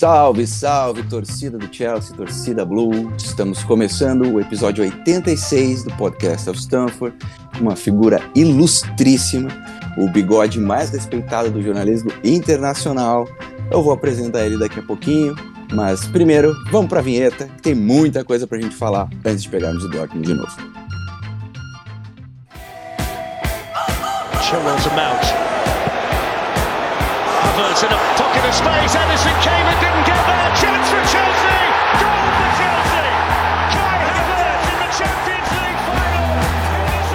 Salve, 0.00 0.46
salve, 0.46 1.02
torcida 1.02 1.58
do 1.58 1.68
Chelsea, 1.70 2.16
torcida 2.16 2.64
Blue. 2.64 3.12
Estamos 3.18 3.62
começando 3.62 4.32
o 4.32 4.40
episódio 4.40 4.82
86 4.82 5.84
do 5.84 5.94
podcast 5.96 6.48
of 6.48 6.58
Stanford, 6.58 7.14
uma 7.60 7.76
figura 7.76 8.18
ilustríssima, 8.34 9.50
o 9.98 10.08
bigode 10.08 10.58
mais 10.58 10.88
respeitado 10.88 11.50
do 11.50 11.60
jornalismo 11.60 12.10
internacional. 12.24 13.28
Eu 13.70 13.82
vou 13.82 13.92
apresentar 13.92 14.46
ele 14.46 14.56
daqui 14.58 14.80
a 14.80 14.82
pouquinho, 14.82 15.36
mas 15.70 16.06
primeiro, 16.06 16.54
vamos 16.70 16.88
para 16.88 17.00
a 17.00 17.02
vinheta, 17.02 17.44
que 17.44 17.60
tem 17.60 17.74
muita 17.74 18.24
coisa 18.24 18.46
para 18.46 18.56
a 18.56 18.60
gente 18.62 18.76
falar 18.76 19.06
antes 19.22 19.42
de 19.42 19.50
pegarmos 19.50 19.84
o 19.84 19.88
Dortmund 19.90 20.26
de 20.26 20.32
novo. 20.32 20.56
Chilwell's 24.40 24.86
a 24.86 24.94
mount. 24.96 25.50
Space. 28.52 28.94
Edison 28.94 29.36
came 29.42 29.66
and 29.66 29.78
didn't 29.80 30.04
get 30.06 30.20
there. 30.26 30.50
Chance 30.60 30.86
for 30.90 31.02
Chelsea. 31.12 31.60
Goal 32.00 32.28
for 32.36 32.50
Chelsea. 32.58 33.10
Kai 33.74 33.98
Havertz 34.10 34.64
in 34.70 34.76
the 34.82 34.90
Champions 34.98 35.48
League 35.56 35.80
final. 35.88 36.34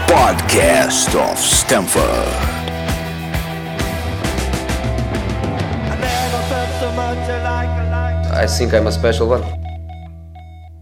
Podcast 0.07 1.11
of 1.15 1.37
Stamford. 1.37 2.55
I 8.37 8.47
think 8.47 8.73
I'm 8.73 8.87
a 8.87 8.91
special 8.91 9.29
one. 9.29 9.41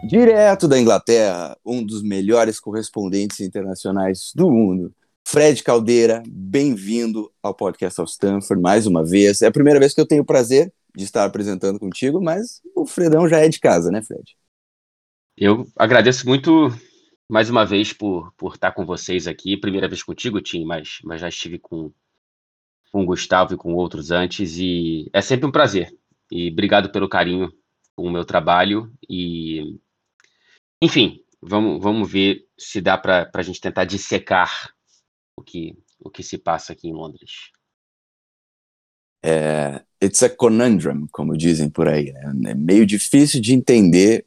Direto 0.06 0.68
da 0.68 0.78
Inglaterra, 0.78 1.56
um 1.66 1.86
dos 1.86 2.04
melhores 2.04 2.60
correspondentes 2.60 3.40
internacionais 3.40 4.34
do 4.36 4.52
mundo. 4.52 4.92
Fred 5.26 5.64
Caldeira, 5.64 6.22
bem-vindo 6.28 7.32
ao 7.42 7.54
podcast 7.54 8.00
of 8.02 8.12
Stanford 8.12 8.62
mais 8.62 8.86
uma 8.86 9.04
vez. 9.04 9.42
É 9.42 9.48
a 9.48 9.52
primeira 9.52 9.80
vez 9.80 9.94
que 9.94 10.02
eu 10.02 10.06
tenho 10.06 10.22
o 10.22 10.26
prazer 10.26 10.72
de 10.96 11.04
estar 11.04 11.26
apresentando 11.26 11.80
contigo, 11.80 12.22
mas 12.22 12.62
o 12.76 12.86
Fredão 12.86 13.28
já 13.28 13.40
é 13.40 13.50
de 13.50 13.60
casa, 13.60 13.90
né, 13.90 14.02
Fred? 14.02 14.36
Eu 15.36 15.68
agradeço 15.76 16.28
muito 16.28 16.70
mais 17.28 17.50
uma 17.50 17.66
vez 17.66 17.92
por, 17.92 18.32
por 18.38 18.54
estar 18.54 18.72
com 18.74 18.86
vocês 18.86 19.26
aqui. 19.28 19.58
Primeira 19.58 19.88
vez 19.88 20.04
contigo, 20.04 20.40
Tim, 20.42 20.66
mas, 20.66 21.00
mas 21.04 21.20
já 21.22 21.30
estive 21.30 21.58
com, 21.58 21.92
com 22.92 23.02
o 23.02 23.06
Gustavo 23.06 23.56
e 23.56 23.58
com 23.58 23.74
outros 23.74 24.12
antes, 24.12 24.58
e 24.58 25.10
é 25.12 25.22
sempre 25.22 25.48
um 25.48 25.52
prazer 25.52 25.92
e 26.32 26.50
obrigado 26.50 26.92
pelo 26.92 27.10
carinho 27.10 27.52
com 27.96 28.04
o 28.04 28.12
meu 28.12 28.26
trabalho. 28.26 28.92
E, 29.10 29.80
enfim, 30.82 31.24
vamos, 31.42 31.82
vamos 31.82 32.12
ver 32.12 32.48
se 32.58 32.82
dá 32.82 32.98
para 32.98 33.30
a 33.34 33.42
gente 33.42 33.62
tentar 33.62 33.86
dissecar 33.86 34.74
o 35.36 35.42
que, 35.42 35.78
o 36.00 36.10
que 36.10 36.24
se 36.24 36.38
passa 36.38 36.74
aqui 36.74 36.88
em 36.88 36.94
Londres. 36.94 37.52
É, 39.26 39.82
it's 40.04 40.22
a 40.22 40.30
conundrum, 40.30 41.08
como 41.12 41.38
dizem 41.38 41.70
por 41.70 41.88
aí. 41.88 42.12
Né? 42.12 42.52
É 42.52 42.56
meio 42.56 42.86
difícil 42.86 43.42
de 43.42 43.54
entender 43.54 44.26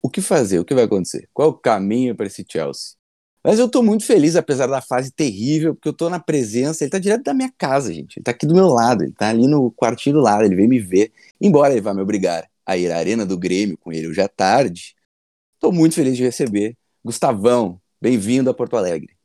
o 0.00 0.08
que 0.08 0.20
fazer, 0.20 0.58
o 0.58 0.64
que 0.64 0.74
vai 0.74 0.84
acontecer, 0.84 1.28
qual 1.32 1.48
é 1.48 1.50
o 1.50 1.54
caminho 1.54 2.14
para 2.16 2.26
esse 2.26 2.44
Chelsea. 2.48 2.96
Mas 3.44 3.58
eu 3.58 3.66
estou 3.66 3.82
muito 3.82 4.04
feliz, 4.04 4.36
apesar 4.36 4.66
da 4.66 4.80
fase 4.80 5.12
terrível, 5.12 5.74
porque 5.74 5.88
eu 5.88 5.92
estou 5.92 6.10
na 6.10 6.18
presença. 6.18 6.82
Ele 6.82 6.88
está 6.88 6.98
direto 6.98 7.22
da 7.22 7.32
minha 7.32 7.52
casa, 7.56 7.92
gente. 7.92 8.16
Ele 8.16 8.22
está 8.22 8.32
aqui 8.32 8.46
do 8.46 8.54
meu 8.54 8.66
lado, 8.66 9.02
ele 9.04 9.12
está 9.12 9.28
ali 9.28 9.46
no 9.46 9.70
quartinho 9.70 10.16
do 10.16 10.22
lado, 10.22 10.44
ele 10.44 10.56
veio 10.56 10.68
me 10.68 10.80
ver. 10.80 11.12
Embora 11.40 11.72
ele 11.72 11.80
vá 11.80 11.94
me 11.94 12.02
obrigar 12.02 12.48
a 12.66 12.76
ir 12.76 12.90
à 12.90 12.98
Arena 12.98 13.24
do 13.24 13.38
Grêmio 13.38 13.78
com 13.78 13.92
ele 13.92 14.08
hoje 14.08 14.20
à 14.20 14.28
tarde, 14.28 14.94
estou 15.54 15.72
muito 15.72 15.94
feliz 15.94 16.16
de 16.16 16.24
receber. 16.24 16.76
Gustavão, 17.02 17.80
bem-vindo 18.00 18.50
a 18.50 18.54
Porto 18.54 18.76
Alegre. 18.76 19.17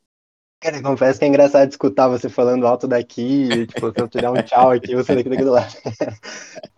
Cara, 0.64 0.82
confesso 0.82 1.20
que 1.20 1.26
é 1.26 1.28
engraçado 1.28 1.70
escutar 1.70 2.08
você 2.08 2.30
falando 2.30 2.66
alto 2.66 2.88
daqui, 2.88 3.68
tipo, 3.68 3.92
se 3.92 4.00
eu 4.00 4.08
te 4.08 4.22
dar 4.22 4.32
um 4.32 4.42
tchau 4.42 4.72
aqui, 4.72 4.96
você 4.96 5.14
daqui, 5.14 5.28
daqui 5.28 5.44
do 5.44 5.52
lado. 5.52 5.74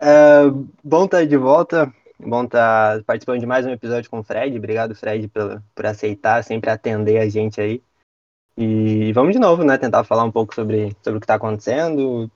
uh, 0.02 0.68
bom 0.82 1.04
estar 1.04 1.24
de 1.24 1.36
volta, 1.36 1.94
bom 2.18 2.42
estar 2.42 3.04
participando 3.04 3.38
de 3.38 3.46
mais 3.46 3.64
um 3.64 3.70
episódio 3.70 4.10
com 4.10 4.18
o 4.18 4.24
Fred. 4.24 4.58
Obrigado, 4.58 4.92
Fred, 4.96 5.28
por, 5.28 5.62
por 5.72 5.86
aceitar, 5.86 6.42
sempre 6.42 6.68
atender 6.68 7.18
a 7.18 7.28
gente 7.28 7.60
aí. 7.60 7.80
E 8.58 9.12
vamos 9.12 9.34
de 9.34 9.38
novo, 9.38 9.62
né, 9.62 9.78
tentar 9.78 10.02
falar 10.02 10.24
um 10.24 10.32
pouco 10.32 10.52
sobre, 10.52 10.96
sobre 11.00 11.18
o 11.18 11.20
que 11.20 11.24
está 11.24 11.36
acontecendo, 11.36 12.28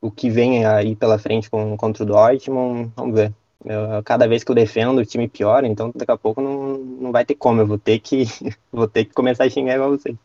o 0.00 0.10
que 0.10 0.30
vem 0.30 0.64
aí 0.64 0.96
pela 0.96 1.18
frente 1.18 1.50
com, 1.50 1.76
contra 1.76 2.04
o 2.04 2.06
Dortmund, 2.06 2.90
vamos 2.96 3.14
ver. 3.14 3.34
Eu, 3.62 4.02
cada 4.02 4.26
vez 4.26 4.42
que 4.42 4.50
eu 4.50 4.54
defendo, 4.54 4.96
o 5.00 5.04
time 5.04 5.28
piora, 5.28 5.66
então 5.66 5.92
daqui 5.94 6.12
a 6.12 6.16
pouco 6.16 6.40
não, 6.40 6.78
não 6.78 7.12
vai 7.12 7.26
ter 7.26 7.34
como, 7.34 7.60
eu 7.60 7.66
vou 7.66 7.78
ter 7.78 7.98
que, 7.98 8.24
vou 8.72 8.88
ter 8.88 9.04
que 9.04 9.12
começar 9.12 9.44
a 9.44 9.50
xingar 9.50 9.74
igual 9.74 9.90
você. 9.90 10.16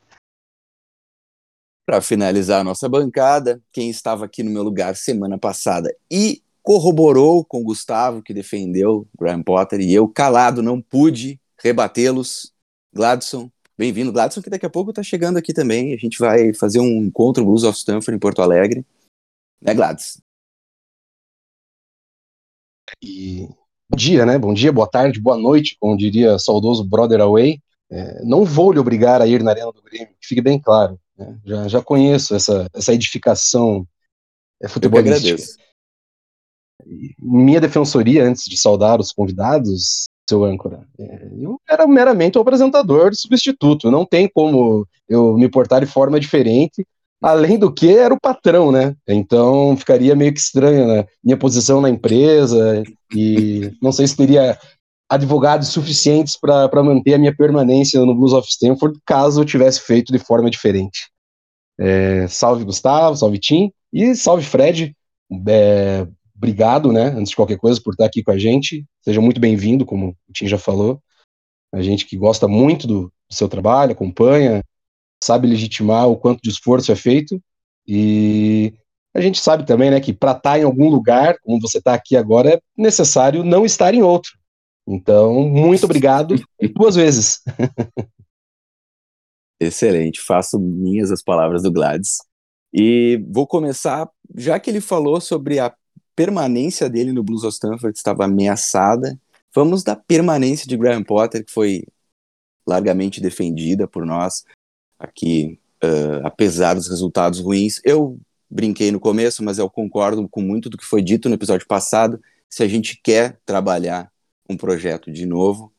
Para 1.92 2.00
finalizar 2.00 2.62
a 2.62 2.64
nossa 2.64 2.88
bancada, 2.88 3.62
quem 3.70 3.90
estava 3.90 4.24
aqui 4.24 4.44
no 4.44 4.50
meu 4.50 4.64
lugar 4.64 4.96
semana 4.96 5.38
passada 5.38 5.94
e 6.10 6.42
corroborou 6.64 7.44
com 7.44 7.60
o 7.60 7.64
Gustavo, 7.66 8.24
que 8.24 8.34
defendeu 8.34 9.06
Graham 9.20 9.44
Potter, 9.44 9.82
e 9.82 9.94
eu, 9.94 10.08
calado, 10.08 10.64
não 10.64 10.82
pude 10.82 11.38
rebatê-los. 11.62 12.54
Gladson, 12.94 13.52
bem-vindo. 13.78 14.10
Gladson, 14.14 14.42
que 14.42 14.50
daqui 14.50 14.66
a 14.66 14.70
pouco 14.70 14.92
está 14.92 15.04
chegando 15.04 15.36
aqui 15.36 15.52
também. 15.52 15.94
A 15.94 15.98
gente 15.98 16.18
vai 16.18 16.54
fazer 16.54 16.80
um 16.80 17.04
encontro 17.04 17.44
Blues 17.44 17.66
of 17.66 17.78
Stanford 17.78 18.16
em 18.16 18.20
Porto 18.20 18.42
Alegre. 18.42 18.86
Né, 19.62 19.74
Gladys? 19.74 20.22
E 23.04 23.50
bom 23.90 23.98
dia, 23.98 24.26
né? 24.26 24.40
Bom 24.40 24.54
dia, 24.54 24.72
boa 24.72 24.88
tarde, 24.88 25.20
boa 25.20 25.38
noite, 25.38 25.76
como 25.78 25.98
diria 25.98 26.40
saudoso 26.40 26.86
Brother 26.86 27.20
Away. 27.20 27.62
É, 27.90 28.24
não 28.24 28.46
vou 28.46 28.72
lhe 28.72 28.80
obrigar 28.80 29.22
a 29.22 29.28
ir 29.28 29.44
na 29.44 29.52
Arena 29.52 29.74
do 29.74 29.82
Grêmio, 29.82 30.16
que 30.22 30.26
fique 30.26 30.42
bem 30.42 30.58
claro. 30.58 30.98
Né? 31.22 31.40
Já, 31.46 31.68
já 31.68 31.82
conheço 31.82 32.36
essa, 32.36 32.68
essa 32.74 32.94
edificação 32.94 33.88
é, 34.62 34.68
futebolística. 34.68 35.42
Minha 37.20 37.62
defensoria, 37.62 38.24
antes 38.24 38.46
de 38.46 38.58
saudar 38.58 39.00
os 39.00 39.12
convidados, 39.12 40.10
seu 40.28 40.44
âncora, 40.44 40.88
é, 41.00 41.30
eu 41.40 41.60
era 41.70 41.86
meramente 41.88 42.38
o 42.38 42.42
apresentador 42.42 43.14
substituto. 43.14 43.92
Não 43.92 44.06
tem 44.06 44.28
como 44.28 44.88
eu 45.08 45.38
me 45.38 45.48
portar 45.48 45.82
de 45.82 45.88
forma 45.88 46.20
diferente 46.20 46.86
Além 47.22 47.60
do 47.60 47.72
que, 47.72 47.96
era 47.96 48.12
o 48.12 48.20
patrão, 48.20 48.72
né? 48.72 48.96
Então 49.08 49.78
ficaria 49.78 50.16
meio 50.16 50.34
que 50.34 50.40
estranha 50.40 50.88
né? 50.88 51.06
minha 51.24 51.38
posição 51.38 51.80
na 51.80 51.88
empresa 51.88 52.82
e 53.14 53.72
não 53.80 53.92
sei 53.92 54.08
se 54.08 54.18
teria 54.18 54.58
advogados 55.12 55.68
suficientes 55.68 56.38
para 56.40 56.82
manter 56.82 57.16
a 57.16 57.18
minha 57.18 57.36
permanência 57.36 58.00
no 58.00 58.16
Blues 58.16 58.32
of 58.32 58.48
Stanford 58.48 58.98
caso 59.06 59.42
eu 59.42 59.46
tivesse 59.46 59.82
feito 59.82 60.10
de 60.10 60.18
forma 60.18 60.50
diferente. 60.50 61.12
É, 61.78 62.26
salve 62.30 62.64
Gustavo, 62.64 63.18
salve 63.18 63.38
Tim 63.38 63.74
e 63.92 64.16
salve 64.16 64.46
Fred. 64.46 64.96
É, 65.50 66.08
obrigado, 66.34 66.94
né? 66.94 67.08
Antes 67.08 67.32
de 67.32 67.36
qualquer 67.36 67.58
coisa, 67.58 67.82
por 67.84 67.92
estar 67.92 68.06
aqui 68.06 68.24
com 68.24 68.32
a 68.32 68.38
gente. 68.38 68.86
Seja 69.04 69.20
muito 69.20 69.42
bem-vindo, 69.42 69.86
como 69.86 70.16
o 70.30 70.34
Tim 70.34 70.48
já 70.48 70.58
falou. 70.58 71.02
A 71.74 71.82
gente 71.82 72.06
que 72.06 72.16
gosta 72.16 72.48
muito 72.48 72.88
do, 72.88 73.02
do 73.02 73.36
seu 73.36 73.50
trabalho, 73.50 73.92
acompanha, 73.92 74.64
sabe 75.22 75.46
legitimar 75.46 76.08
o 76.08 76.16
quanto 76.16 76.42
de 76.42 76.50
esforço 76.50 76.90
é 76.90 76.96
feito 76.96 77.38
e 77.86 78.74
a 79.14 79.20
gente 79.20 79.42
sabe 79.42 79.66
também, 79.66 79.92
né, 79.92 80.00
que 80.00 80.14
para 80.14 80.32
estar 80.32 80.52
tá 80.52 80.60
em 80.60 80.64
algum 80.64 80.90
lugar, 80.90 81.36
como 81.44 81.60
você 81.60 81.80
está 81.80 81.94
aqui 81.94 82.16
agora, 82.16 82.54
é 82.54 82.62
necessário 82.78 83.44
não 83.44 83.66
estar 83.66 83.94
em 83.94 84.02
outro. 84.02 84.40
Então, 84.88 85.48
muito 85.48 85.86
obrigado 85.86 86.36
duas 86.76 86.96
vezes. 86.96 87.42
Excelente, 89.60 90.20
faço 90.20 90.60
minhas 90.60 91.12
as 91.12 91.22
palavras 91.22 91.62
do 91.62 91.72
Gladys. 91.72 92.18
E 92.74 93.24
vou 93.30 93.46
começar, 93.46 94.10
já 94.36 94.60
que 94.60 94.70
ele 94.70 94.82
falou 94.82 95.22
sobre 95.22 95.60
a 95.60 95.74
permanência 96.16 96.90
dele 96.90 97.12
no 97.12 97.24
Blues 97.24 97.44
of 97.44 97.54
Stanford, 97.54 97.96
estava 97.96 98.26
ameaçada, 98.26 99.20
vamos 99.54 99.84
da 99.84 99.96
permanência 99.96 100.68
de 100.68 100.78
Graham 100.78 101.04
Potter, 101.04 101.46
que 101.46 101.52
foi 101.52 101.84
largamente 102.66 103.22
defendida 103.22 103.88
por 103.88 104.06
nós 104.06 104.44
aqui, 104.98 105.60
uh, 105.84 106.26
apesar 106.26 106.74
dos 106.74 106.88
resultados 106.88 107.40
ruins. 107.40 107.82
Eu 107.84 108.20
brinquei 108.50 108.92
no 108.92 109.00
começo, 109.00 109.44
mas 109.44 109.58
eu 109.58 109.70
concordo 109.70 110.28
com 110.30 110.42
muito 110.42 110.70
do 110.70 110.78
que 110.78 110.86
foi 110.86 111.02
dito 111.02 111.30
no 111.30 111.36
episódio 111.36 111.68
passado. 111.68 112.22
Se 112.50 112.64
a 112.64 112.68
gente 112.68 113.00
quer 113.02 113.40
trabalhar 113.46 114.11
um 114.52 114.58
projeto 114.58 115.12
de 115.12 115.26
novo, 115.26 115.74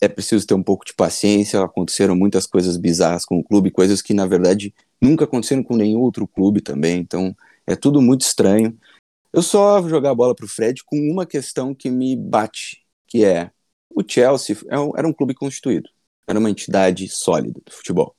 é 0.00 0.08
preciso 0.08 0.46
ter 0.46 0.54
um 0.54 0.62
pouco 0.62 0.84
de 0.84 0.94
paciência. 0.94 1.62
Aconteceram 1.62 2.16
muitas 2.16 2.46
coisas 2.46 2.76
bizarras 2.76 3.24
com 3.24 3.38
o 3.38 3.44
clube, 3.44 3.70
coisas 3.70 4.02
que 4.02 4.14
na 4.14 4.26
verdade 4.26 4.74
nunca 5.00 5.24
aconteceram 5.24 5.62
com 5.62 5.76
nenhum 5.76 6.00
outro 6.00 6.26
clube 6.26 6.60
também. 6.60 6.98
Então 6.98 7.36
é 7.66 7.76
tudo 7.76 8.00
muito 8.00 8.22
estranho. 8.22 8.78
Eu 9.32 9.42
só 9.42 9.80
vou 9.80 9.90
jogar 9.90 10.10
a 10.10 10.14
bola 10.14 10.34
para 10.34 10.44
o 10.44 10.48
Fred 10.48 10.82
com 10.84 10.96
uma 10.98 11.26
questão 11.26 11.74
que 11.74 11.90
me 11.90 12.16
bate, 12.16 12.84
que 13.06 13.24
é 13.24 13.50
o 13.90 14.02
Chelsea 14.06 14.56
é 14.68 14.76
era 14.98 15.06
um 15.06 15.12
clube 15.12 15.34
constituído 15.34 15.88
era 16.30 16.38
uma 16.38 16.50
entidade 16.50 17.08
sólida 17.08 17.60
do 17.64 17.72
futebol. 17.72 18.14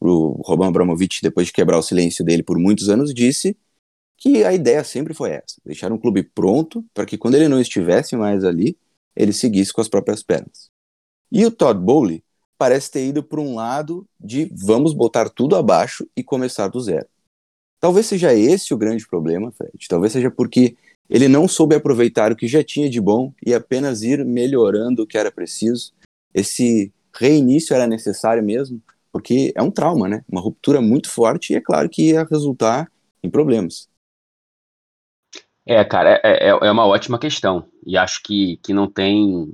O 0.00 0.42
Roman 0.42 0.68
Abramovich, 0.68 1.20
depois 1.22 1.48
de 1.48 1.52
quebrar 1.52 1.78
o 1.78 1.82
silêncio 1.82 2.24
dele 2.24 2.42
por 2.42 2.58
muitos 2.58 2.88
anos, 2.88 3.12
disse 3.12 3.56
que 4.16 4.44
a 4.44 4.52
ideia 4.52 4.82
sempre 4.82 5.14
foi 5.14 5.30
essa: 5.30 5.60
deixar 5.64 5.92
um 5.92 5.98
clube 5.98 6.22
pronto 6.22 6.84
para 6.94 7.06
que 7.06 7.18
quando 7.18 7.34
ele 7.34 7.48
não 7.48 7.60
estivesse 7.60 8.16
mais 8.16 8.44
ali, 8.44 8.76
ele 9.14 9.32
seguisse 9.32 9.72
com 9.72 9.80
as 9.80 9.88
próprias 9.88 10.22
pernas. 10.22 10.70
E 11.30 11.44
o 11.44 11.50
Todd 11.50 11.80
Bowley 11.80 12.22
parece 12.58 12.90
ter 12.90 13.06
ido 13.06 13.22
por 13.22 13.38
um 13.38 13.54
lado 13.54 14.06
de 14.18 14.50
vamos 14.54 14.92
botar 14.92 15.28
tudo 15.28 15.56
abaixo 15.56 16.08
e 16.16 16.22
começar 16.22 16.68
do 16.68 16.80
zero. 16.80 17.06
Talvez 17.80 18.06
seja 18.06 18.32
esse 18.32 18.72
o 18.72 18.78
grande 18.78 19.06
problema, 19.06 19.52
Fred. 19.52 19.72
Talvez 19.88 20.12
seja 20.12 20.30
porque 20.30 20.76
Ele 21.08 21.28
não 21.28 21.46
soube 21.46 21.74
aproveitar 21.74 22.32
o 22.32 22.36
que 22.36 22.48
já 22.48 22.64
tinha 22.64 22.90
de 22.90 23.00
bom 23.00 23.32
e 23.44 23.54
apenas 23.54 24.02
ir 24.02 24.24
melhorando 24.24 25.02
o 25.02 25.06
que 25.06 25.18
era 25.18 25.30
preciso. 25.30 25.92
Esse 26.34 26.92
reinício 27.14 27.74
era 27.74 27.86
necessário 27.86 28.42
mesmo, 28.42 28.82
porque 29.12 29.52
é 29.54 29.62
um 29.62 29.70
trauma, 29.70 30.08
né? 30.08 30.24
Uma 30.28 30.40
ruptura 30.40 30.80
muito 30.80 31.08
forte 31.08 31.52
e 31.52 31.56
é 31.56 31.60
claro 31.60 31.88
que 31.88 32.10
ia 32.10 32.24
resultar 32.24 32.90
em 33.22 33.30
problemas. 33.30 33.88
É, 35.66 35.84
cara, 35.84 36.20
é, 36.22 36.46
é, 36.46 36.48
é 36.48 36.70
uma 36.70 36.86
ótima 36.86 37.18
questão. 37.18 37.68
E 37.84 37.96
acho 37.96 38.22
que, 38.22 38.56
que 38.58 38.72
não 38.72 38.88
tem 38.88 39.52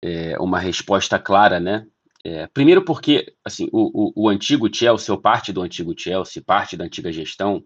é, 0.00 0.38
uma 0.38 0.60
resposta 0.60 1.18
clara, 1.18 1.58
né? 1.58 1.86
É, 2.24 2.46
primeiro 2.46 2.84
porque, 2.84 3.34
assim, 3.44 3.68
o, 3.72 4.12
o, 4.22 4.24
o, 4.24 4.28
antigo 4.28 4.72
Chelsea, 4.72 5.12
ou 5.12 5.20
parte 5.20 5.52
do 5.52 5.62
antigo 5.62 5.94
Chelsea, 5.98 6.42
parte 6.42 6.76
da 6.76 6.84
antiga 6.84 7.12
gestão, 7.12 7.64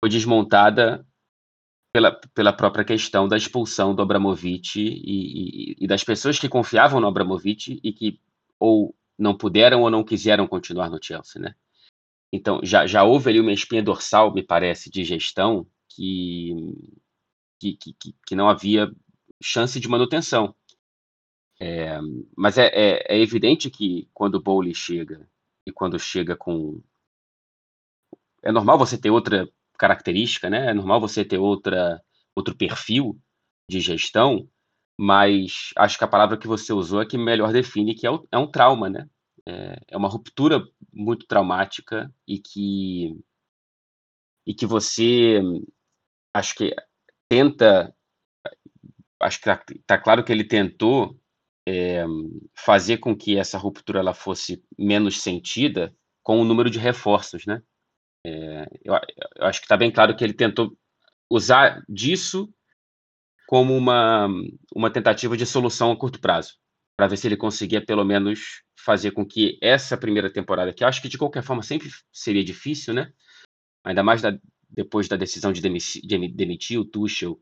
foi 0.00 0.10
desmontada 0.10 1.06
pela, 1.94 2.12
pela 2.34 2.52
própria 2.52 2.84
questão 2.84 3.26
da 3.26 3.36
expulsão 3.36 3.94
do 3.94 4.02
Abramovich 4.02 4.80
e, 4.80 5.72
e, 5.74 5.76
e 5.80 5.86
das 5.86 6.04
pessoas 6.04 6.38
que 6.38 6.48
confiavam 6.48 7.00
no 7.00 7.06
Abramovich 7.06 7.80
e 7.82 7.92
que 7.92 8.20
ou 8.58 8.94
não 9.18 9.36
puderam 9.36 9.82
ou 9.82 9.90
não 9.90 10.04
quiseram 10.04 10.46
continuar 10.46 10.90
no 10.90 11.02
Chelsea, 11.02 11.40
né? 11.40 11.54
Então, 12.32 12.60
já, 12.62 12.86
já 12.86 13.04
houve 13.04 13.30
ali 13.30 13.40
uma 13.40 13.52
espinha 13.52 13.82
dorsal, 13.82 14.32
me 14.32 14.42
parece, 14.42 14.90
de 14.90 15.04
gestão 15.04 15.66
que, 15.94 16.54
que, 17.58 17.76
que, 17.76 18.14
que 18.26 18.34
não 18.34 18.48
havia 18.48 18.90
chance 19.42 19.78
de 19.78 19.88
manutenção. 19.88 20.54
É, 21.60 21.98
mas 22.36 22.58
é, 22.58 22.66
é, 22.66 23.16
é, 23.16 23.20
evidente 23.20 23.70
que 23.70 24.08
quando 24.12 24.36
o 24.36 24.42
Bowley 24.42 24.74
chega 24.74 25.28
e 25.66 25.72
quando 25.72 25.98
chega 25.98 26.36
com. 26.36 26.82
É 28.42 28.50
normal 28.50 28.78
você 28.78 28.98
ter 28.98 29.10
outra 29.10 29.48
característica, 29.78 30.50
né? 30.50 30.70
É 30.70 30.74
normal 30.74 31.00
você 31.00 31.24
ter 31.24 31.38
outra, 31.38 32.02
outro 32.34 32.56
perfil 32.56 33.16
de 33.68 33.80
gestão, 33.80 34.48
mas 34.98 35.70
acho 35.76 35.98
que 35.98 36.04
a 36.04 36.08
palavra 36.08 36.36
que 36.36 36.48
você 36.48 36.72
usou 36.72 37.00
é 37.00 37.06
que 37.06 37.16
melhor 37.16 37.52
define 37.52 37.94
que 37.94 38.06
é, 38.06 38.10
o, 38.10 38.26
é 38.30 38.38
um 38.38 38.50
trauma, 38.50 38.90
né? 38.90 39.08
É, 39.46 39.76
é 39.88 39.96
uma 39.96 40.08
ruptura 40.08 40.64
muito 40.92 41.26
traumática 41.26 42.12
e 42.26 42.38
que 42.38 43.16
e 44.46 44.54
que 44.54 44.66
você 44.66 45.40
acho 46.34 46.54
que 46.54 46.74
tenta 47.28 47.94
acho 49.20 49.38
que 49.38 49.44
tá, 49.44 49.64
tá 49.86 49.98
claro 49.98 50.24
que 50.24 50.32
ele 50.32 50.44
tentou 50.44 51.18
é, 51.66 52.04
fazer 52.54 52.98
com 52.98 53.16
que 53.16 53.38
essa 53.38 53.56
ruptura 53.56 54.00
ela 54.00 54.14
fosse 54.14 54.64
menos 54.76 55.20
sentida 55.20 55.94
com 56.22 56.40
o 56.40 56.44
número 56.44 56.68
de 56.68 56.78
reforços, 56.78 57.46
né? 57.46 57.62
É, 58.24 58.66
eu, 58.84 58.94
eu, 59.36 59.46
acho 59.46 59.60
que 59.60 59.64
está 59.64 59.76
bem 59.76 59.90
claro 59.90 60.16
que 60.16 60.22
ele 60.22 60.32
tentou 60.32 60.76
usar 61.30 61.82
disso 61.88 62.52
como 63.48 63.76
uma, 63.76 64.28
uma 64.74 64.90
tentativa 64.90 65.36
de 65.36 65.44
solução 65.44 65.90
a 65.90 65.96
curto 65.96 66.20
prazo, 66.20 66.56
para 66.96 67.08
ver 67.08 67.16
se 67.16 67.26
ele 67.26 67.36
conseguia 67.36 67.84
pelo 67.84 68.04
menos 68.04 68.62
fazer 68.76 69.12
com 69.12 69.26
que 69.26 69.58
essa 69.60 69.96
primeira 69.96 70.32
temporada, 70.32 70.72
que 70.72 70.82
eu 70.82 70.88
acho 70.88 71.02
que 71.02 71.08
de 71.08 71.18
qualquer 71.18 71.42
forma 71.42 71.62
sempre 71.62 71.88
seria 72.12 72.44
difícil, 72.44 72.94
né? 72.94 73.12
Ainda 73.84 74.02
mais 74.02 74.22
da, 74.22 74.32
depois 74.72 75.06
da 75.06 75.16
decisão 75.16 75.52
de 75.52 75.60
demitir, 75.60 76.02
de 76.02 76.28
demitir 76.28 76.80
o 76.80 76.84
Tuchel, 76.84 77.40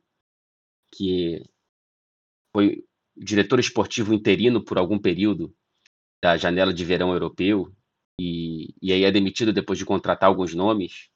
que 0.92 1.42
foi 2.52 2.84
diretor 3.16 3.60
esportivo 3.60 4.12
interino 4.12 4.64
por 4.64 4.78
algum 4.78 4.98
período 4.98 5.54
da 6.20 6.36
janela 6.36 6.74
de 6.74 6.84
verão 6.84 7.12
europeu 7.12 7.72
e, 8.18 8.74
e 8.82 8.92
aí 8.92 9.04
é 9.04 9.10
demitido 9.10 9.52
depois 9.52 9.78
de 9.78 9.86
contratar 9.86 10.28
alguns 10.28 10.54
nomes. 10.54 11.08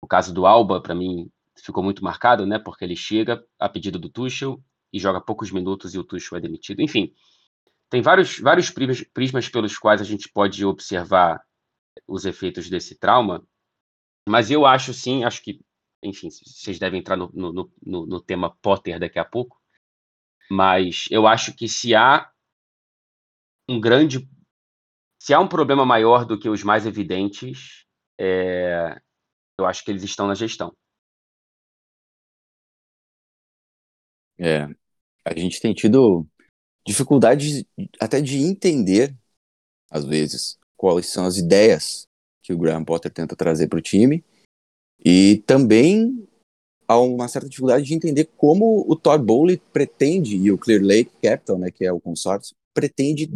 O 0.00 0.06
caso 0.06 0.32
do 0.32 0.46
Alba, 0.46 0.80
para 0.80 0.94
mim, 0.94 1.30
ficou 1.56 1.82
muito 1.82 2.04
marcado, 2.04 2.46
né? 2.46 2.58
Porque 2.58 2.84
ele 2.84 2.96
chega 2.96 3.44
a 3.58 3.68
pedido 3.68 3.98
do 3.98 4.08
Tuchel 4.08 4.62
e 4.92 4.98
joga 4.98 5.20
poucos 5.20 5.50
minutos 5.50 5.92
e 5.92 5.98
o 5.98 6.04
Tuchel 6.04 6.38
é 6.38 6.40
demitido. 6.40 6.80
Enfim, 6.80 7.12
tem 7.90 8.00
vários, 8.00 8.38
vários 8.38 8.70
prismas, 8.70 9.48
pelos 9.48 9.76
quais 9.76 10.00
a 10.00 10.04
gente 10.04 10.30
pode 10.32 10.64
observar 10.64 11.42
os 12.06 12.24
efeitos 12.24 12.70
desse 12.70 12.96
trauma, 12.96 13.44
mas 14.28 14.50
eu 14.50 14.66
acho 14.66 14.92
sim, 14.94 15.24
acho 15.24 15.42
que, 15.42 15.60
enfim, 16.02 16.28
vocês 16.30 16.78
devem 16.78 17.00
entrar 17.00 17.16
no, 17.16 17.30
no, 17.32 17.72
no, 17.82 18.06
no 18.06 18.20
tema 18.20 18.54
Potter 18.62 18.98
daqui 18.98 19.18
a 19.18 19.24
pouco, 19.24 19.60
mas 20.50 21.06
eu 21.10 21.26
acho 21.26 21.54
que 21.54 21.68
se 21.68 21.94
há 21.94 22.30
um 23.68 23.80
grande. 23.80 24.28
Se 25.20 25.34
há 25.34 25.40
um 25.40 25.48
problema 25.48 25.84
maior 25.84 26.24
do 26.24 26.38
que 26.38 26.48
os 26.48 26.62
mais 26.62 26.86
evidentes, 26.86 27.84
é, 28.18 29.00
eu 29.58 29.66
acho 29.66 29.84
que 29.84 29.90
eles 29.90 30.02
estão 30.02 30.26
na 30.26 30.34
gestão. 30.34 30.74
É, 34.38 34.68
a 35.24 35.36
gente 35.36 35.60
tem 35.60 35.74
tido 35.74 36.26
dificuldade 36.86 37.66
até 38.00 38.20
de 38.20 38.38
entender, 38.38 39.14
às 39.90 40.04
vezes, 40.04 40.58
quais 40.76 41.06
são 41.12 41.26
as 41.26 41.36
ideias 41.36 42.07
que 42.48 42.54
o 42.54 42.58
Graham 42.58 42.82
Potter 42.82 43.12
tenta 43.12 43.36
trazer 43.36 43.68
para 43.68 43.78
o 43.78 43.82
time 43.82 44.24
e 45.04 45.42
também 45.46 46.26
há 46.88 46.98
uma 46.98 47.28
certa 47.28 47.46
dificuldade 47.46 47.84
de 47.84 47.92
entender 47.92 48.26
como 48.38 48.86
o 48.88 48.96
Todd 48.96 49.22
Bowley 49.22 49.60
pretende, 49.70 50.34
e 50.38 50.50
o 50.50 50.56
Clear 50.56 50.82
Lake 50.82 51.10
Capital, 51.22 51.58
né, 51.58 51.70
que 51.70 51.84
é 51.84 51.92
o 51.92 52.00
consórcio, 52.00 52.56
pretende 52.72 53.30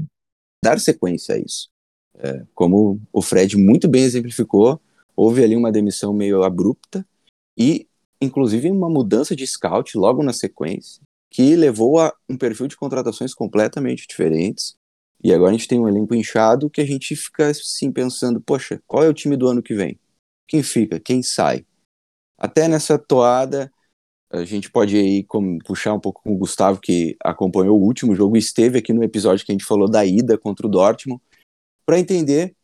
dar 0.64 0.80
sequência 0.80 1.34
a 1.34 1.38
isso. 1.38 1.68
É, 2.16 2.46
como 2.54 2.98
o 3.12 3.20
Fred 3.20 3.54
muito 3.58 3.86
bem 3.86 4.02
exemplificou, 4.02 4.80
houve 5.14 5.44
ali 5.44 5.56
uma 5.56 5.70
demissão 5.70 6.14
meio 6.14 6.42
abrupta 6.42 7.06
e, 7.54 7.86
inclusive, 8.18 8.70
uma 8.70 8.88
mudança 8.88 9.36
de 9.36 9.46
scout 9.46 9.94
logo 9.98 10.22
na 10.22 10.32
sequência, 10.32 11.02
que 11.30 11.54
levou 11.54 12.00
a 12.00 12.14
um 12.30 12.38
perfil 12.38 12.66
de 12.66 12.78
contratações 12.78 13.34
completamente 13.34 14.06
diferentes. 14.08 14.74
E 15.22 15.32
agora 15.32 15.50
a 15.50 15.52
gente 15.52 15.68
tem 15.68 15.78
um 15.78 15.88
elenco 15.88 16.14
inchado 16.14 16.68
que 16.68 16.80
a 16.80 16.86
gente 16.86 17.14
fica 17.14 17.48
assim 17.48 17.92
pensando, 17.92 18.40
poxa, 18.40 18.82
qual 18.86 19.04
é 19.04 19.08
o 19.08 19.14
time 19.14 19.36
do 19.36 19.46
ano 19.46 19.62
que 19.62 19.74
vem? 19.74 19.98
Quem 20.48 20.62
fica? 20.62 20.98
Quem 20.98 21.22
sai? 21.22 21.64
Até 22.36 22.66
nessa 22.66 22.98
toada, 22.98 23.72
a 24.30 24.44
gente 24.44 24.70
pode 24.70 24.96
aí 24.96 25.24
puxar 25.64 25.94
um 25.94 26.00
pouco 26.00 26.22
com 26.22 26.34
o 26.34 26.38
Gustavo, 26.38 26.80
que 26.80 27.16
acompanhou 27.22 27.78
o 27.78 27.84
último 27.84 28.16
jogo 28.16 28.36
e 28.36 28.40
esteve 28.40 28.78
aqui 28.78 28.92
no 28.92 29.04
episódio 29.04 29.46
que 29.46 29.52
a 29.52 29.54
gente 29.54 29.64
falou 29.64 29.88
da 29.88 30.04
ida 30.04 30.36
contra 30.36 30.66
o 30.66 30.70
Dortmund, 30.70 31.22
para 31.86 32.00
entender 32.00 32.56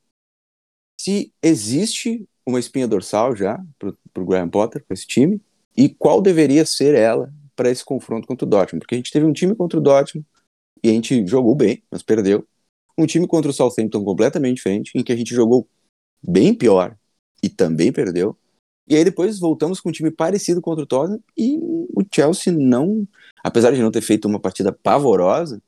se 1.01 1.33
existe 1.41 2.29
uma 2.45 2.59
espinha 2.59 2.89
dorsal 2.89 3.37
já 3.37 3.63
para 3.79 4.23
o 4.23 4.27
Graham 4.27 4.49
Potter, 4.49 4.85
para 4.85 4.95
esse 4.95 5.07
time, 5.07 5.41
e 5.77 5.89
qual 5.89 6.21
deveria 6.21 6.67
ser 6.67 6.95
ela 6.95 7.33
para 7.55 7.71
esse 7.71 7.85
confronto 7.85 8.27
contra 8.27 8.45
o 8.45 8.49
Dortmund. 8.49 8.81
Porque 8.81 8.97
a 8.97 8.99
gente 8.99 9.13
teve 9.13 9.27
um 9.27 9.33
time 9.33 9.55
contra 9.55 9.79
o 9.79 9.83
Dortmund 9.83 10.27
e 10.83 10.89
a 10.89 10.93
gente 10.93 11.27
jogou 11.27 11.55
bem, 11.55 11.83
mas 11.91 12.03
perdeu. 12.03 12.47
Um 12.97 13.07
time 13.07 13.27
contra 13.27 13.51
o 13.51 13.55
Southampton 13.55 14.05
completamente 14.05 14.57
diferente, 14.57 14.93
em 14.95 15.03
que 15.03 15.13
a 15.13 15.17
gente 15.17 15.35
jogou 15.35 15.69
bem 16.23 16.55
pior 16.55 16.97
e 17.43 17.49
também 17.49 17.93
perdeu. 17.93 18.37
E 18.89 18.97
aí 18.97 19.05
depois 19.05 19.39
voltamos 19.39 19.81
com 19.81 19.91
um 19.91 19.93
time 19.93 20.11
parecido 20.11 20.63
contra 20.63 20.83
o 20.83 20.87
Tottenham 20.87 21.21
e 21.37 21.59
o 21.59 22.03
Chelsea 22.13 22.53
não, 22.53 23.07
apesar 23.45 23.71
de 23.71 23.83
não 23.83 23.91
ter 23.91 24.01
feito 24.01 24.27
uma 24.27 24.41
partida 24.41 24.73
pavorosa, 24.73 25.63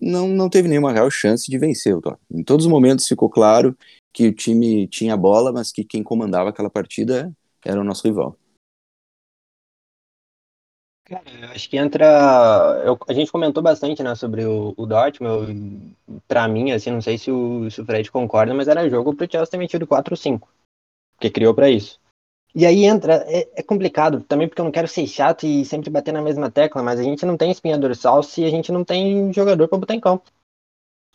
não, 0.00 0.28
não 0.28 0.48
teve 0.48 0.68
nenhuma 0.68 0.92
real 0.92 1.10
chance 1.10 1.50
de 1.50 1.58
vencer 1.58 1.96
o 1.96 2.00
Tottenham. 2.00 2.20
Em 2.30 2.44
todos 2.44 2.66
os 2.66 2.70
momentos 2.70 3.08
ficou 3.08 3.30
claro 3.30 3.76
que 4.12 4.28
o 4.28 4.32
time 4.32 4.86
tinha 4.88 5.16
bola, 5.16 5.52
mas 5.52 5.72
que 5.72 5.84
quem 5.84 6.02
comandava 6.02 6.50
aquela 6.50 6.68
partida 6.68 7.32
era 7.64 7.80
o 7.80 7.84
nosso 7.84 8.06
rival. 8.06 8.36
Cara, 11.10 11.24
eu 11.42 11.48
acho 11.48 11.68
que 11.68 11.76
entra. 11.76 12.06
Eu, 12.84 12.96
a 13.08 13.12
gente 13.12 13.32
comentou 13.32 13.60
bastante 13.60 14.00
né, 14.00 14.14
sobre 14.14 14.44
o, 14.44 14.72
o 14.76 14.86
Dortmund. 14.86 15.96
Para 16.28 16.46
mim, 16.46 16.70
assim, 16.70 16.92
não 16.92 17.02
sei 17.02 17.18
se 17.18 17.32
o, 17.32 17.68
se 17.68 17.80
o 17.80 17.84
Fred 17.84 18.08
concorda, 18.12 18.54
mas 18.54 18.68
era 18.68 18.88
jogo 18.88 19.12
pro 19.12 19.28
Chelsea 19.28 19.50
ter 19.50 19.56
metido 19.56 19.88
4 19.88 20.12
ou 20.12 20.16
5. 20.16 20.48
Porque 21.14 21.28
criou 21.28 21.52
para 21.52 21.68
isso. 21.68 21.98
E 22.54 22.64
aí 22.64 22.84
entra, 22.84 23.24
é, 23.26 23.48
é, 23.56 23.62
complicado 23.62 24.20
também 24.20 24.46
porque 24.46 24.60
eu 24.60 24.64
não 24.64 24.70
quero 24.70 24.86
ser 24.86 25.04
chato 25.08 25.44
e 25.44 25.64
sempre 25.64 25.90
bater 25.90 26.12
na 26.14 26.22
mesma 26.22 26.48
tecla, 26.48 26.80
mas 26.80 27.00
a 27.00 27.02
gente 27.02 27.26
não 27.26 27.36
tem 27.36 27.50
espinha 27.50 27.76
dorsal 27.76 28.22
se 28.22 28.44
a 28.44 28.50
gente 28.50 28.70
não 28.70 28.84
tem 28.84 29.32
jogador 29.32 29.66
para 29.66 29.78
botar 29.78 29.94
em 29.96 30.00
campo. 30.00 30.30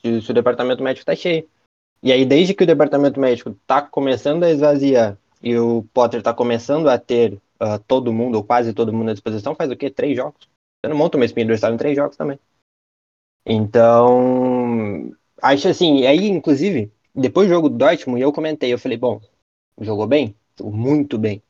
Se, 0.01 0.21
se, 0.21 0.29
o 0.29 0.33
departamento 0.33 0.83
médico 0.83 1.05
tá 1.05 1.15
cheio. 1.15 1.47
E 2.03 2.11
aí, 2.11 2.25
desde 2.25 2.53
que 2.53 2.65
o 2.65 2.67
departamento 2.67 3.17
médico 3.17 3.55
tá 3.65 3.81
começando 3.81 4.43
a 4.43 4.51
esvaziar 4.51 5.17
e 5.41 5.57
o 5.57 5.83
Potter 5.93 6.21
tá 6.21 6.33
começando 6.33 6.89
a 6.89 6.97
ter 6.97 7.41
uh, 7.61 7.79
todo 7.87 8.13
mundo, 8.13 8.35
ou 8.35 8.43
quase 8.43 8.73
todo 8.73 8.93
mundo 8.93 9.09
à 9.09 9.13
disposição, 9.13 9.55
faz 9.55 9.71
o 9.71 9.75
quê? 9.75 9.89
Três 9.89 10.15
jogos. 10.15 10.47
Você 10.83 10.89
não 10.89 10.97
monta 10.97 11.17
uma 11.17 11.25
espinha 11.25 11.47
dorsal 11.47 11.73
em 11.73 11.77
três 11.77 11.95
jogos 11.95 12.17
também. 12.17 12.39
Então, 13.45 15.11
acho 15.41 15.67
assim, 15.67 16.05
aí, 16.05 16.27
inclusive, 16.27 16.91
depois 17.13 17.47
do 17.47 17.53
jogo 17.53 17.69
do 17.69 17.77
Dortmund, 17.77 18.21
eu 18.21 18.33
comentei, 18.33 18.73
eu 18.73 18.79
falei, 18.79 18.97
bom, 18.97 19.21
jogou 19.79 20.07
bem? 20.07 20.35
muito 20.63 21.17
bem. 21.17 21.41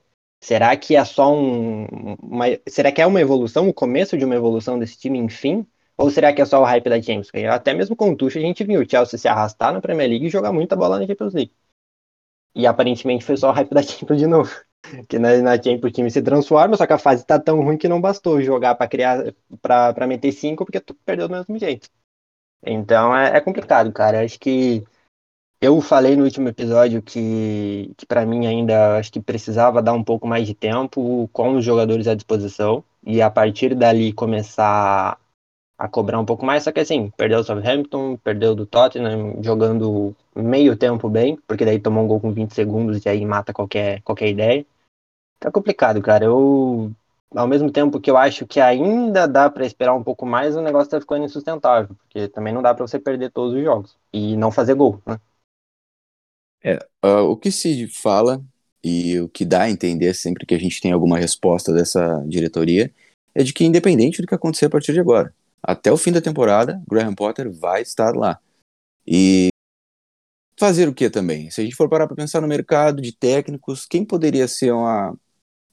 Será 0.41 0.75
que 0.77 0.95
é 0.95 1.03
só 1.05 1.33
um. 1.33 1.85
Uma, 2.21 2.45
será 2.67 2.91
que 2.91 3.01
é 3.01 3.05
uma 3.05 3.21
evolução, 3.21 3.67
o 3.67 3.73
começo 3.73 4.17
de 4.17 4.25
uma 4.25 4.35
evolução 4.35 4.77
desse 4.77 4.97
time, 4.97 5.17
enfim? 5.17 5.65
Ou 5.97 6.09
será 6.11 6.33
que 6.33 6.41
é 6.41 6.45
só 6.45 6.61
o 6.61 6.65
hype 6.65 6.89
da 6.89 7.01
Champions? 7.01 7.31
Porque 7.31 7.45
até 7.45 7.73
mesmo 7.73 7.95
com 7.95 8.11
o 8.11 8.17
Tuchel 8.17 8.41
a 8.41 8.45
gente 8.45 8.63
viu 8.63 8.81
o 8.81 8.89
Chelsea 8.89 9.17
se 9.17 9.27
arrastar 9.27 9.73
na 9.73 9.81
Premier 9.81 10.09
League 10.09 10.25
e 10.25 10.29
jogar 10.29 10.51
muita 10.51 10.75
bola 10.75 10.99
na 10.99 11.07
Champions 11.07 11.33
League. 11.33 11.53
E 12.53 12.67
aparentemente 12.67 13.25
foi 13.25 13.37
só 13.37 13.49
o 13.49 13.53
hype 13.53 13.73
da 13.73 13.81
Champions 13.81 14.19
de 14.19 14.27
novo. 14.27 14.51
Que 15.07 15.19
na, 15.19 15.37
na 15.37 15.55
Champions 15.55 15.83
o 15.83 15.91
time 15.91 16.11
se 16.11 16.21
transforma, 16.21 16.77
só 16.77 16.85
que 16.85 16.93
a 16.93 16.97
fase 16.97 17.25
tá 17.25 17.39
tão 17.39 17.61
ruim 17.61 17.77
que 17.77 17.87
não 17.87 18.01
bastou 18.01 18.41
jogar 18.41 18.75
para 18.75 18.87
criar, 18.87 19.33
para 19.61 20.07
meter 20.07 20.31
cinco, 20.31 20.65
porque 20.65 20.79
tu 20.79 20.93
perdeu 21.05 21.27
do 21.27 21.35
mesmo 21.35 21.57
jeito. 21.57 21.89
Então 22.65 23.15
é, 23.15 23.37
é 23.37 23.41
complicado, 23.41 23.91
cara. 23.91 24.23
Acho 24.23 24.39
que 24.39 24.83
eu 25.61 25.81
falei 25.81 26.15
no 26.15 26.23
último 26.23 26.49
episódio 26.49 27.01
que, 27.01 27.93
que 27.97 28.05
para 28.05 28.25
mim 28.25 28.45
ainda 28.45 28.97
acho 28.97 29.11
que 29.11 29.19
precisava 29.19 29.81
dar 29.81 29.93
um 29.93 30.03
pouco 30.03 30.27
mais 30.27 30.47
de 30.47 30.53
tempo 30.53 31.29
com 31.33 31.55
os 31.55 31.65
jogadores 31.65 32.07
à 32.07 32.15
disposição 32.15 32.83
e 33.03 33.21
a 33.21 33.29
partir 33.29 33.75
dali 33.75 34.11
começar 34.13 35.17
a 35.77 35.87
cobrar 35.89 36.19
um 36.19 36.25
pouco 36.25 36.45
mais, 36.45 36.63
só 36.63 36.71
que 36.71 36.79
assim, 36.79 37.11
perdeu 37.17 37.39
o 37.39 37.43
Southampton, 37.43 38.17
perdeu 38.17 38.55
do 38.55 38.65
Tottenham, 38.65 39.41
jogando 39.43 40.15
meio 40.33 40.75
tempo 40.77 41.09
bem, 41.09 41.37
porque 41.47 41.65
daí 41.65 41.79
tomou 41.79 42.03
um 42.03 42.07
gol 42.07 42.19
com 42.19 42.31
20 42.31 42.53
segundos 42.53 43.05
e 43.05 43.09
aí 43.09 43.25
mata 43.25 43.53
qualquer, 43.53 44.01
qualquer 44.01 44.29
ideia. 44.29 44.65
Tá 45.45 45.51
complicado, 45.51 46.01
cara. 46.01 46.25
Eu, 46.25 46.91
ao 47.35 47.47
mesmo 47.47 47.71
tempo 47.71 48.01
que 48.01 48.09
eu 48.09 48.17
acho 48.17 48.47
que 48.47 48.59
ainda 48.59 49.27
dá 49.27 49.47
para 49.47 49.63
esperar 49.63 49.93
um 49.93 50.03
pouco 50.03 50.25
mais, 50.25 50.55
o 50.55 50.61
negócio 50.61 50.89
tá 50.89 50.99
ficando 50.99 51.23
insustentável, 51.23 51.95
porque 51.97 52.27
também 52.29 52.51
não 52.51 52.63
dá 52.63 52.73
para 52.73 52.87
você 52.87 52.97
perder 52.97 53.29
todos 53.29 53.53
os 53.53 53.63
jogos 53.63 53.95
e 54.11 54.35
não 54.35 54.51
fazer 54.51 54.73
gol, 54.73 54.99
né? 55.05 55.19
É, 56.63 56.79
uh, 57.05 57.29
o 57.29 57.37
que 57.37 57.51
se 57.51 57.87
fala 57.87 58.41
e 58.83 59.19
o 59.19 59.29
que 59.29 59.45
dá 59.45 59.61
a 59.61 59.69
entender 59.69 60.15
sempre 60.15 60.47
que 60.47 60.55
a 60.55 60.59
gente 60.59 60.81
tem 60.81 60.91
alguma 60.91 61.19
resposta 61.19 61.71
dessa 61.71 62.25
diretoria 62.27 62.91
é 63.35 63.43
de 63.43 63.53
que 63.53 63.65
independente 63.65 64.23
do 64.23 64.27
que 64.27 64.33
acontecer 64.33 64.65
a 64.65 64.69
partir 64.71 64.93
de 64.93 64.99
agora, 64.99 65.31
até 65.61 65.91
o 65.91 65.97
fim 65.97 66.11
da 66.11 66.21
temporada, 66.21 66.81
Graham 66.89 67.13
Potter 67.13 67.51
vai 67.51 67.83
estar 67.83 68.15
lá. 68.15 68.39
E 69.05 69.49
fazer 70.57 70.87
o 70.87 70.93
que 70.93 71.07
também? 71.07 71.51
Se 71.51 71.61
a 71.61 71.63
gente 71.63 71.75
for 71.75 71.87
parar 71.87 72.07
para 72.07 72.15
pensar 72.15 72.41
no 72.41 72.47
mercado 72.47 72.99
de 72.99 73.15
técnicos, 73.15 73.85
quem 73.85 74.03
poderia 74.03 74.47
ser 74.47 74.73
uma 74.73 75.15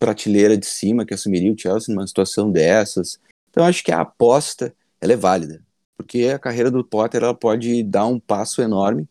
prateleira 0.02 0.58
de 0.58 0.66
cima 0.66 1.06
que 1.06 1.14
assumiria 1.14 1.52
o 1.52 1.56
Chelsea 1.56 1.94
numa 1.94 2.04
situação 2.04 2.50
dessas? 2.50 3.20
Então 3.48 3.64
acho 3.64 3.84
que 3.84 3.92
a 3.92 4.00
aposta 4.00 4.74
ela 5.00 5.12
é 5.12 5.16
válida, 5.16 5.64
porque 5.96 6.24
a 6.24 6.40
carreira 6.40 6.72
do 6.72 6.84
Potter 6.84 7.22
ela 7.22 7.34
pode 7.34 7.84
dar 7.84 8.06
um 8.06 8.18
passo 8.18 8.60
enorme 8.60 9.08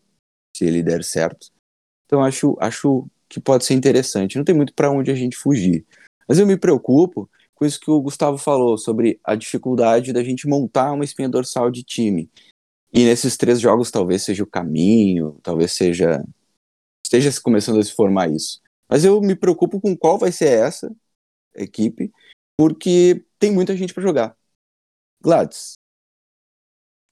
se 0.54 0.66
ele 0.66 0.82
der 0.82 1.02
certo. 1.02 1.46
Então 2.04 2.22
acho 2.22 2.58
acho 2.60 3.08
que 3.26 3.40
pode 3.40 3.64
ser 3.64 3.72
interessante. 3.72 4.36
Não 4.36 4.44
tem 4.44 4.54
muito 4.54 4.74
para 4.74 4.90
onde 4.90 5.10
a 5.10 5.14
gente 5.14 5.34
fugir. 5.34 5.86
Mas 6.28 6.38
eu 6.38 6.46
me 6.46 6.58
preocupo 6.58 7.28
com 7.54 7.64
isso 7.64 7.80
que 7.80 7.90
o 7.90 8.02
Gustavo 8.02 8.36
falou 8.36 8.76
sobre 8.76 9.18
a 9.24 9.34
dificuldade 9.34 10.12
da 10.12 10.22
gente 10.22 10.46
montar 10.46 10.92
uma 10.92 11.04
espinha 11.04 11.28
dorsal 11.28 11.70
de 11.70 11.82
time. 11.82 12.30
E 12.92 13.04
nesses 13.04 13.38
três 13.38 13.58
jogos 13.58 13.90
talvez 13.90 14.22
seja 14.24 14.42
o 14.42 14.46
caminho, 14.46 15.38
talvez 15.42 15.72
seja 15.72 16.22
esteja 17.02 17.30
começando 17.40 17.80
a 17.80 17.82
se 17.82 17.94
formar 17.94 18.30
isso. 18.30 18.61
Mas 18.92 19.06
eu 19.06 19.22
me 19.22 19.34
preocupo 19.34 19.80
com 19.80 19.96
qual 19.96 20.18
vai 20.18 20.30
ser 20.30 20.50
essa 20.50 20.94
equipe, 21.54 22.12
porque 22.54 23.24
tem 23.38 23.50
muita 23.50 23.74
gente 23.74 23.94
para 23.94 24.02
jogar. 24.02 24.36
Gladys, 25.18 25.78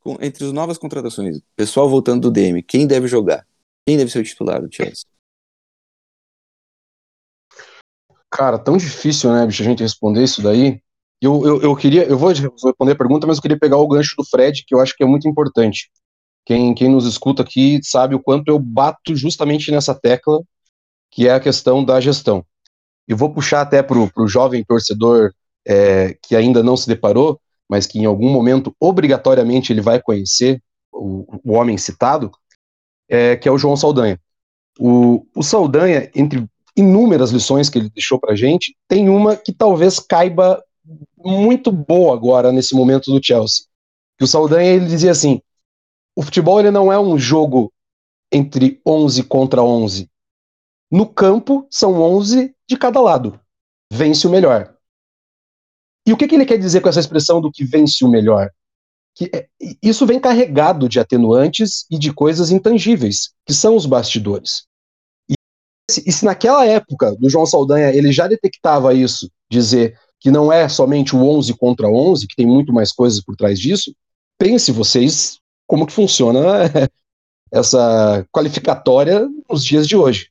com, 0.01 0.19
entre 0.21 0.45
as 0.45 0.53
novas 0.53 0.77
contratações, 0.77 1.41
pessoal 1.57 1.89
voltando 1.89 2.21
do 2.21 2.31
DM, 2.31 2.63
quem 2.63 2.87
deve 2.87 3.09
jogar? 3.09 3.47
Quem 3.87 3.97
deve 3.97 4.11
ser 4.11 4.19
o 4.19 4.23
titular 4.23 4.61
do 4.61 4.71
Chelsea? 4.71 5.07
Cara, 8.31 8.59
tão 8.59 8.77
difícil, 8.77 9.33
né, 9.33 9.47
bicho, 9.47 9.63
a 9.63 9.65
gente 9.65 9.83
responder 9.83 10.23
isso 10.23 10.43
daí. 10.43 10.83
Eu, 11.19 11.47
eu, 11.47 11.63
eu 11.63 11.75
queria, 11.75 12.05
eu 12.05 12.19
vou 12.19 12.29
responder 12.29 12.93
a 12.93 12.99
pergunta, 12.99 13.27
mas 13.27 13.39
eu 13.39 13.43
queria 13.43 13.59
pegar 13.59 13.79
o 13.79 13.89
gancho 13.89 14.15
do 14.19 14.25
Fred, 14.29 14.67
que 14.67 14.75
eu 14.75 14.81
acho 14.81 14.95
que 14.95 15.03
é 15.03 15.07
muito 15.07 15.27
importante. 15.27 15.91
Quem, 16.45 16.75
quem 16.75 16.91
nos 16.91 17.07
escuta 17.07 17.41
aqui 17.41 17.81
sabe 17.83 18.15
o 18.15 18.23
quanto 18.23 18.49
eu 18.49 18.59
bato 18.59 19.17
justamente 19.17 19.71
nessa 19.71 19.95
tecla, 19.95 20.43
que 21.11 21.29
é 21.29 21.33
a 21.33 21.41
questão 21.41 21.85
da 21.85 22.01
gestão. 22.01 22.45
E 23.09 23.15
vou 23.15 23.33
puxar 23.33 23.63
até 23.63 23.83
para 23.83 23.99
o 23.99 24.29
jovem 24.29 24.65
torcedor 24.65 25.33
é, 25.67 26.17
que 26.23 26.37
ainda 26.37 26.63
não 26.63 26.77
se 26.77 26.87
deparou, 26.87 27.41
mas 27.69 27.87
que 27.87 27.99
em 27.99 28.05
algum 28.05 28.31
momento 28.31 28.75
obrigatoriamente 28.81 29.73
ele 29.73 29.81
vai 29.81 30.01
conhecer 30.01 30.63
o, 30.93 31.41
o 31.45 31.53
homem 31.53 31.77
citado, 31.77 32.31
é, 33.09 33.37
que 33.37 33.49
é 33.49 33.53
o 33.53 33.59
João 33.59 33.77
Saldanha. 33.77 34.21
O, 34.79 35.27
o 35.35 35.43
Saldanha, 35.43 36.11
entre 36.15 36.47
inúmeras 36.77 37.31
lições 37.31 37.69
que 37.69 37.79
ele 37.79 37.91
deixou 37.91 38.19
para 38.19 38.37
gente, 38.37 38.77
tem 38.89 39.09
uma 39.09 39.37
que 39.37 39.53
talvez 39.53 39.99
caiba 39.99 40.63
muito 41.19 41.71
boa 41.71 42.15
agora 42.15 42.53
nesse 42.53 42.75
momento 42.75 43.11
do 43.13 43.25
Chelsea. 43.25 43.65
Que 44.17 44.25
o 44.25 44.29
Saldanha 44.29 44.71
ele 44.71 44.87
dizia 44.87 45.11
assim: 45.11 45.41
o 46.17 46.23
futebol 46.23 46.61
ele 46.61 46.71
não 46.71 46.93
é 46.93 46.99
um 46.99 47.19
jogo 47.19 47.73
entre 48.33 48.81
11 48.87 49.25
contra 49.25 49.63
11. 49.63 50.09
No 50.91 51.07
campo 51.07 51.67
são 51.71 52.01
11 52.01 52.55
de 52.69 52.77
cada 52.77 53.01
lado. 53.01 53.39
Vence 53.93 54.27
o 54.27 54.31
melhor. 54.31 54.75
E 56.07 56.13
o 56.13 56.17
que, 56.17 56.27
que 56.27 56.35
ele 56.35 56.47
quer 56.47 56.59
dizer 56.59 56.81
com 56.81 56.89
essa 56.89 57.01
expressão 57.01 57.41
do 57.41 57.51
que 57.51 57.65
vence 57.65 58.05
o 58.05 58.09
melhor? 58.09 58.51
Que 59.15 59.31
é, 59.33 59.47
isso 59.83 60.07
vem 60.07 60.19
carregado 60.19 60.89
de 60.89 60.99
atenuantes 60.99 61.85
e 61.91 61.99
de 61.99 62.13
coisas 62.13 62.51
intangíveis, 62.51 63.31
que 63.47 63.53
são 63.53 63.77
os 63.77 63.87
bastidores. 63.87 64.65
E 66.07 66.13
se 66.13 66.25
naquela 66.25 66.65
época 66.67 67.15
do 67.17 67.29
João 67.29 67.47
Saldanha 67.47 67.91
ele 67.95 68.13
já 68.13 68.27
detectava 68.27 68.95
isso, 68.95 69.31
dizer 69.51 69.99
que 70.21 70.31
não 70.31 70.53
é 70.53 70.69
somente 70.69 71.17
o 71.17 71.25
11 71.25 71.55
contra 71.55 71.89
11, 71.89 72.27
que 72.27 72.37
tem 72.37 72.47
muito 72.47 72.73
mais 72.73 72.93
coisas 72.93 73.23
por 73.23 73.35
trás 73.35 73.59
disso, 73.59 73.95
pense 74.39 74.71
vocês 74.71 75.39
como 75.67 75.87
que 75.87 75.93
funciona 75.93 76.41
essa 77.53 78.27
qualificatória 78.33 79.29
nos 79.49 79.65
dias 79.65 79.87
de 79.87 79.97
hoje. 79.97 80.30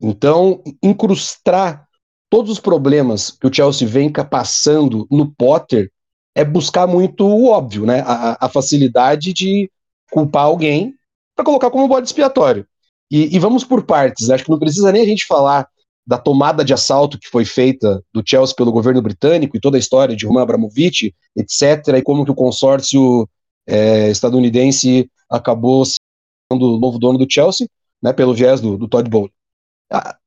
Então, 0.00 0.62
incrustar 0.82 1.86
todos 2.30 2.50
os 2.50 2.60
problemas 2.60 3.30
que 3.30 3.46
o 3.46 3.52
Chelsea 3.52 3.86
vem 3.86 4.10
passando 4.10 5.06
no 5.10 5.30
Potter 5.32 5.90
é 6.34 6.44
buscar 6.44 6.86
muito 6.86 7.26
o 7.26 7.48
óbvio, 7.48 7.84
né? 7.84 8.02
A, 8.06 8.46
a 8.46 8.48
facilidade 8.48 9.32
de 9.32 9.70
culpar 10.10 10.44
alguém 10.44 10.94
para 11.34 11.44
colocar 11.44 11.70
como 11.70 11.88
bode 11.88 12.06
expiatório. 12.06 12.66
E, 13.10 13.34
e, 13.34 13.38
vamos 13.38 13.64
por 13.64 13.82
partes. 13.82 14.30
Acho 14.30 14.44
que 14.44 14.50
não 14.50 14.58
precisa 14.58 14.92
nem 14.92 15.02
a 15.02 15.06
gente 15.06 15.26
falar 15.26 15.68
da 16.06 16.16
tomada 16.16 16.64
de 16.64 16.72
assalto 16.72 17.18
que 17.18 17.28
foi 17.28 17.44
feita 17.44 18.02
do 18.12 18.22
Chelsea 18.24 18.54
pelo 18.54 18.72
governo 18.72 19.02
britânico 19.02 19.56
e 19.56 19.60
toda 19.60 19.76
a 19.76 19.80
história 19.80 20.16
de 20.16 20.26
Roman 20.26 20.42
Abramovich, 20.42 21.14
etc., 21.36 21.96
e 21.96 22.02
como 22.02 22.24
que 22.24 22.30
o 22.30 22.34
consórcio 22.34 23.28
é, 23.66 24.08
estadunidense 24.10 25.10
acabou 25.28 25.84
sendo 25.84 26.76
o 26.76 26.78
novo 26.78 26.98
dono 26.98 27.18
do 27.18 27.26
Chelsea, 27.30 27.68
né, 28.02 28.12
pelo 28.12 28.34
viés 28.34 28.60
do, 28.60 28.76
do 28.76 28.88
Todd 28.88 29.08
Bowley. 29.08 29.32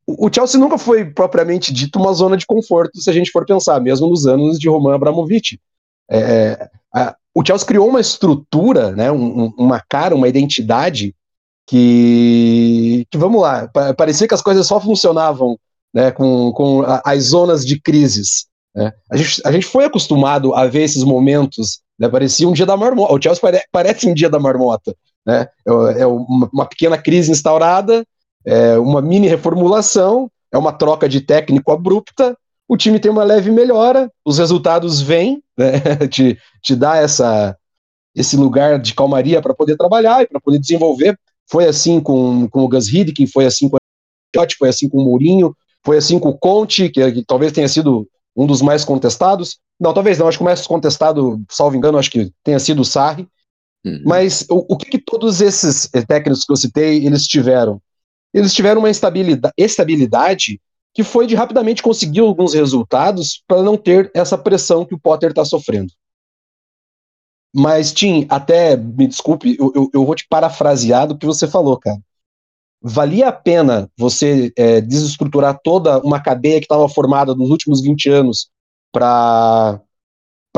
O 0.06 0.30
Chelsea 0.34 0.60
nunca 0.60 0.78
foi 0.78 1.06
propriamente 1.06 1.72
dito 1.72 1.98
uma 1.98 2.14
zona 2.14 2.36
de 2.36 2.46
conforto, 2.46 3.00
se 3.02 3.10
a 3.10 3.14
gente 3.14 3.32
for 3.32 3.46
pensar, 3.46 3.80
mesmo 3.80 4.10
nos 4.10 4.28
anos 4.28 4.60
de 4.60 4.68
Roman 4.68 4.96
Abramovich. 4.96 5.60
É, 6.12 6.70
a, 6.94 7.16
o 7.34 7.44
Chelsea 7.46 7.66
criou 7.66 7.88
uma 7.88 8.02
estrutura, 8.02 8.92
né, 8.92 9.12
um, 9.12 9.54
uma 9.58 9.82
cara, 9.90 10.16
uma 10.16 10.28
identidade 10.28 11.16
que, 11.66 13.08
que 13.10 13.18
vamos 13.18 13.42
lá, 13.42 13.70
parecia 13.98 14.28
que 14.28 14.34
as 14.34 14.42
coisas 14.42 14.68
só 14.68 14.80
funcionavam 14.80 15.58
né, 15.94 16.12
com, 16.12 16.52
com 16.52 16.82
a, 16.82 17.02
as 17.06 17.26
zonas 17.26 17.66
de 17.66 17.80
crises. 17.80 18.48
Né? 18.76 18.92
A, 19.10 19.18
gente, 19.18 19.42
a 19.46 19.52
gente 19.52 19.66
foi 19.66 19.86
acostumado 19.86 20.54
a 20.54 20.68
ver 20.68 20.84
esses 20.84 21.04
momentos, 21.04 21.80
né, 21.98 22.10
parecia 22.10 22.48
um 22.48 22.54
dia 22.54 22.66
da 22.66 22.76
marmota, 22.76 23.14
o 23.14 23.22
Chelsea 23.22 23.42
pare, 23.42 23.64
parece 23.72 24.08
um 24.08 24.14
dia 24.14 24.30
da 24.30 24.40
marmota, 24.40 24.96
né? 25.26 25.48
é, 25.68 26.02
é 26.02 26.06
uma, 26.06 26.50
uma, 26.52 26.66
pequena 26.66 26.98
crise 26.98 27.32
instaurada, 27.32 28.06
é 28.46 28.78
uma 28.78 29.02
mini 29.02 29.28
reformulação, 29.28 30.30
é 30.52 30.58
uma 30.58 30.72
troca 30.72 31.08
de 31.08 31.22
técnico 31.22 31.72
abrupta, 31.72 32.38
o 32.68 32.78
time 32.78 33.00
tem 33.00 33.12
uma 33.12 33.24
leve 33.24 33.52
melhora, 33.52 34.12
os 34.26 34.38
resultados 34.38 35.02
vêm, 35.02 35.44
né, 35.58 35.80
te, 36.10 36.38
te 36.62 36.76
dá 36.76 36.98
essa, 36.98 37.58
esse 38.16 38.38
lugar 38.38 38.80
de 38.80 38.94
calmaria 38.94 39.42
para 39.42 39.54
poder 39.54 39.76
trabalhar 39.76 40.22
e 40.24 40.28
para 40.28 40.40
poder 40.40 40.60
desenvolver 40.60 41.18
foi 41.50 41.66
assim 41.66 42.00
com, 42.00 42.48
com 42.50 42.62
o 42.62 42.68
Gus 42.68 42.92
Hiddink, 42.92 43.28
foi 43.28 43.46
assim 43.46 43.70
com 43.70 43.78
o 43.78 43.80
foi 44.58 44.70
assim 44.70 44.90
com 44.90 44.98
o 44.98 45.04
Mourinho, 45.04 45.56
foi 45.86 45.98
assim 45.98 46.18
com 46.18 46.30
o 46.30 46.38
Conte, 46.38 46.90
que, 46.90 47.12
que, 47.12 47.24
talvez 47.24 47.52
tenha 47.52 47.68
sido 47.68 48.08
um 48.36 48.48
dos 48.48 48.62
mais 48.62 48.84
contestados. 48.84 49.60
Não, 49.80 49.94
talvez 49.94 50.18
não, 50.18 50.28
acho 50.28 50.40
que 50.40 50.44
o 50.44 50.46
mais 50.46 50.66
contestado, 50.66 51.40
salvo 51.50 51.76
engano, 51.76 52.00
acho 52.00 52.10
que 52.10 52.32
tenha 52.44 52.58
sido 52.58 52.82
o 52.82 52.86
Sarri. 52.86 53.28
Uhum. 53.86 54.02
Mas 54.06 54.48
o, 54.50 54.66
o 54.74 54.78
que, 54.78 54.90
que, 54.90 54.98
todos 54.98 55.42
esses 55.42 55.90
técnicos 56.08 56.46
que 56.46 56.52
eu 56.52 56.58
citei, 56.58 57.06
eles 57.06 57.28
tiveram? 57.28 57.80
Eles 58.34 58.54
tiveram 58.54 58.82
uma 58.82 58.90
estabilidade, 58.90 60.60
que 60.94 61.04
foi 61.04 61.28
de 61.28 61.36
rapidamente 61.36 61.84
conseguir 61.84 62.22
alguns 62.22 62.54
resultados 62.54 63.44
para 63.48 63.62
não 63.62 63.78
ter 63.78 64.12
essa 64.14 64.38
pressão 64.38 64.86
que 64.86 64.96
o 64.96 65.00
Potter 65.00 65.30
está 65.30 65.46
sofrendo. 65.46 65.92
Mas, 67.56 67.94
Tim, 67.94 68.26
até 68.30 68.76
me 68.76 69.08
desculpe, 69.08 69.56
eu, 69.60 69.72
eu, 69.76 69.90
eu, 69.94 70.06
vou 70.06 70.16
te 70.16 70.26
parafrasear 70.28 71.08
do 71.08 71.18
que 71.18 71.26
você 71.26 71.48
falou, 71.48 71.78
cara. 71.78 72.00
Valia 72.82 73.30
a 73.30 73.32
pena 73.32 73.90
você 73.96 74.52
é, 74.58 74.82
desestruturar 74.82 75.60
toda 75.64 76.00
uma 76.00 76.20
cadeia 76.20 76.60
que 76.60 76.66
estava 76.66 76.90
formada 76.90 77.36
nos 77.36 77.50
últimos 77.50 77.82
20 77.82 78.10
anos 78.10 78.50
para 78.92 79.80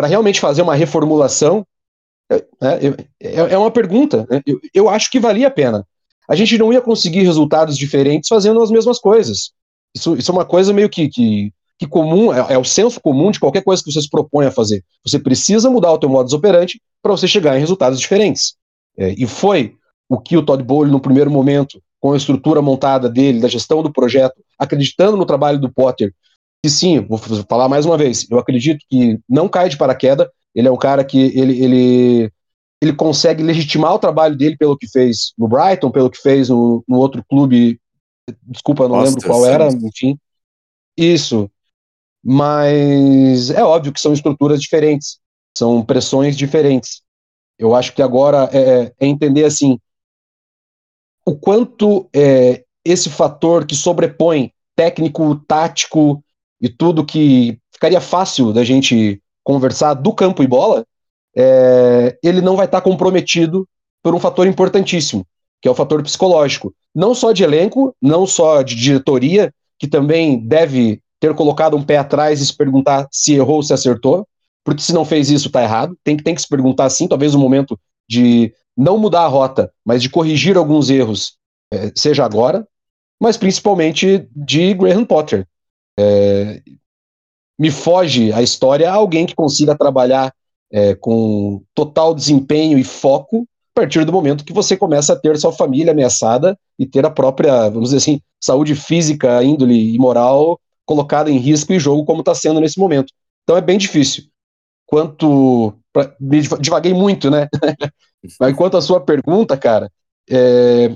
realmente 0.03 0.39
fazer 0.39 0.61
uma 0.61 0.73
reformulação? 0.73 1.67
É, 2.31 2.35
é, 2.61 2.87
é, 3.19 3.35
é 3.53 3.57
uma 3.57 3.69
pergunta. 3.69 4.25
Né? 4.29 4.41
Eu, 4.45 4.59
eu 4.73 4.89
acho 4.89 5.11
que 5.11 5.19
valia 5.19 5.49
a 5.49 5.51
pena. 5.51 5.85
A 6.27 6.35
gente 6.35 6.57
não 6.57 6.71
ia 6.73 6.81
conseguir 6.81 7.21
resultados 7.21 7.77
diferentes 7.77 8.27
fazendo 8.27 8.61
as 8.61 8.71
mesmas 8.71 8.99
coisas. 8.99 9.51
Isso, 9.95 10.15
isso 10.15 10.31
é 10.31 10.33
uma 10.33 10.45
coisa 10.45 10.73
meio 10.73 10.89
que, 10.89 11.07
que, 11.07 11.53
que 11.77 11.87
comum, 11.87 12.33
é, 12.33 12.53
é, 12.53 12.57
o 12.57 12.63
senso 12.63 12.99
comum 12.99 13.31
de 13.31 13.39
qualquer 13.39 13.63
coisa 13.63 13.83
que 13.83 13.91
você 13.91 14.01
se 14.01 14.09
propõe 14.09 14.45
a 14.45 14.51
fazer. 14.51 14.83
Você 15.05 15.19
precisa 15.19 15.69
mudar 15.69 15.91
o 15.91 15.97
teu 15.97 16.09
modus 16.09 16.33
operandi 16.33 16.81
para 17.01 17.11
você 17.11 17.27
chegar 17.27 17.55
em 17.55 17.59
resultados 17.59 17.99
diferentes. 17.99 18.55
É, 18.97 19.13
e 19.17 19.25
foi 19.25 19.75
o 20.09 20.19
que 20.19 20.37
o 20.37 20.43
Todd 20.43 20.63
Bowley, 20.63 20.91
no 20.91 20.99
primeiro 20.99 21.31
momento, 21.31 21.81
com 21.99 22.13
a 22.13 22.17
estrutura 22.17 22.61
montada 22.61 23.09
dele, 23.09 23.39
da 23.39 23.47
gestão 23.47 23.81
do 23.81 23.91
projeto, 23.91 24.35
acreditando 24.59 25.17
no 25.17 25.25
trabalho 25.25 25.59
do 25.59 25.71
Potter, 25.71 26.13
que 26.63 26.69
sim, 26.69 26.99
vou 26.99 27.17
falar 27.17 27.67
mais 27.67 27.85
uma 27.85 27.97
vez, 27.97 28.27
eu 28.29 28.37
acredito 28.37 28.85
que 28.89 29.19
não 29.27 29.47
cai 29.47 29.69
de 29.69 29.77
paraquedas, 29.77 30.27
ele 30.53 30.67
é 30.67 30.71
um 30.71 30.77
cara 30.77 31.03
que 31.03 31.17
ele, 31.37 31.63
ele, 31.63 32.31
ele 32.81 32.93
consegue 32.93 33.43
legitimar 33.43 33.93
o 33.93 33.99
trabalho 33.99 34.35
dele 34.35 34.57
pelo 34.57 34.77
que 34.77 34.87
fez 34.87 35.33
no 35.37 35.47
Brighton, 35.47 35.91
pelo 35.91 36.09
que 36.09 36.21
fez 36.21 36.49
no, 36.49 36.83
no 36.87 36.97
outro 36.97 37.23
clube, 37.27 37.79
desculpa, 38.43 38.87
não 38.87 38.97
Nossa, 38.97 39.11
lembro 39.11 39.27
qual 39.27 39.45
era, 39.45 39.67
enfim. 39.67 40.17
Isso. 40.97 41.49
Mas 42.23 43.49
é 43.51 43.63
óbvio 43.63 43.93
que 43.93 43.99
são 43.99 44.13
estruturas 44.13 44.59
diferentes, 44.59 45.19
são 45.57 45.83
pressões 45.83 46.35
diferentes. 46.35 47.01
Eu 47.57 47.75
acho 47.75 47.93
que 47.93 48.01
agora 48.01 48.49
é, 48.51 48.91
é 48.99 49.05
entender 49.05 49.45
assim 49.45 49.79
o 51.25 51.35
quanto 51.35 52.09
é, 52.13 52.63
esse 52.83 53.09
fator 53.09 53.65
que 53.65 53.75
sobrepõe 53.75 54.51
técnico, 54.75 55.35
tático 55.47 56.23
e 56.61 56.69
tudo 56.69 57.05
que 57.05 57.59
ficaria 57.71 58.01
fácil 58.01 58.53
da 58.53 58.63
gente 58.63 59.21
conversar 59.43 59.93
do 59.93 60.13
campo 60.13 60.43
e 60.43 60.47
bola, 60.47 60.85
é, 61.35 62.17
ele 62.23 62.41
não 62.41 62.55
vai 62.55 62.65
estar 62.65 62.81
tá 62.81 62.83
comprometido 62.83 63.67
por 64.01 64.15
um 64.15 64.19
fator 64.19 64.47
importantíssimo, 64.47 65.25
que 65.61 65.67
é 65.67 65.71
o 65.71 65.75
fator 65.75 66.01
psicológico. 66.03 66.73
Não 66.93 67.13
só 67.13 67.31
de 67.31 67.43
elenco, 67.43 67.95
não 68.01 68.25
só 68.25 68.61
de 68.61 68.75
diretoria, 68.75 69.53
que 69.77 69.87
também 69.87 70.39
deve 70.39 71.01
ter 71.19 71.33
colocado 71.33 71.75
um 71.75 71.83
pé 71.83 71.97
atrás 71.97 72.39
e 72.39 72.45
se 72.45 72.55
perguntar 72.55 73.07
se 73.11 73.33
errou 73.33 73.57
ou 73.57 73.63
se 73.63 73.73
acertou, 73.73 74.27
porque 74.63 74.81
se 74.81 74.93
não 74.93 75.03
fez 75.03 75.29
isso, 75.29 75.47
está 75.47 75.63
errado. 75.63 75.97
Tem, 76.03 76.15
tem 76.17 76.35
que 76.35 76.41
se 76.41 76.47
perguntar 76.47 76.89
sim, 76.89 77.07
talvez 77.07 77.35
o 77.35 77.39
momento 77.39 77.79
de 78.07 78.53
não 78.75 78.97
mudar 78.97 79.21
a 79.23 79.27
rota, 79.27 79.71
mas 79.83 80.01
de 80.01 80.09
corrigir 80.09 80.57
alguns 80.57 80.89
erros, 80.89 81.37
é, 81.71 81.91
seja 81.95 82.25
agora, 82.25 82.67
mas 83.19 83.37
principalmente 83.37 84.27
de 84.35 84.73
Graham 84.73 85.05
Potter. 85.05 85.47
É, 85.97 86.61
me 87.57 87.71
foge 87.71 88.33
a 88.33 88.41
história 88.41 88.91
alguém 88.91 89.25
que 89.25 89.33
consiga 89.33 89.77
trabalhar 89.77 90.33
é, 90.75 90.93
com 90.93 91.63
total 91.73 92.13
desempenho 92.13 92.77
e 92.77 92.83
foco 92.83 93.47
a 93.73 93.79
partir 93.79 94.03
do 94.03 94.11
momento 94.11 94.43
que 94.43 94.51
você 94.51 94.75
começa 94.75 95.13
a 95.13 95.15
ter 95.15 95.37
sua 95.37 95.53
família 95.53 95.93
ameaçada 95.93 96.57
e 96.77 96.85
ter 96.85 97.05
a 97.05 97.09
própria, 97.09 97.69
vamos 97.69 97.91
dizer 97.91 97.97
assim, 97.97 98.19
saúde 98.43 98.75
física, 98.75 99.41
índole 99.41 99.95
e 99.95 99.97
moral 99.97 100.59
colocada 100.85 101.31
em 101.31 101.37
risco 101.37 101.71
e 101.71 101.79
jogo 101.79 102.03
como 102.03 102.19
está 102.19 102.35
sendo 102.35 102.59
nesse 102.59 102.77
momento. 102.77 103.13
Então 103.43 103.55
é 103.55 103.61
bem 103.61 103.77
difícil. 103.77 104.25
Quanto. 104.85 105.73
Pra, 105.93 106.13
devaguei 106.59 106.93
muito, 106.93 107.31
né? 107.31 107.47
Mas 108.39 108.55
quanto 108.55 108.75
à 108.75 108.81
sua 108.81 108.99
pergunta, 108.99 109.57
cara, 109.57 109.89
é, 110.29 110.93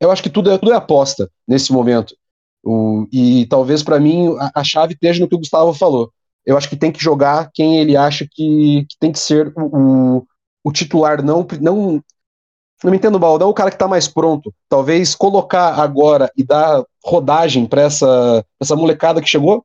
eu 0.00 0.10
acho 0.10 0.22
que 0.22 0.30
tudo 0.30 0.50
é, 0.50 0.58
tudo 0.58 0.72
é 0.72 0.76
aposta 0.76 1.30
nesse 1.46 1.72
momento. 1.72 2.14
O, 2.62 3.06
e 3.12 3.46
talvez 3.46 3.82
para 3.84 4.00
mim 4.00 4.36
a, 4.38 4.50
a, 4.60 4.64
chave 4.64 4.94
esteja 4.94 5.20
no 5.20 5.28
que 5.28 5.36
o 5.36 5.38
Gustavo 5.38 5.72
falou. 5.72 6.12
Eu 6.44 6.56
acho 6.56 6.68
que 6.68 6.76
tem 6.76 6.90
que 6.90 7.02
jogar 7.02 7.50
quem 7.52 7.78
ele 7.78 7.96
acha 7.96 8.26
que, 8.30 8.86
que 8.88 8.96
tem 8.98 9.12
que 9.12 9.18
ser 9.18 9.52
o, 9.56 10.18
o, 10.18 10.26
o 10.64 10.72
titular, 10.72 11.22
não, 11.22 11.46
não 11.60 12.02
não 12.82 12.90
me 12.90 12.96
entendo 12.96 13.20
mal, 13.20 13.38
não 13.38 13.50
o 13.50 13.54
cara 13.54 13.70
que 13.70 13.76
está 13.76 13.86
mais 13.86 14.08
pronto. 14.08 14.54
Talvez 14.68 15.14
colocar 15.14 15.74
agora 15.74 16.30
e 16.36 16.42
dar 16.42 16.82
rodagem 17.04 17.66
para 17.66 17.82
essa, 17.82 18.44
essa 18.58 18.74
molecada 18.74 19.20
que 19.20 19.28
chegou 19.28 19.64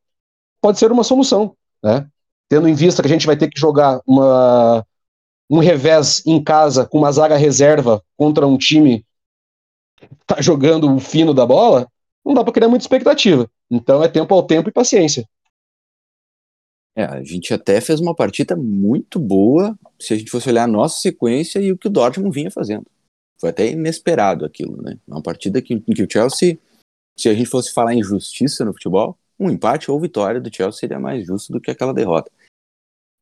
pode 0.61 0.77
ser 0.79 0.91
uma 0.91 1.03
solução, 1.03 1.55
né? 1.81 2.07
Tendo 2.49 2.67
em 2.67 2.73
vista 2.73 3.01
que 3.01 3.07
a 3.07 3.11
gente 3.11 3.25
vai 3.25 3.37
ter 3.37 3.49
que 3.49 3.59
jogar 3.59 4.01
uma, 4.05 4.85
um 5.49 5.59
revés 5.59 6.21
em 6.25 6.43
casa 6.43 6.85
com 6.85 6.97
uma 6.97 7.11
zaga 7.11 7.37
reserva 7.37 8.03
contra 8.17 8.45
um 8.45 8.57
time 8.57 9.05
que 9.95 10.07
tá 10.27 10.41
jogando 10.41 10.93
o 10.93 10.99
fino 10.99 11.33
da 11.33 11.45
bola, 11.45 11.87
não 12.23 12.33
dá 12.33 12.43
para 12.43 12.53
criar 12.53 12.67
muita 12.67 12.83
expectativa. 12.83 13.49
Então 13.71 14.03
é 14.03 14.07
tempo 14.07 14.33
ao 14.33 14.43
tempo 14.43 14.69
e 14.69 14.73
paciência. 14.73 15.27
É, 16.95 17.03
a 17.03 17.23
gente 17.23 17.53
até 17.53 17.81
fez 17.81 17.99
uma 17.99 18.15
partida 18.15 18.55
muito 18.55 19.19
boa 19.19 19.77
se 19.99 20.13
a 20.13 20.17
gente 20.17 20.31
fosse 20.31 20.49
olhar 20.49 20.63
a 20.63 20.67
nossa 20.67 21.01
sequência 21.01 21.59
e 21.59 21.71
o 21.71 21.77
que 21.77 21.87
o 21.87 21.91
Dortmund 21.91 22.33
vinha 22.33 22.49
fazendo. 22.49 22.85
Foi 23.39 23.49
até 23.49 23.69
inesperado 23.69 24.45
aquilo, 24.45 24.81
né? 24.81 24.97
Uma 25.05 25.21
partida 25.21 25.61
que, 25.61 25.73
em 25.73 25.79
que 25.81 26.03
o 26.03 26.07
Chelsea, 26.09 26.57
se 27.19 27.27
a 27.27 27.33
gente 27.33 27.49
fosse 27.49 27.73
falar 27.73 27.93
em 27.93 28.01
justiça 28.01 28.63
no 28.63 28.71
futebol, 28.71 29.17
um 29.37 29.49
empate 29.49 29.91
ou 29.91 29.99
vitória 29.99 30.39
do 30.39 30.53
Chelsea 30.53 30.79
seria 30.79 30.99
mais 30.99 31.25
justo 31.25 31.51
do 31.51 31.59
que 31.59 31.69
aquela 31.69 31.93
derrota. 31.93 32.31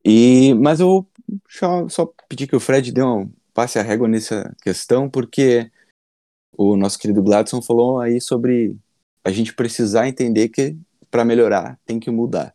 E, 0.04 0.54
mas 0.54 0.78
eu 0.78 0.86
vou 0.86 1.10
só, 1.48 1.88
só 1.88 2.12
pedir 2.28 2.46
que 2.46 2.54
o 2.54 2.60
Fred 2.60 2.92
dê 2.92 3.02
um 3.02 3.28
passe 3.52 3.78
a 3.78 3.82
régua 3.82 4.06
nessa 4.06 4.54
questão, 4.62 5.08
porque 5.08 5.70
o 6.56 6.76
nosso 6.76 6.98
querido 6.98 7.22
Gladson 7.22 7.60
falou 7.60 8.00
aí 8.00 8.20
sobre 8.20 8.76
a 9.24 9.30
gente 9.30 9.54
precisar 9.54 10.08
entender 10.08 10.48
que 10.48 10.76
para 11.10 11.24
melhorar 11.24 11.78
tem 11.84 11.98
que 11.98 12.10
mudar. 12.10 12.53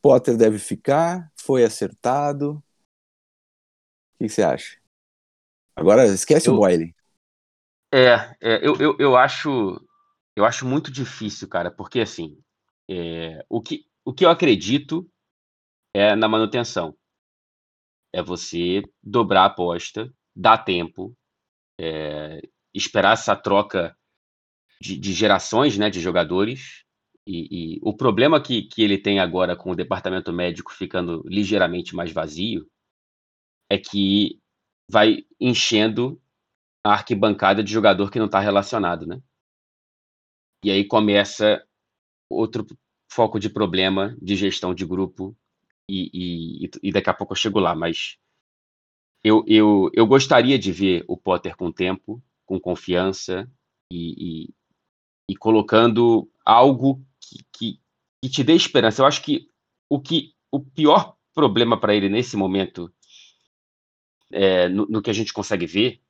Potter 0.00 0.36
deve 0.36 0.58
ficar, 0.58 1.30
foi 1.36 1.64
acertado. 1.64 2.62
O 4.14 4.24
que, 4.24 4.28
você 4.28 4.42
acha? 4.42 4.78
Agora 5.74 6.04
esquece 6.06 6.48
eu, 6.48 6.54
o 6.54 6.56
Boyle. 6.56 6.94
É, 7.92 8.14
é 8.40 8.66
eu, 8.66 8.76
eu, 8.76 8.96
eu, 8.98 9.16
acho 9.16 9.80
eu 10.36 10.44
acho 10.44 10.66
muito 10.66 10.90
difícil, 10.90 11.48
cara, 11.48 11.70
porque 11.70 12.00
assim, 12.00 12.40
é, 12.88 13.44
o, 13.48 13.60
que, 13.60 13.86
o 14.04 14.12
que 14.12 14.24
eu 14.24 14.30
acredito 14.30 15.08
é 15.94 16.14
na 16.14 16.28
manutenção. 16.28 16.96
É 18.12 18.22
você 18.22 18.82
dobrar 19.02 19.42
a 19.42 19.46
aposta, 19.46 20.12
dar 20.34 20.58
tempo, 20.58 21.16
é, 21.78 22.40
esperar 22.74 23.12
essa 23.12 23.36
troca 23.36 23.96
de, 24.80 24.96
de, 24.96 25.12
gerações 25.12 25.76
né, 25.76 25.90
de 25.90 26.00
jogadores. 26.00 26.84
E, 27.30 27.74
e, 27.74 27.80
o 27.82 27.94
problema 27.94 28.42
que, 28.42 28.62
que 28.62 28.82
ele 28.82 28.96
tem 28.96 29.20
agora 29.20 29.54
com 29.54 29.70
o 29.70 29.76
departamento 29.76 30.32
médico 30.32 30.72
ficando 30.72 31.22
ligeiramente 31.26 31.94
mais 31.94 32.10
vazio 32.10 32.66
é 33.70 33.76
que 33.76 34.40
vai 34.90 35.26
enchendo 35.38 36.18
a 36.82 36.92
arquibancada 36.94 37.62
de 37.62 37.70
jogador 37.70 38.10
que 38.10 38.18
não 38.18 38.24
está 38.24 38.40
relacionado, 38.40 39.06
né? 39.06 39.20
E 40.64 40.70
aí 40.70 40.86
começa 40.86 41.62
outro 42.30 42.66
foco 43.12 43.38
de 43.38 43.50
problema 43.50 44.16
de 44.22 44.34
gestão 44.34 44.74
de 44.74 44.86
grupo 44.86 45.36
e, 45.86 46.64
e, 46.64 46.70
e 46.82 46.90
daqui 46.90 47.10
a 47.10 47.14
pouco 47.14 47.34
eu 47.34 47.36
chego 47.36 47.60
lá, 47.60 47.74
mas 47.74 48.16
eu, 49.22 49.44
eu, 49.46 49.90
eu 49.92 50.06
gostaria 50.06 50.58
de 50.58 50.72
ver 50.72 51.04
o 51.06 51.14
Potter 51.14 51.54
com 51.58 51.70
tempo, 51.70 52.22
com 52.46 52.58
confiança 52.58 53.46
e, 53.92 54.46
e, 54.46 54.54
e 55.28 55.36
colocando 55.36 56.30
algo 56.42 57.06
que, 57.28 57.44
que, 57.52 57.80
que, 58.22 58.30
te 58.30 58.44
dê 58.44 58.54
esperança. 58.54 59.02
Eu 59.02 59.06
acho 59.06 59.22
que 59.22 59.48
o, 59.88 60.00
que, 60.00 60.32
o 60.50 60.60
pior 60.60 61.16
problema 61.34 61.78
para 61.78 61.94
ele 61.94 62.08
nesse 62.08 62.36
momento, 62.36 62.92
é, 64.32 64.68
no, 64.68 64.86
no, 64.86 65.02
que 65.02 65.10
a 65.10 65.14
gente 65.14 65.32
consegue 65.32 65.66
ver, 65.66 66.00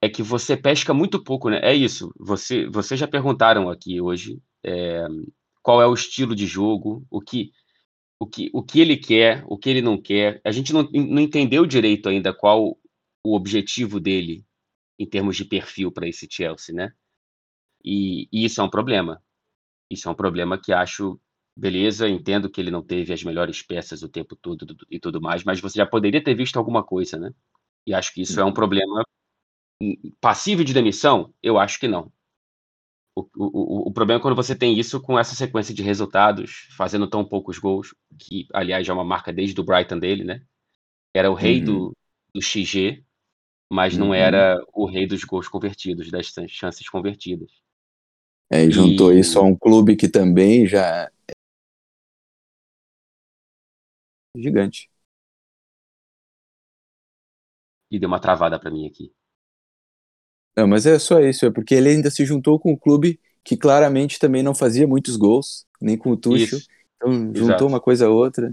é 0.00 0.08
que 0.08 0.22
você 0.22 0.56
pesca 0.56 0.94
muito 0.94 1.22
pouco, 1.22 1.50
né? 1.50 1.60
É 1.62 1.74
isso. 1.74 2.12
Você, 2.18 2.66
vocês 2.66 2.98
já 2.98 3.08
perguntaram 3.08 3.68
aqui 3.68 4.00
hoje 4.00 4.40
é, 4.64 5.06
qual 5.62 5.82
é 5.82 5.86
o 5.86 5.94
estilo 5.94 6.34
de 6.34 6.46
jogo, 6.46 7.06
o 7.10 7.20
que 7.20 7.52
o 8.20 8.26
que, 8.26 8.50
o 8.52 8.62
que 8.62 8.80
ele 8.80 8.96
quer, 8.96 9.44
o 9.46 9.56
que 9.56 9.70
ele 9.70 9.80
não 9.80 9.96
quer. 9.96 10.40
A 10.44 10.50
gente 10.50 10.72
não, 10.72 10.82
não 10.82 11.22
entendeu 11.22 11.64
direito 11.64 12.08
ainda 12.08 12.34
qual 12.34 12.76
o 13.24 13.34
objetivo 13.34 14.00
dele 14.00 14.44
em 14.98 15.06
termos 15.06 15.36
de 15.36 15.44
perfil 15.44 15.92
para 15.92 16.08
esse 16.08 16.26
Chelsea, 16.28 16.74
né? 16.74 16.92
E, 17.84 18.28
e, 18.32 18.44
isso 18.44 18.60
é 18.60 18.64
um 18.64 18.70
problema. 18.70 19.22
Isso 19.90 20.08
é 20.08 20.12
um 20.12 20.14
problema 20.14 20.58
que 20.58 20.72
acho, 20.72 21.20
beleza, 21.56 22.08
entendo 22.08 22.50
que 22.50 22.60
ele 22.60 22.70
não 22.70 22.82
teve 22.82 23.12
as 23.12 23.22
melhores 23.22 23.62
peças 23.62 24.02
o 24.02 24.08
tempo 24.08 24.36
todo 24.36 24.76
e 24.90 24.98
tudo 24.98 25.20
mais, 25.20 25.44
mas 25.44 25.60
você 25.60 25.78
já 25.78 25.86
poderia 25.86 26.22
ter 26.22 26.34
visto 26.34 26.58
alguma 26.58 26.82
coisa, 26.82 27.18
né? 27.18 27.32
E 27.86 27.94
acho 27.94 28.12
que 28.12 28.22
isso 28.22 28.38
é 28.38 28.44
um 28.44 28.52
problema 28.52 29.02
hum, 29.82 29.94
passível 30.20 30.64
de 30.64 30.74
demissão? 30.74 31.32
Eu 31.42 31.58
acho 31.58 31.80
que 31.80 31.88
não. 31.88 32.12
O, 33.16 33.26
o, 33.36 33.88
o, 33.88 33.92
problema 33.92 34.20
é 34.20 34.22
quando 34.22 34.36
você 34.36 34.54
tem 34.54 34.78
isso 34.78 35.00
com 35.00 35.18
essa 35.18 35.34
sequência 35.34 35.74
de 35.74 35.82
resultados, 35.82 36.68
fazendo 36.76 37.08
tão 37.08 37.24
poucos 37.24 37.58
gols, 37.58 37.92
que, 38.16 38.46
aliás, 38.52 38.86
já 38.86 38.92
é 38.92 38.94
uma 38.94 39.04
marca 39.04 39.32
desde 39.32 39.60
o 39.60 39.64
Brighton 39.64 39.98
dele, 39.98 40.22
né? 40.22 40.42
Era 41.12 41.30
o 41.30 41.34
rei 41.34 41.58
uhum. 41.58 41.64
do, 41.64 41.96
do 42.34 42.42
XG, 42.42 43.02
mas 43.70 43.94
uhum. 43.94 44.00
não 44.00 44.14
era 44.14 44.56
o 44.72 44.86
rei 44.86 45.06
dos 45.06 45.24
gols 45.24 45.48
convertidos, 45.48 46.10
das 46.10 46.32
chances 46.48 46.88
convertidas. 46.88 47.50
É, 48.50 48.64
e 48.64 48.70
juntou 48.70 49.12
e... 49.12 49.20
isso 49.20 49.38
a 49.38 49.42
um 49.42 49.56
clube 49.56 49.96
que 49.96 50.08
também 50.08 50.66
já 50.66 51.10
é 51.28 51.38
gigante. 54.36 54.90
E 57.90 57.98
deu 57.98 58.08
uma 58.08 58.20
travada 58.20 58.58
para 58.58 58.70
mim 58.70 58.86
aqui. 58.86 59.12
Não, 60.56 60.66
mas 60.66 60.86
é 60.86 60.98
só 60.98 61.20
isso, 61.20 61.46
é 61.46 61.50
porque 61.50 61.74
ele 61.74 61.88
ainda 61.88 62.10
se 62.10 62.24
juntou 62.24 62.58
com 62.58 62.72
um 62.72 62.76
clube 62.76 63.20
que 63.44 63.56
claramente 63.56 64.18
também 64.18 64.42
não 64.42 64.54
fazia 64.54 64.86
muitos 64.86 65.16
gols, 65.16 65.66
nem 65.80 65.96
com 65.96 66.10
o 66.10 66.16
Tuchel. 66.16 66.58
Isso. 66.58 66.68
Então 66.96 67.12
juntou 67.12 67.44
Exato. 67.44 67.66
uma 67.66 67.80
coisa 67.80 68.06
a 68.06 68.10
outra. 68.10 68.52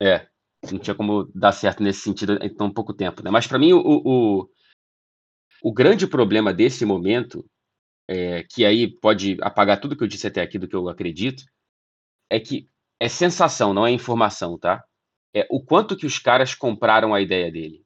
É, 0.00 0.26
não 0.70 0.78
tinha 0.78 0.94
como 0.94 1.24
dar 1.34 1.52
certo 1.52 1.82
nesse 1.82 2.00
sentido 2.00 2.38
em 2.40 2.54
tão 2.54 2.70
pouco 2.72 2.94
tempo, 2.94 3.22
né? 3.22 3.30
Mas 3.30 3.46
para 3.46 3.58
mim 3.58 3.72
o, 3.72 3.80
o, 3.80 4.48
o 5.62 5.72
grande 5.72 6.06
problema 6.06 6.54
desse 6.54 6.84
momento, 6.84 7.44
é, 8.08 8.44
que 8.44 8.64
aí 8.64 8.88
pode 8.88 9.36
apagar 9.40 9.80
tudo 9.80 9.96
que 9.96 10.02
eu 10.02 10.08
disse 10.08 10.26
até 10.26 10.40
aqui 10.40 10.58
do 10.58 10.68
que 10.68 10.76
eu 10.76 10.88
acredito, 10.88 11.44
é 12.30 12.40
que 12.40 12.68
é 13.00 13.08
sensação, 13.08 13.74
não 13.74 13.86
é 13.86 13.90
informação, 13.90 14.58
tá? 14.58 14.84
É 15.34 15.46
o 15.50 15.62
quanto 15.62 15.96
que 15.96 16.06
os 16.06 16.18
caras 16.18 16.54
compraram 16.54 17.14
a 17.14 17.20
ideia 17.20 17.50
dele. 17.50 17.84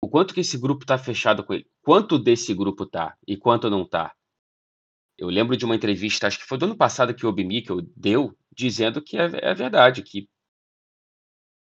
O 0.00 0.08
quanto 0.08 0.34
que 0.34 0.40
esse 0.40 0.58
grupo 0.58 0.84
tá 0.84 0.98
fechado 0.98 1.44
com 1.44 1.54
ele. 1.54 1.66
Quanto 1.82 2.18
desse 2.18 2.54
grupo 2.54 2.86
tá 2.86 3.16
e 3.26 3.36
quanto 3.36 3.70
não 3.70 3.86
tá. 3.86 4.14
Eu 5.18 5.28
lembro 5.28 5.56
de 5.56 5.64
uma 5.64 5.76
entrevista, 5.76 6.26
acho 6.26 6.38
que 6.38 6.44
foi 6.44 6.58
do 6.58 6.64
ano 6.64 6.76
passado 6.76 7.14
que 7.14 7.26
o 7.26 7.28
Obimikel 7.28 7.80
deu, 7.96 8.36
dizendo 8.52 9.02
que 9.02 9.16
é, 9.16 9.30
é 9.50 9.54
verdade, 9.54 10.02
que 10.02 10.28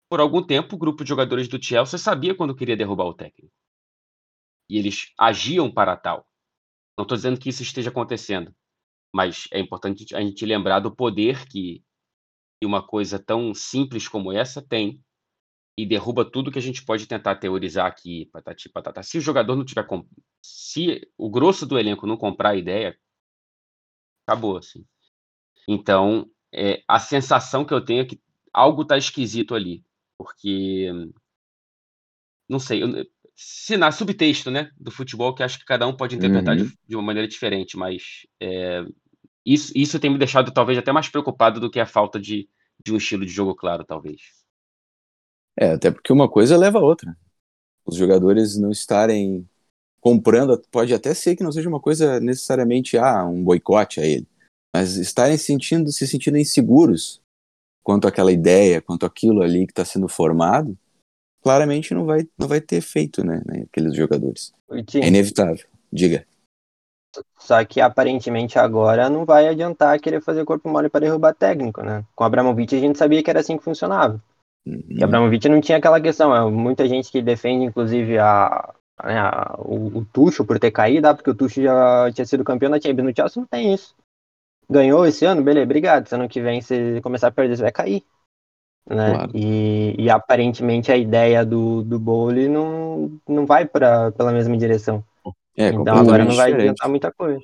por 0.10 0.20
algum 0.20 0.46
tempo 0.46 0.76
o 0.76 0.80
grupo 0.80 1.04
de 1.04 1.10
jogadores 1.10 1.48
do 1.48 1.62
Chelsea 1.62 1.98
sabia 1.98 2.36
quando 2.36 2.56
queria 2.56 2.76
derrubar 2.76 3.06
o 3.06 3.14
técnico. 3.14 3.54
E 4.70 4.78
eles 4.78 5.14
agiam 5.18 5.72
para 5.72 5.96
tal. 5.96 6.26
Não 6.98 7.04
estou 7.04 7.16
dizendo 7.16 7.40
que 7.40 7.50
isso 7.50 7.64
esteja 7.64 7.90
acontecendo, 7.90 8.54
mas 9.14 9.48
é 9.52 9.60
importante 9.60 10.16
a 10.16 10.22
gente 10.22 10.46
lembrar 10.46 10.80
do 10.80 10.96
poder 10.96 11.48
que 11.48 11.84
uma 12.64 12.86
coisa 12.86 13.18
tão 13.18 13.54
simples 13.54 14.08
como 14.08 14.32
essa 14.32 14.62
tem 14.62 15.04
e 15.78 15.86
derruba 15.86 16.30
tudo 16.30 16.52
que 16.52 16.60
a 16.60 16.62
gente 16.62 16.86
pode 16.86 17.08
tentar 17.08 17.38
teorizar 17.38 17.88
aqui, 17.88 18.28
patati 18.28 18.70
patata. 18.70 19.02
Se 19.02 19.18
o 19.18 19.22
jogador 19.22 19.56
não 19.56 19.66
tiver 19.66 19.88
com... 19.88 20.06
se 20.42 21.02
o 21.18 21.30
grosso 21.30 21.66
do 21.66 21.80
elenco 21.80 22.06
não 22.06 22.18
comprar 22.18 22.52
a 22.52 22.56
ideia, 22.56 22.98
acabou 24.28 24.58
assim. 24.58 24.86
Então, 25.68 26.30
é, 26.54 26.84
a 26.88 27.00
sensação 27.00 27.66
que 27.66 27.74
eu 27.74 27.84
tenho 27.84 28.02
é 28.02 28.06
que 28.06 28.22
algo 28.54 28.84
está 28.84 28.98
esquisito 28.98 29.56
ali, 29.56 29.84
porque 30.18 30.92
não 32.50 32.60
sei, 32.60 32.84
eu, 32.84 32.90
sinal, 33.36 33.92
subtexto, 33.92 34.52
né, 34.52 34.70
do 34.78 34.92
futebol 34.92 35.34
que 35.34 35.44
acho 35.44 35.60
que 35.60 35.66
cada 35.66 35.88
um 35.88 35.96
pode 35.96 36.16
interpretar 36.16 36.58
Uhum. 36.58 36.66
de, 36.66 36.78
de 36.88 36.96
uma 36.96 37.04
maneira 37.04 37.28
diferente, 37.28 37.78
mas 37.78 38.26
é, 38.40 38.86
isso, 39.46 39.72
isso 39.76 40.00
tem 40.00 40.12
me 40.12 40.18
deixado 40.18 40.52
talvez 40.52 40.78
até 40.78 40.92
mais 40.92 41.10
preocupado 41.10 41.60
do 41.60 41.70
que 41.70 41.80
a 41.80 41.86
falta 41.86 42.20
de, 42.20 42.48
de 42.84 42.94
um 42.94 42.98
estilo 42.98 43.26
de 43.26 43.32
jogo 43.32 43.56
claro, 43.56 43.84
talvez. 43.84 44.22
É, 45.58 45.72
até 45.72 45.92
porque 45.92 46.14
uma 46.14 46.30
coisa 46.30 46.58
leva 46.58 46.80
a 46.80 46.84
outra. 46.84 47.16
Os 47.86 47.96
jogadores 47.96 48.58
não 48.58 48.72
estarem 48.72 49.48
comprando, 50.00 50.60
pode 50.72 50.94
até 50.94 51.14
ser 51.14 51.36
que 51.36 51.44
não 51.44 51.52
seja 51.52 51.70
uma 51.70 51.80
coisa 51.80 52.20
necessariamente 52.20 52.98
ah, 52.98 53.26
um 53.26 53.44
boicote 53.44 54.00
a 54.00 54.06
ele, 54.06 54.28
mas 54.74 54.96
estarem 54.96 55.38
sentindo, 55.38 55.92
se 55.92 56.08
sentindo 56.08 56.38
inseguros 56.38 57.22
quanto 57.84 58.08
àquela 58.08 58.32
ideia, 58.32 58.82
quanto 58.82 59.06
àquilo 59.06 59.42
ali 59.42 59.66
que 59.66 59.72
está 59.72 59.86
sendo 59.86 60.08
formado, 60.08 60.78
claramente 61.42 61.94
não 61.94 62.06
vai, 62.06 62.28
não 62.38 62.48
vai 62.48 62.62
ter 62.62 62.78
efeito, 62.78 63.26
né, 63.26 63.42
né, 63.46 63.64
aqueles 63.70 63.96
jogadores. 63.96 64.54
É 64.96 65.08
inevitável. 65.08 65.66
Diga. 65.92 66.26
Só 67.38 67.64
que 67.66 67.82
aparentemente 67.82 68.58
agora 68.58 69.10
não 69.10 69.26
vai 69.26 69.48
adiantar 69.48 70.00
querer 70.00 70.22
fazer 70.22 70.46
corpo 70.46 70.70
mole 70.70 70.90
para 70.90 71.02
derrubar 71.02 71.34
técnico, 71.34 71.84
né? 71.84 72.06
Com 72.16 72.24
o 72.24 72.28
Abramovich 72.28 72.76
a 72.76 72.80
gente 72.80 72.98
sabia 72.98 73.22
que 73.22 73.30
era 73.30 73.42
assim 73.42 73.58
que 73.58 73.64
funcionava. 73.64 74.22
Uhum. 74.66 74.82
E 74.90 75.04
Abramovich 75.04 75.50
não 75.50 75.60
tinha 75.60 75.78
aquela 75.78 76.00
questão. 76.00 76.34
É, 76.36 76.50
muita 76.50 76.88
gente 76.88 77.12
que 77.12 77.22
defende, 77.22 77.66
inclusive, 77.66 78.18
a, 78.18 78.74
né, 79.04 79.20
a- 79.20 79.56
o, 79.60 79.98
o 80.00 80.06
Tuchel 80.06 80.46
por 80.46 80.60
ter 80.60 80.72
caído, 80.72 81.08
ah, 81.08 81.14
porque 81.16 81.30
o 81.32 81.36
Tuchel 81.36 81.64
já 81.64 82.12
tinha 82.14 82.26
sido 82.26 82.44
campeão 82.44 82.72
da 82.72 82.80
Champions. 82.80 83.08
No 83.08 83.16
Chelsea 83.16 83.42
não 83.42 83.48
tem 83.48 83.74
isso. 83.74 83.96
Ganhou 84.70 85.06
esse 85.06 85.26
ano, 85.26 85.44
beleza, 85.44 85.66
obrigado. 85.66 86.08
Se 86.08 86.16
ano 86.16 86.30
que 86.30 86.42
vem 86.42 86.62
você 86.62 87.02
começar 87.02 87.28
a 87.28 87.32
perder, 87.32 87.58
você 87.58 87.64
vai 87.64 87.72
cair. 87.72 88.04
Né? 88.90 89.12
Claro. 89.14 89.32
E, 89.34 89.96
e 89.98 90.10
aparentemente 90.10 90.92
a 90.92 90.98
ideia 90.98 91.46
do, 91.46 91.84
do 91.84 92.00
Bowley 92.00 92.50
não, 92.50 93.12
não 93.28 93.46
vai 93.46 93.66
pra, 93.66 94.12
pela 94.12 94.32
mesma 94.32 94.58
direção. 94.58 95.04
É, 95.58 95.70
então 95.70 95.96
agora 95.96 96.26
não 96.26 96.36
vai 96.36 96.54
adiantar 96.54 96.90
muita 96.90 97.12
coisa. 97.12 97.40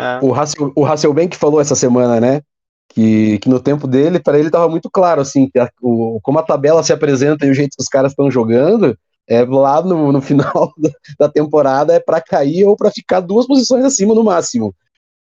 É. 0.00 0.18
O, 0.22 0.34
Hassel, 0.34 0.72
o 0.76 0.84
Hasselbank 0.84 1.36
falou 1.36 1.60
essa 1.60 1.74
semana, 1.74 2.20
né? 2.20 2.42
Que, 2.88 3.38
que 3.38 3.48
no 3.48 3.58
tempo 3.60 3.86
dele, 3.86 4.20
para 4.20 4.38
ele 4.38 4.50
tava 4.50 4.68
muito 4.68 4.90
claro, 4.90 5.20
assim, 5.20 5.48
que 5.50 5.58
a- 5.58 5.70
o, 5.80 6.20
como 6.22 6.38
a 6.38 6.42
tabela 6.42 6.82
se 6.82 6.92
apresenta 6.92 7.46
e 7.46 7.50
o 7.50 7.54
jeito 7.54 7.76
que 7.76 7.82
os 7.82 7.88
caras 7.88 8.12
estão 8.12 8.30
jogando, 8.30 8.96
é 9.26 9.42
lá 9.42 9.82
no, 9.82 10.12
no 10.12 10.20
final 10.22 10.72
da, 10.76 10.90
da 11.18 11.28
temporada 11.28 11.92
é 11.94 12.00
para 12.00 12.20
cair 12.20 12.64
ou 12.64 12.76
para 12.76 12.90
ficar 12.90 13.20
duas 13.20 13.46
posições 13.46 13.84
acima 13.84 14.14
no 14.14 14.22
máximo. 14.24 14.74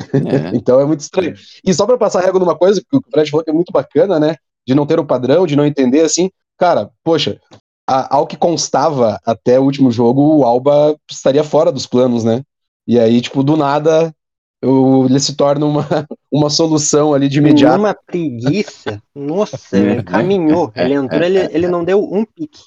É. 0.02 0.52
Então 0.56 0.80
é 0.80 0.86
muito 0.86 1.02
estranho. 1.02 1.36
E 1.66 1.74
só 1.74 1.86
para 1.86 1.98
passar 1.98 2.22
régua 2.22 2.40
numa 2.40 2.58
coisa, 2.58 2.82
que 2.82 2.98
o 2.98 3.02
Fred 3.12 3.30
falou 3.30 3.44
que 3.44 3.52
é 3.52 3.54
muito 3.54 3.72
bacana, 3.72 4.20
né? 4.20 4.36
De 4.68 4.76
não 4.76 4.86
ter 4.86 5.00
o 5.00 5.06
padrão, 5.06 5.46
de 5.48 5.56
não 5.56 5.66
entender 5.66 6.02
assim. 6.02 6.30
Cara, 6.58 6.92
poxa, 7.04 7.40
a- 7.88 8.16
ao 8.16 8.28
que 8.28 8.38
constava 8.38 9.20
até 9.26 9.60
o 9.60 9.64
último 9.64 9.92
jogo, 9.92 10.38
o 10.38 10.44
Alba 10.46 10.96
estaria 11.10 11.44
fora 11.44 11.72
dos 11.72 11.88
planos, 11.88 12.24
né? 12.24 12.44
E 12.88 13.00
aí, 13.00 13.22
tipo, 13.22 13.44
do 13.44 13.58
nada, 13.58 14.14
o- 14.64 15.06
ele 15.06 15.20
se 15.20 15.36
torna 15.36 15.66
uma, 15.66 15.86
uma 16.32 16.50
solução 16.50 17.14
ali 17.14 17.28
de 17.28 17.40
imediato. 17.40 17.80
Uma 17.80 17.94
preguiça. 17.94 19.02
Nossa, 19.14 19.78
É, 19.78 19.82
ele 19.82 20.04
caminhou. 20.04 20.72
Ele 20.76 20.94
entrou, 20.94 21.24
ele, 21.24 21.40
ele 21.40 21.68
não 21.68 21.84
deu 21.84 22.02
um 22.02 22.24
pique. 22.26 22.60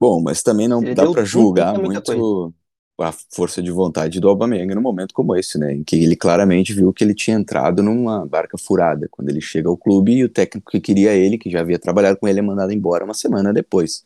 Bom, 0.00 0.22
mas 0.22 0.42
também 0.42 0.68
não 0.68 0.82
Ele 0.82 0.94
dá 0.94 1.06
para 1.08 1.24
julgar 1.24 1.78
muito 1.78 2.52
a 3.00 3.12
força 3.12 3.62
de 3.62 3.70
vontade 3.70 4.20
do 4.20 4.28
Aubameyang 4.28 4.74
num 4.74 4.80
momento 4.80 5.12
como 5.12 5.34
esse, 5.34 5.58
né, 5.58 5.72
em 5.72 5.82
que 5.82 5.96
ele 5.96 6.14
claramente 6.14 6.72
viu 6.72 6.92
que 6.92 7.02
ele 7.02 7.14
tinha 7.14 7.36
entrado 7.36 7.82
numa 7.82 8.24
barca 8.24 8.56
furada 8.56 9.08
quando 9.10 9.30
ele 9.30 9.40
chega 9.40 9.68
ao 9.68 9.76
clube 9.76 10.12
e 10.12 10.24
o 10.24 10.28
técnico 10.28 10.70
que 10.70 10.80
queria 10.80 11.12
ele, 11.12 11.36
que 11.36 11.50
já 11.50 11.60
havia 11.60 11.78
trabalhado 11.78 12.18
com 12.18 12.28
ele, 12.28 12.38
é 12.38 12.42
mandado 12.42 12.72
embora 12.72 13.04
uma 13.04 13.14
semana 13.14 13.52
depois. 13.52 14.04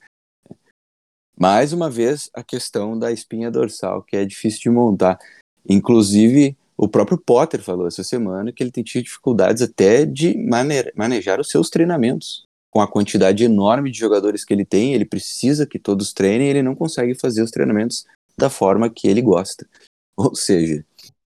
Mais 1.38 1.72
uma 1.72 1.88
vez, 1.88 2.30
a 2.34 2.42
questão 2.42 2.98
da 2.98 3.12
espinha 3.12 3.50
dorsal, 3.50 4.02
que 4.02 4.16
é 4.16 4.24
difícil 4.24 4.60
de 4.60 4.70
montar. 4.70 5.18
Inclusive, 5.68 6.56
o 6.76 6.88
próprio 6.88 7.18
Potter 7.18 7.62
falou 7.62 7.86
essa 7.86 8.02
semana 8.02 8.52
que 8.52 8.62
ele 8.62 8.72
tem 8.72 8.82
tido 8.82 9.04
dificuldades 9.04 9.62
até 9.62 10.04
de 10.06 10.36
mane- 10.38 10.90
manejar 10.96 11.38
os 11.38 11.48
seus 11.48 11.68
treinamentos 11.68 12.44
com 12.70 12.80
a 12.80 12.88
quantidade 12.88 13.44
enorme 13.44 13.90
de 13.90 13.98
jogadores 13.98 14.44
que 14.44 14.52
ele 14.52 14.64
tem, 14.64 14.94
ele 14.94 15.04
precisa 15.04 15.66
que 15.66 15.78
todos 15.78 16.12
treinem 16.12 16.46
e 16.46 16.50
ele 16.50 16.62
não 16.62 16.74
consegue 16.74 17.14
fazer 17.14 17.42
os 17.42 17.50
treinamentos 17.50 18.06
da 18.38 18.48
forma 18.48 18.88
que 18.88 19.08
ele 19.08 19.20
gosta. 19.20 19.68
Ou 20.16 20.34
seja, 20.34 20.84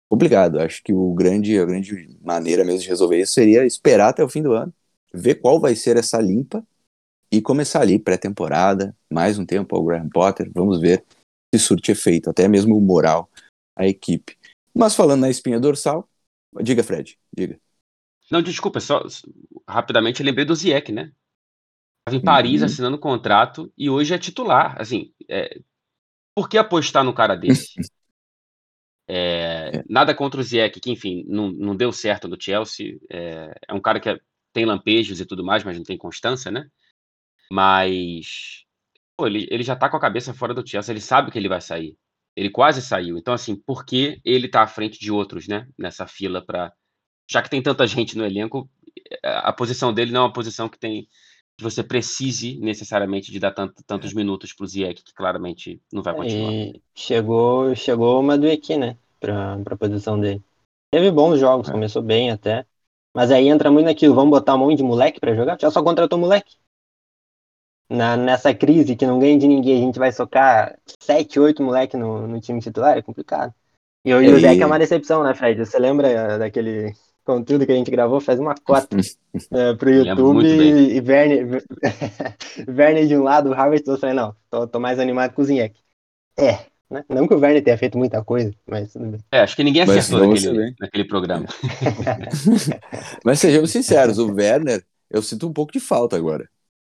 complicado. 0.08 0.58
Acho 0.58 0.82
que 0.82 0.92
o 0.92 1.12
grande, 1.14 1.58
a 1.58 1.64
grande 1.64 2.16
maneira 2.22 2.64
mesmo 2.64 2.80
de 2.80 2.88
resolver 2.88 3.20
isso 3.20 3.32
seria 3.32 3.64
esperar 3.64 4.08
até 4.08 4.24
o 4.24 4.28
fim 4.28 4.42
do 4.42 4.52
ano, 4.52 4.72
ver 5.12 5.36
qual 5.36 5.60
vai 5.60 5.76
ser 5.76 5.96
essa 5.96 6.20
limpa 6.20 6.66
e 7.30 7.40
começar 7.40 7.80
ali 7.80 7.98
pré-temporada, 7.98 8.94
mais 9.10 9.38
um 9.38 9.46
tempo 9.46 9.74
ao 9.74 9.84
Graham 9.84 10.08
Potter, 10.08 10.50
vamos 10.52 10.80
ver 10.80 11.04
se 11.54 11.58
surte 11.58 11.90
efeito, 11.92 12.28
até 12.30 12.48
mesmo 12.48 12.76
o 12.76 12.80
moral 12.80 13.30
a 13.76 13.86
equipe. 13.86 14.36
Mas 14.74 14.94
falando 14.94 15.20
na 15.22 15.30
espinha 15.30 15.60
dorsal, 15.60 16.08
diga 16.62 16.82
Fred, 16.82 17.18
diga. 17.34 17.58
Não, 18.30 18.42
desculpa, 18.42 18.80
só 18.80 19.02
rapidamente 19.68 20.20
eu 20.20 20.26
lembrei 20.26 20.44
do 20.44 20.54
Ziyech, 20.54 20.92
né? 20.92 21.12
Estava 22.06 22.16
em 22.16 22.24
Paris 22.24 22.60
Uhum. 22.60 22.66
assinando 22.66 22.96
um 22.96 23.00
contrato 23.00 23.72
e 23.76 23.88
hoje 23.88 24.14
é 24.14 24.18
titular. 24.18 24.80
Assim, 24.80 25.12
é, 25.28 25.60
por 26.34 26.48
que 26.48 26.58
apostar 26.58 27.04
num 27.04 27.12
cara 27.12 27.36
desse? 27.36 27.74
É, 29.08 29.82
nada 29.88 30.14
contra 30.14 30.40
o 30.40 30.44
Ziyech, 30.44 30.80
que 30.80 30.90
enfim, 30.90 31.24
não, 31.26 31.50
não 31.52 31.76
deu 31.76 31.92
certo 31.92 32.28
no 32.28 32.40
Chelsea. 32.40 32.98
É, 33.10 33.52
é 33.68 33.74
um 33.74 33.80
cara 33.80 34.00
que 34.00 34.08
é- 34.08 34.18
tem 34.52 34.64
lampejos 34.64 35.20
e 35.20 35.26
tudo 35.26 35.44
mais, 35.44 35.64
mas 35.64 35.76
não 35.76 35.84
tem 35.84 35.98
constância, 35.98 36.50
né? 36.50 36.66
Mas 37.50 38.64
pô, 39.16 39.26
ele, 39.26 39.48
ele 39.50 39.62
já 39.64 39.76
tá 39.76 39.88
com 39.90 39.96
a 39.96 40.00
cabeça 40.00 40.34
fora 40.34 40.54
do 40.54 40.66
Chelsea, 40.68 40.92
ele 40.92 41.00
sabe 41.00 41.30
que 41.32 41.38
ele 41.38 41.48
vai 41.48 41.60
sair. 41.60 41.96
Ele 42.36 42.50
quase 42.50 42.82
saiu. 42.82 43.18
Então, 43.18 43.34
assim, 43.34 43.56
por 43.56 43.84
que 43.86 44.20
ele 44.24 44.48
tá 44.48 44.62
à 44.62 44.66
frente 44.68 44.98
de 45.00 45.12
outros, 45.12 45.48
né? 45.48 45.68
Nessa 45.78 46.06
fila 46.06 46.44
para 46.44 46.72
Já 47.30 47.42
que 47.42 47.50
tem 47.50 47.62
tanta 47.62 47.86
gente 47.86 48.16
no 48.18 48.24
elenco, 48.26 48.70
a 49.24 49.52
posição 49.52 49.92
dele 49.94 50.12
não 50.12 50.22
é 50.22 50.24
uma 50.24 50.32
posição 50.32 50.68
que 50.68 50.78
tem 50.78 51.08
que 51.56 51.64
você 51.64 51.82
precise 51.84 52.58
necessariamente 52.60 53.30
de 53.32 53.38
dar 53.40 53.52
tanto- 53.52 53.82
tantos 53.84 54.12
minutos 54.14 54.52
pro 54.52 54.66
Ziyech, 54.66 55.02
que 55.02 55.14
claramente 55.14 55.80
não 55.92 56.02
vai 56.02 56.14
continuar. 56.14 56.56
E 56.56 56.80
chegou, 56.94 57.74
chegou 57.74 58.20
uma 58.20 58.38
do 58.38 58.46
Equi, 58.46 58.76
né? 58.76 58.96
Pra, 59.20 59.58
pra 59.62 59.76
posição 59.76 60.18
dele. 60.20 60.42
Teve 60.90 61.10
bons 61.10 61.38
jogos, 61.38 61.68
É. 61.68 61.72
começou 61.72 62.02
bem 62.02 62.30
até. 62.30 62.66
Mas 63.14 63.30
aí 63.30 63.48
entra 63.48 63.70
muito 63.70 63.86
naquilo, 63.86 64.14
vamos 64.14 64.30
botar 64.30 64.54
um 64.54 64.58
monte 64.58 64.78
de 64.78 64.82
moleque 64.82 65.20
pra 65.20 65.34
jogar? 65.34 65.58
Já 65.60 65.70
só 65.70 65.82
contratou 65.82 66.18
moleque. 66.18 66.56
Na, 67.90 68.16
nessa 68.16 68.54
crise 68.54 68.96
que 68.96 69.06
não 69.06 69.18
ganha 69.18 69.38
de 69.38 69.46
ninguém, 69.46 69.76
a 69.82 69.86
gente 69.86 69.98
vai 69.98 70.10
socar 70.10 70.78
7, 71.00 71.38
8 71.38 71.62
moleque 71.62 71.96
no, 71.96 72.26
no 72.26 72.40
time 72.40 72.60
titular, 72.60 72.96
é 72.96 73.02
complicado. 73.02 73.52
E 74.04 74.14
o 74.14 74.20
É, 74.22 74.56
que 74.56 74.62
é 74.62 74.66
uma 74.66 74.78
decepção, 74.78 75.22
né, 75.22 75.34
Fred? 75.34 75.64
Você 75.64 75.78
lembra 75.78 76.38
daquele 76.38 76.92
conteúdo 77.24 77.66
que 77.66 77.72
a 77.72 77.76
gente 77.76 77.90
gravou? 77.90 78.20
Faz 78.20 78.38
uma 78.38 78.54
cota 78.54 78.96
eh, 79.50 79.74
pro 79.78 79.90
YouTube 79.90 80.46
e, 80.46 80.96
e 80.96 81.00
Werner, 81.00 81.64
Werner 82.68 83.06
de 83.08 83.16
um 83.16 83.22
lado, 83.22 83.50
o 83.50 83.52
Harvard 83.52 83.82
do 83.84 83.92
outro. 83.92 83.94
Eu 83.94 83.98
falei, 83.98 84.14
não, 84.14 84.36
tô, 84.50 84.66
tô 84.66 84.80
mais 84.80 84.98
animado 84.98 85.32
com 85.34 85.42
o 85.42 85.44
Zinhek. 85.44 85.80
É, 86.38 86.66
né? 86.92 87.04
Não 87.08 87.26
que 87.26 87.34
o 87.34 87.38
Werner 87.38 87.64
tenha 87.64 87.78
feito 87.78 87.96
muita 87.96 88.22
coisa, 88.22 88.52
mas 88.68 88.92
tudo 88.92 89.06
bem. 89.06 89.20
É, 89.32 89.40
acho 89.40 89.56
que 89.56 89.64
ninguém 89.64 89.82
acertou 89.82 90.26
naquele, 90.28 90.74
naquele 90.78 91.04
programa. 91.04 91.46
Mas 93.24 93.40
sejamos 93.40 93.70
sinceros, 93.70 94.18
o 94.18 94.32
Werner, 94.32 94.84
eu 95.10 95.22
sinto 95.22 95.48
um 95.48 95.52
pouco 95.52 95.72
de 95.72 95.80
falta 95.80 96.16
agora. 96.16 96.48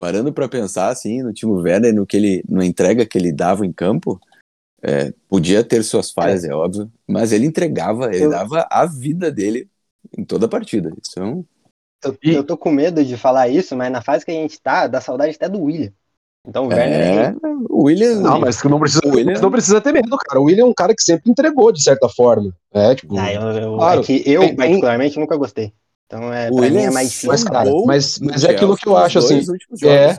Parando 0.01 0.33
pra 0.33 0.49
pensar 0.49 0.89
assim 0.89 1.23
no 1.23 1.33
time 1.33 1.53
Werner, 1.53 1.95
no 1.95 2.05
que 2.05 2.17
ele, 2.17 2.45
na 2.49 2.67
entrega 2.67 3.07
que 3.07 3.17
ele 3.17 3.33
dava 3.33 3.65
em 3.65 3.73
campo, 3.73 4.21
é, 4.83 5.15
podia 5.29 5.65
ter 5.65 5.83
suas 5.83 6.11
falhas, 6.11 6.45
é. 6.45 6.53
óbvio, 6.53 6.93
mas 7.09 7.33
ele 7.33 7.47
entregava, 7.47 8.15
ele 8.15 8.25
Eu- 8.25 8.31
dava 8.31 8.67
a 8.71 8.85
vida 8.85 9.31
dele 9.31 9.69
em 10.17 10.25
toda 10.25 10.47
a 10.47 10.49
partida. 10.49 10.93
Isso 11.03 11.19
é 11.19 11.25
um 11.25 11.45
Eu, 12.05 12.17
E- 12.23 12.35
eu 12.35 12.45
tô 12.45 12.57
com 12.57 12.71
medo 12.71 13.05
de 13.05 13.17
falar 13.17 13.49
isso, 13.49 13.75
mas 13.77 13.91
na 13.91 14.03
fase 14.03 14.25
que 14.25 14.31
a 14.31 14.35
gente 14.35 14.61
tá, 14.61 14.87
dá 14.87 15.01
saudade 15.01 15.35
até 15.37 15.49
do 15.49 15.63
William. 15.63 15.91
Então 16.47 16.65
o 16.65 16.69
Werner 16.69 17.01
é. 17.01 17.25
É, 17.29 17.35
o 17.71 17.85
William. 17.85 18.21
Não, 18.21 18.39
mas 18.39 18.63
não 18.63 18.79
precisa, 18.79 19.01
O 19.07 19.15
William- 19.15 19.41
não 19.41 19.51
precisa 19.51 19.81
ter 19.81 19.93
medo, 19.93 20.15
cara. 20.19 20.39
O 20.39 20.45
William 20.45 20.65
é 20.65 20.67
um 20.67 20.75
cara 20.75 20.95
que 20.95 21.03
sempre 21.03 21.31
entregou, 21.31 21.73
de 21.73 21.83
certa 21.83 22.07
forma. 22.09 22.55
É, 22.71 22.95
tipo. 22.95 23.17
Ah, 23.19 23.33
eu, 23.33 23.41
eu- 23.41 23.77
Claro, 23.79 24.01
é 24.01 24.05
que 24.05 24.23
eu, 24.27 24.41
tem- 24.43 24.57
particularmente, 24.57 25.19
nunca 25.19 25.37
gostei. 25.39 25.73
Então, 26.07 26.31
é, 26.31 26.51
O 26.51 26.57
pra 26.57 26.67
mim 26.69 26.77
William 26.77 26.89
é 26.89 26.91
mais 26.91 27.09
difícil. 27.09 27.29
Mas, 27.31 27.45
cara, 27.45 27.71
mas, 27.87 28.19
mas 28.19 28.45
é 28.45 28.51
aquilo 28.51 28.77
que 28.77 28.87
eu 28.87 28.97
acho, 28.99 29.19
assim. 29.21 29.41
é-. 29.85 30.19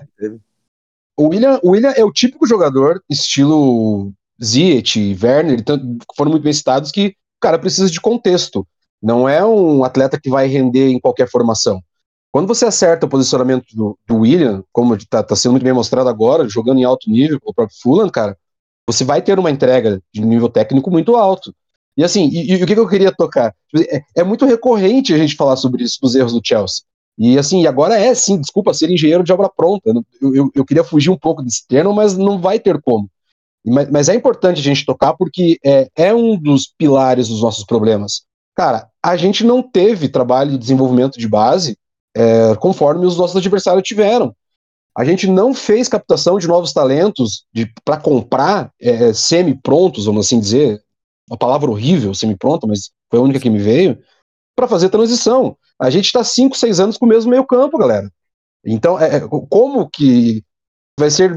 O 1.17 1.27
William, 1.27 1.59
o 1.63 1.69
William 1.69 1.91
é 1.91 2.03
o 2.03 2.11
típico 2.11 2.47
jogador, 2.47 3.01
estilo 3.09 4.11
Ziyech, 4.43 5.15
Werner, 5.21 5.63
tanto- 5.63 5.85
foram 6.17 6.31
muito 6.31 6.43
bem 6.43 6.51
citados, 6.51 6.91
que 6.91 7.09
o 7.09 7.13
cara 7.39 7.59
precisa 7.59 7.89
de 7.89 8.01
contexto. 8.01 8.67
Não 9.01 9.27
é 9.27 9.45
um 9.45 9.83
atleta 9.83 10.19
que 10.19 10.29
vai 10.29 10.47
render 10.47 10.89
em 10.89 10.99
qualquer 10.99 11.29
formação. 11.29 11.81
Quando 12.31 12.47
você 12.47 12.65
acerta 12.65 13.05
o 13.05 13.09
posicionamento 13.09 13.65
do, 13.73 13.97
do 14.05 14.17
William, 14.17 14.63
como 14.71 14.95
está 14.95 15.23
sendo 15.35 15.53
muito 15.53 15.63
bem 15.63 15.73
mostrado 15.73 16.09
agora, 16.09 16.49
jogando 16.49 16.79
em 16.79 16.83
alto 16.83 17.09
nível 17.09 17.39
com 17.39 17.51
o 17.51 17.53
próprio 17.53 17.77
Fulham, 17.81 18.09
cara, 18.09 18.37
você 18.87 19.03
vai 19.03 19.21
ter 19.21 19.39
uma 19.39 19.49
entrega 19.49 20.01
de 20.13 20.21
nível 20.21 20.49
técnico 20.49 20.91
muito 20.91 21.15
alto. 21.15 21.55
E 21.97 22.03
assim, 22.03 22.29
e, 22.29 22.51
e 22.51 22.63
o 22.63 22.67
que, 22.67 22.73
eu 22.73 22.87
queria 22.87 23.11
tocar? 23.11 23.55
É, 23.89 24.01
é 24.17 24.23
muito 24.23 24.45
recorrente 24.45 25.13
a 25.13 25.17
gente 25.17 25.35
falar 25.35 25.55
sobre 25.55 25.83
isso, 25.83 25.97
dos 26.01 26.13
erros 26.13 26.33
do 26.33 26.41
Chelsea. 26.43 26.83
E 27.17 27.39
assim, 27.39 27.65
agora 27.65 27.97
é 27.97 28.13
sim, 28.13 28.39
desculpa, 28.39 28.73
ser 28.73 28.91
engenheiro 28.91 29.23
de 29.23 29.31
obra 29.31 29.49
pronta. 29.49 29.93
Eu, 30.21 30.35
eu, 30.35 30.51
eu 30.53 30.65
queria 30.65 30.83
fugir 30.83 31.09
um 31.09 31.17
pouco 31.17 31.41
desse 31.41 31.65
termo, 31.65 31.93
mas 31.93 32.17
não 32.17 32.39
vai 32.39 32.59
ter 32.59 32.81
como. 32.81 33.09
Mas, 33.65 33.89
mas 33.89 34.09
é 34.09 34.15
importante 34.15 34.59
a 34.59 34.63
gente 34.63 34.85
tocar 34.85 35.13
porque 35.13 35.57
é, 35.65 35.87
é 35.95 36.13
um 36.13 36.37
dos 36.37 36.67
pilares 36.67 37.29
dos 37.29 37.41
nossos 37.41 37.63
problemas. 37.63 38.23
Cara, 38.55 38.89
a 39.03 39.17
gente 39.17 39.43
não 39.43 39.61
teve 39.61 40.07
trabalho 40.07 40.51
de 40.51 40.57
desenvolvimento 40.57 41.19
de 41.19 41.27
base 41.27 41.77
é, 42.15 42.55
conforme 42.55 43.05
os 43.05 43.17
nossos 43.17 43.35
adversários 43.35 43.83
tiveram. 43.83 44.33
A 44.97 45.03
gente 45.03 45.27
não 45.27 45.53
fez 45.53 45.89
captação 45.89 46.37
de 46.39 46.47
novos 46.47 46.71
talentos 46.71 47.45
para 47.83 47.97
comprar 47.97 48.71
é, 48.79 49.11
semi-prontos, 49.11 50.05
vamos 50.05 50.25
assim 50.25 50.39
dizer, 50.39 50.81
uma 51.29 51.37
palavra 51.37 51.69
horrível, 51.69 52.13
semi-pronta, 52.13 52.65
mas 52.65 52.91
foi 53.09 53.19
a 53.19 53.23
única 53.23 53.39
que 53.39 53.49
me 53.49 53.59
veio, 53.59 53.99
para 54.55 54.69
fazer 54.69 54.87
transição. 54.89 55.57
A 55.77 55.89
gente 55.89 56.05
está 56.05 56.23
5, 56.23 56.55
6 56.55 56.79
anos 56.79 56.97
com 56.97 57.05
o 57.05 57.09
mesmo 57.09 57.29
meio-campo, 57.29 57.77
galera. 57.77 58.09
Então, 58.65 58.97
é, 58.97 59.17
é, 59.17 59.21
como 59.49 59.89
que 59.89 60.41
vai 60.97 61.11
ser 61.11 61.35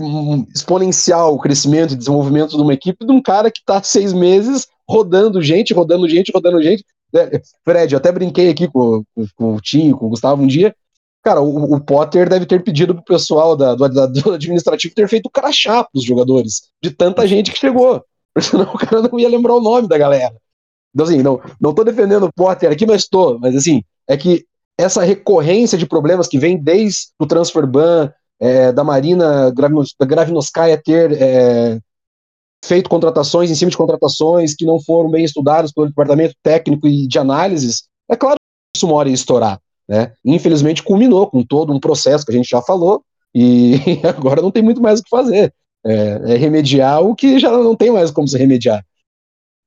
exponencial 0.55 1.35
o 1.35 1.41
crescimento 1.41 1.95
e 1.95 1.97
desenvolvimento 1.97 2.57
de 2.57 2.63
uma 2.63 2.73
equipe 2.73 3.05
de 3.05 3.11
um 3.11 3.21
cara 3.21 3.51
que 3.51 3.59
está 3.59 3.83
seis 3.83 4.13
meses 4.13 4.69
rodando 4.89 5.43
gente, 5.43 5.75
rodando 5.75 6.09
gente, 6.09 6.31
rodando 6.33 6.63
gente? 6.63 6.85
Fred, 7.65 7.93
eu 7.93 7.99
até 7.99 8.13
brinquei 8.13 8.51
aqui 8.51 8.69
com, 8.69 9.03
com, 9.15 9.27
com 9.37 9.55
o 9.55 9.61
Tinho, 9.61 9.97
com 9.97 10.07
o 10.07 10.11
Gustavo 10.11 10.43
um 10.43 10.47
dia. 10.47 10.75
Cara, 11.23 11.41
o, 11.41 11.75
o 11.75 11.81
Potter 11.81 12.29
deve 12.29 12.47
ter 12.47 12.63
pedido 12.63 12.95
pro 12.95 13.05
pessoal 13.05 13.57
da, 13.57 13.75
do, 13.75 13.89
da- 13.89 14.07
do 14.07 14.33
administrativo 14.33 14.95
ter 14.95 15.09
feito 15.09 15.31
crachá 15.31 15.85
pros 15.85 16.05
jogadores, 16.05 16.71
de 16.83 16.91
tanta 16.91 17.27
gente 17.27 17.51
que 17.53 17.59
chegou. 17.59 18.05
Senão 18.41 18.65
o 18.73 18.79
cara 18.79 19.03
não 19.03 19.19
ia 19.19 19.29
lembrar 19.29 19.55
o 19.57 19.61
nome 19.61 19.89
da 19.89 19.99
galera. 19.99 20.35
Então, 20.95 21.07
assim, 21.07 21.23
não, 21.23 21.41
não 21.61 21.75
tô 21.75 21.85
defendendo 21.85 22.25
o 22.27 22.33
Potter 22.33 22.71
aqui, 22.71 22.87
mas 22.87 23.07
tô. 23.07 23.39
Mas, 23.39 23.55
assim, 23.55 23.83
é 24.09 24.17
que 24.17 24.45
essa 24.77 25.03
recorrência 25.03 25.77
de 25.77 25.87
problemas 25.87 26.29
que 26.29 26.39
vem 26.39 26.57
desde 26.59 27.09
o 27.19 27.27
transfer 27.27 27.67
ban, 27.67 28.13
é, 28.41 28.73
da 28.73 28.85
Marina 28.85 29.51
Gravinos- 29.51 29.95
ter 30.79 31.13
é, 31.21 31.79
feito 32.65 32.91
contratações 32.91 33.51
em 33.51 33.55
cima 33.55 33.71
de 33.71 33.77
contratações 33.77 34.55
que 34.55 34.65
não 34.65 34.81
foram 34.81 35.11
bem 35.11 35.25
estudadas 35.25 35.73
pelo 35.73 35.89
departamento 35.89 36.35
técnico 36.43 36.87
e 36.87 37.07
de 37.07 37.19
análises, 37.19 37.85
é 38.09 38.17
claro 38.17 38.37
que 38.37 38.79
isso 38.79 38.87
uma 38.87 38.97
hora 38.97 39.09
ia 39.09 39.15
estourar. 39.15 39.61
Né? 39.89 40.13
Infelizmente 40.25 40.83
culminou 40.83 41.27
com 41.31 41.43
todo 41.43 41.73
um 41.73 41.81
processo 41.81 42.25
que 42.25 42.33
a 42.33 42.35
gente 42.35 42.49
já 42.49 42.61
falou 42.63 43.03
e 43.35 43.75
agora 44.07 44.43
não 44.43 44.51
tem 44.51 44.63
muito 44.63 44.81
mais 44.83 45.01
o 45.01 45.03
que 45.03 45.11
fazer. 45.11 45.53
É, 45.87 46.33
é 46.35 46.37
remediar 46.37 47.01
o 47.03 47.15
que 47.15 47.39
já 47.39 47.51
não 47.51 47.75
tem 47.77 47.91
mais 47.91 48.11
como 48.11 48.27
se 48.29 48.37
remediar. 48.37 48.85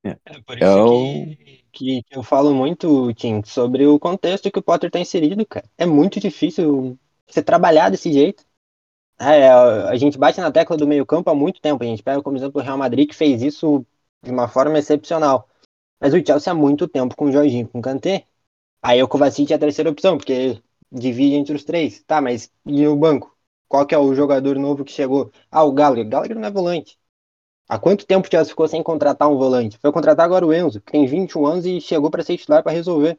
É 0.04 0.40
por 0.44 0.60
É 0.60 0.64
isso 0.66 0.78
o- 0.78 1.26
que, 1.72 2.02
que, 2.02 2.04
eu 2.10 2.22
falo 2.22 2.54
muito, 2.54 3.12
Tim, 3.14 3.42
sobre 3.44 3.86
o 3.86 3.98
contexto 3.98 4.50
que 4.50 4.58
o 4.58 4.62
Potter 4.62 4.90
tá 4.90 4.98
inserido, 5.00 5.44
cara. 5.46 5.68
É 5.78 5.86
muito 5.86 6.20
difícil 6.20 6.98
você 7.26 7.42
trabalhar 7.42 7.88
desse 7.90 8.12
jeito. 8.12 8.44
É, 9.24 9.48
a 9.50 9.96
gente 9.96 10.18
bate 10.18 10.40
na 10.40 10.50
tecla 10.50 10.76
do 10.76 10.86
meio 10.86 11.06
campo 11.06 11.30
há 11.30 11.34
muito 11.34 11.60
tempo. 11.60 11.82
A 11.82 11.86
gente 11.86 12.02
pega 12.02 12.22
como 12.22 12.36
exemplo 12.36 12.60
o 12.60 12.64
Real 12.64 12.76
Madrid, 12.78 13.08
que 13.08 13.14
fez 13.14 13.40
isso 13.42 13.86
de 14.22 14.30
uma 14.32 14.48
forma 14.48 14.78
excepcional. 14.78 15.48
Mas 16.00 16.14
o 16.14 16.24
Chelsea 16.26 16.52
há 16.52 16.56
muito 16.56 16.88
tempo 16.88 17.16
com 17.16 17.26
o 17.26 17.32
Jorginho, 17.32 17.68
com 17.68 17.80
o 17.80 17.82
Kanté. 17.82 18.26
Aí 18.82 19.02
o 19.02 19.08
Kovacic 19.08 19.52
é 19.52 19.56
a 19.56 19.60
terceira 19.60 19.90
opção, 19.90 20.18
porque 20.18 20.62
divide 20.92 21.36
entre 21.36 21.54
os 21.56 21.64
três. 21.64 22.02
Tá, 22.04 22.20
mas 22.22 22.50
e 22.66 22.86
o 22.88 22.96
banco? 22.96 23.36
Qual 23.68 23.86
que 23.86 23.94
é 23.94 23.98
o 23.98 24.14
jogador 24.14 24.56
novo 24.58 24.84
que 24.84 24.92
chegou? 24.92 25.32
Ah, 25.50 25.64
o 25.64 25.72
Gallagher. 25.72 26.08
Gallagher 26.08 26.36
não 26.38 26.48
é 26.48 26.52
volante. 26.52 26.98
Há 27.68 27.78
quanto 27.78 28.06
tempo 28.06 28.28
o 28.28 28.30
Chelsea 28.30 28.50
ficou 28.50 28.68
sem 28.68 28.82
contratar 28.82 29.28
um 29.30 29.38
volante? 29.38 29.78
Foi 29.78 29.92
contratar 29.92 30.26
agora 30.26 30.46
o 30.46 30.54
Enzo, 30.54 30.80
que 30.82 30.92
tem 30.92 31.06
21 31.06 31.46
anos 31.46 31.66
e 31.66 31.80
chegou 31.80 32.10
para 32.10 32.22
ser 32.24 32.36
titular 32.38 32.62
para 32.62 32.72
resolver. 32.72 33.18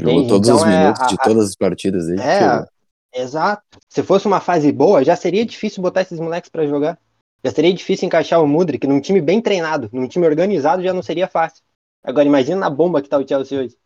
Jogou 0.00 0.24
Entende? 0.24 0.26
todos 0.26 0.48
Então 0.48 0.56
os 0.56 0.64
é 0.66 0.66
minutos 0.66 1.00
a- 1.00 1.06
de 1.06 1.16
todas 1.18 1.50
as 1.50 1.54
partidas 1.56 2.08
aí. 2.08 2.24
é, 2.24 2.64
exato. 3.12 3.78
Se 3.88 4.02
fosse 4.02 4.26
uma 4.26 4.40
fase 4.40 4.70
boa, 4.72 5.04
já 5.04 5.16
seria 5.16 5.44
difícil 5.44 5.82
botar 5.82 6.02
esses 6.02 6.20
moleques 6.20 6.50
pra 6.50 6.66
jogar. 6.66 6.98
Já 7.44 7.50
seria 7.50 7.72
difícil 7.72 8.06
encaixar 8.06 8.42
o 8.42 8.46
Mudrik 8.46 8.86
num 8.86 9.00
time 9.00 9.20
bem 9.20 9.40
treinado, 9.40 9.88
num 9.92 10.06
time 10.06 10.26
organizado 10.26 10.82
já 10.82 10.92
não 10.92 11.02
seria 11.02 11.26
fácil. 11.26 11.62
Agora 12.02 12.26
imagina 12.26 12.56
na 12.60 12.70
bomba 12.70 13.00
que 13.00 13.08
tá 13.08 13.18
o 13.18 13.26
Chelsea 13.26 13.58
hoje. 13.60 13.76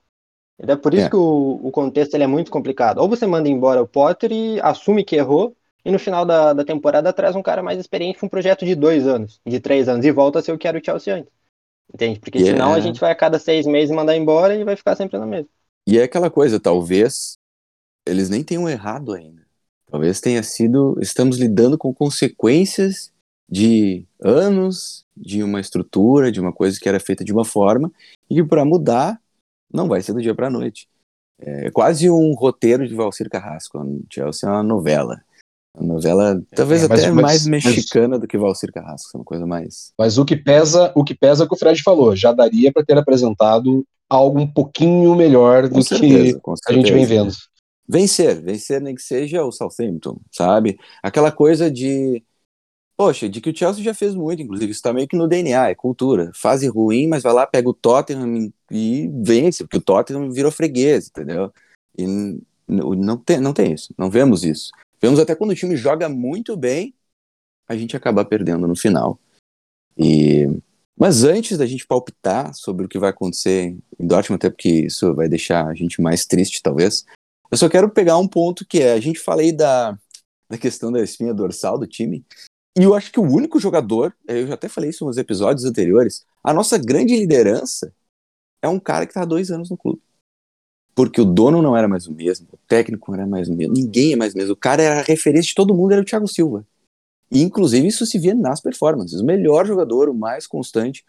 É 0.59 0.77
por 0.77 0.95
isso 0.95 1.07
É. 1.07 1.11
que 1.11 1.17
o, 1.17 1.61
o 1.63 1.71
contexto 1.71 2.15
ele 2.15 2.25
é 2.25 2.29
muito 2.29 2.51
complicado. 2.51 2.99
Ou 2.99 3.09
você 3.09 3.27
manda 3.27 3.49
embora 3.49 3.83
o 3.83 3.89
Potter 3.89 4.31
e 4.33 4.61
assume 4.61 5.05
que 5.05 5.17
errou, 5.17 5.57
e 5.85 5.91
no 5.91 5.99
final 5.99 6.25
da, 6.25 6.53
da 6.53 6.65
temporada 6.65 7.13
traz 7.13 7.37
um 7.37 7.43
cara 7.43 7.63
mais 7.63 7.79
experiente 7.79 8.19
com 8.19 8.27
um 8.27 8.29
projeto 8.29 8.65
de 8.65 8.75
dois 8.75 9.07
anos, 9.07 9.41
de 9.47 9.61
três 9.61 9.89
anos, 9.89 10.05
e 10.05 10.11
volta 10.13 10.39
a 10.39 10.43
ser 10.43 10.53
o 10.53 10.59
que 10.59 10.67
era 10.67 10.79
o 10.79 10.85
Chelsea 10.85 11.15
antes. 11.15 11.33
Entende? 11.93 12.19
Porque 12.19 12.39
Yeah. 12.39 12.57
senão 12.57 12.75
a 12.75 12.81
gente 12.81 12.99
vai 13.01 13.13
a 13.13 13.15
cada 13.15 13.39
seis 13.39 13.67
meses 13.67 13.95
mandar 13.95 14.17
embora 14.17 14.55
e 14.55 14.65
vai 14.65 14.77
ficar 14.77 14.97
sempre 14.97 15.19
na 15.19 15.27
mesma. 15.27 15.49
E 15.87 15.99
é 15.99 16.05
aquela 16.05 16.31
coisa, 16.31 16.59
talvez 16.59 17.37
eles 18.07 18.29
nem 18.29 18.43
tenham 18.43 18.69
errado 18.69 19.13
ainda. 19.13 19.43
Talvez 19.91 20.21
tenha 20.21 20.43
sido. 20.43 20.97
Estamos 21.01 21.39
lidando 21.39 21.79
com 21.79 21.95
consequências 21.95 23.13
de 23.49 24.05
anos 24.23 25.05
de 25.17 25.43
uma 25.43 25.61
estrutura, 25.61 26.33
de 26.33 26.41
uma 26.41 26.53
coisa 26.53 26.79
que 26.81 26.89
era 26.89 26.99
feita 26.99 27.25
de 27.25 27.33
uma 27.33 27.45
forma, 27.45 27.93
e 28.29 28.35
que 28.35 28.45
para 28.45 28.65
mudar 28.65 29.21
não 29.73 29.89
vai 29.89 30.03
ser 30.03 30.13
do 30.13 30.23
dia 30.23 30.35
para 30.35 30.49
a 30.49 30.51
noite. 30.51 30.89
É 31.41 31.71
quase 31.71 32.09
um 32.09 32.33
roteiro 32.35 32.87
de 32.89 32.95
Valcir 32.95 33.29
Carrasco. 33.29 33.79
Chelsea 34.11 34.49
é 34.49 34.53
uma 34.53 34.63
novela. 34.63 35.21
Uma 35.77 35.95
novela 35.95 36.43
talvez 36.55 36.85
É, 36.85 36.89
mas- 36.89 37.01
até 37.01 37.11
mas- 37.11 37.23
mais 37.23 37.47
mas- 37.47 37.65
mexicana 37.65 38.19
do 38.19 38.27
que 38.27 38.39
Valcir 38.39 38.73
Carrasco. 38.73 39.11
É 39.15 39.19
uma 39.19 39.25
coisa 39.25 39.47
mais. 39.47 39.93
Mas 39.99 40.17
o 40.19 40.25
que 40.25 40.37
pesa, 40.37 40.93
o 40.95 41.05
que 41.05 41.15
pesa 41.15 41.43
é 41.43 41.47
o 41.47 41.49
que 41.49 41.55
o 41.55 41.59
Fred 41.59 41.83
falou, 41.83 42.15
já 42.17 42.33
daria 42.33 42.73
para 42.73 42.85
ter 42.85 42.97
apresentado 42.97 43.85
algo 44.09 44.39
um 44.41 44.47
pouquinho 44.51 45.15
melhor 45.17 45.69
do 45.69 45.83
certeza, 45.83 46.41
que 46.41 46.51
a 46.69 46.73
gente 46.73 46.93
vem 46.93 47.05
vendo. 47.05 47.33
Vencer, 47.89 48.41
vencer 48.43 48.81
nem 48.81 48.95
que 48.95 49.03
seja 49.03 49.45
o 49.45 49.53
Southampton, 49.53 50.21
sabe? 50.31 50.79
Aquela 51.03 51.31
coisa 51.31 51.71
de, 51.71 52.23
poxa, 52.97 53.29
de 53.29 53.41
que 53.41 53.51
o 53.51 53.57
Chelsea 53.57 53.85
já 53.85 53.95
fez 53.95 54.15
muito, 54.15 54.43
inclusive, 54.43 54.73
isso 54.73 54.83
tá 54.83 54.93
meio 54.93 55.09
que 55.09 55.17
no 55.17 55.29
DNA, 55.29 55.71
é 55.71 55.75
cultura. 55.75 56.31
Fase 56.35 56.67
ruim, 56.69 57.07
mas 57.07 57.23
vai 57.23 57.33
lá, 57.33 57.47
pega 57.47 57.69
o 57.69 57.75
Tottenham 57.75 58.53
e 58.71 59.09
vence, 59.23 59.65
porque 59.65 59.79
o 59.79 59.83
Tottenham 59.83 60.31
virou 60.31 60.51
freguês, 60.51 61.09
entendeu? 61.09 61.53
E 61.97 62.07
não 62.67 63.17
tem, 63.17 63.41
não 63.41 63.53
tem 63.53 63.73
isso, 63.73 63.95
não 63.97 64.11
vemos 64.11 64.45
isso. 64.45 64.71
Vemos 65.01 65.19
até 65.21 65.35
quando 65.35 65.51
o 65.51 65.55
time 65.55 65.77
joga 65.77 66.09
muito 66.09 66.57
bem, 66.57 66.95
a 67.69 67.77
gente 67.77 67.97
acaba 67.97 68.25
perdendo 68.25 68.67
no 68.67 68.77
final. 68.77 69.19
E 69.97 70.49
mas 70.97 71.25
antes 71.25 71.59
da 71.59 71.67
gente 71.67 71.87
palpitar 71.87 72.55
sobre 72.55 72.87
o 72.87 72.89
que 72.89 72.99
vai 72.99 73.11
acontecer 73.11 73.77
em 73.99 74.07
Dortmund, 74.07 74.37
até 74.39 74.49
porque 74.49 74.87
isso 74.87 75.13
vai 75.13 75.29
deixar 75.29 75.67
a 75.67 75.75
gente 75.75 76.01
mais 76.01 76.25
triste, 76.25 76.63
talvez, 76.63 77.05
eu 77.55 77.57
só 77.57 77.69
quero 77.69 77.89
pegar 77.89 78.19
um 78.19 78.27
ponto 78.27 78.67
que 78.67 78.81
é, 78.81 78.95
a 78.95 79.01
gente 79.01 79.21
falei 79.21 79.53
da, 79.53 79.97
da 80.51 80.59
questão 80.59 80.91
da 80.91 81.01
espinha 81.01 81.33
dorsal 81.33 81.79
do 81.79 81.87
time, 81.87 82.25
e 82.77 82.83
eu 82.83 82.95
acho 82.95 83.13
que 83.13 83.21
o 83.21 83.23
único 83.23 83.61
jogador, 83.61 84.13
eu 84.27 84.49
já 84.49 84.55
até 84.55 84.69
falei 84.69 84.91
isso 84.91 85.05
nos 85.05 85.17
episódios 85.19 85.65
anteriores, 85.65 86.27
a 86.43 86.53
nossa 86.53 86.77
grande 86.77 87.17
liderança 87.17 87.95
é 88.61 88.67
um 88.67 88.81
cara 88.81 89.07
que 89.07 89.13
está 89.13 89.23
há 89.23 89.25
dois 89.25 89.53
anos 89.53 89.71
no 89.71 89.77
clube. 89.77 90.03
Porque 90.97 91.21
o 91.21 91.25
dono 91.25 91.63
não 91.63 91.77
era 91.77 91.87
mais 91.87 92.09
o 92.09 92.13
mesmo, 92.13 92.49
o 92.53 92.59
técnico 92.67 93.13
não 93.13 93.21
era 93.21 93.27
mais 93.27 93.49
o 93.49 93.55
mesmo, 93.55 93.73
ninguém 93.73 94.15
é 94.15 94.17
mais 94.17 94.35
o 94.35 94.37
mesmo. 94.37 94.55
O 94.55 94.57
cara 94.57 94.83
era 94.83 94.99
a 94.99 95.05
referência 95.05 95.51
de 95.51 95.55
todo 95.55 95.77
mundo, 95.77 95.93
era 95.93 96.03
o 96.03 96.05
Thiago 96.05 96.27
Silva. 96.27 96.67
E, 97.31 97.41
inclusive, 97.41 97.87
isso 97.87 98.05
se 98.05 98.19
via 98.19 98.35
nas 98.35 98.61
performances. 98.61 99.21
O 99.21 99.25
melhor 99.25 99.65
jogador, 99.65 100.09
o 100.09 100.15
mais 100.15 100.45
constante. 100.45 101.05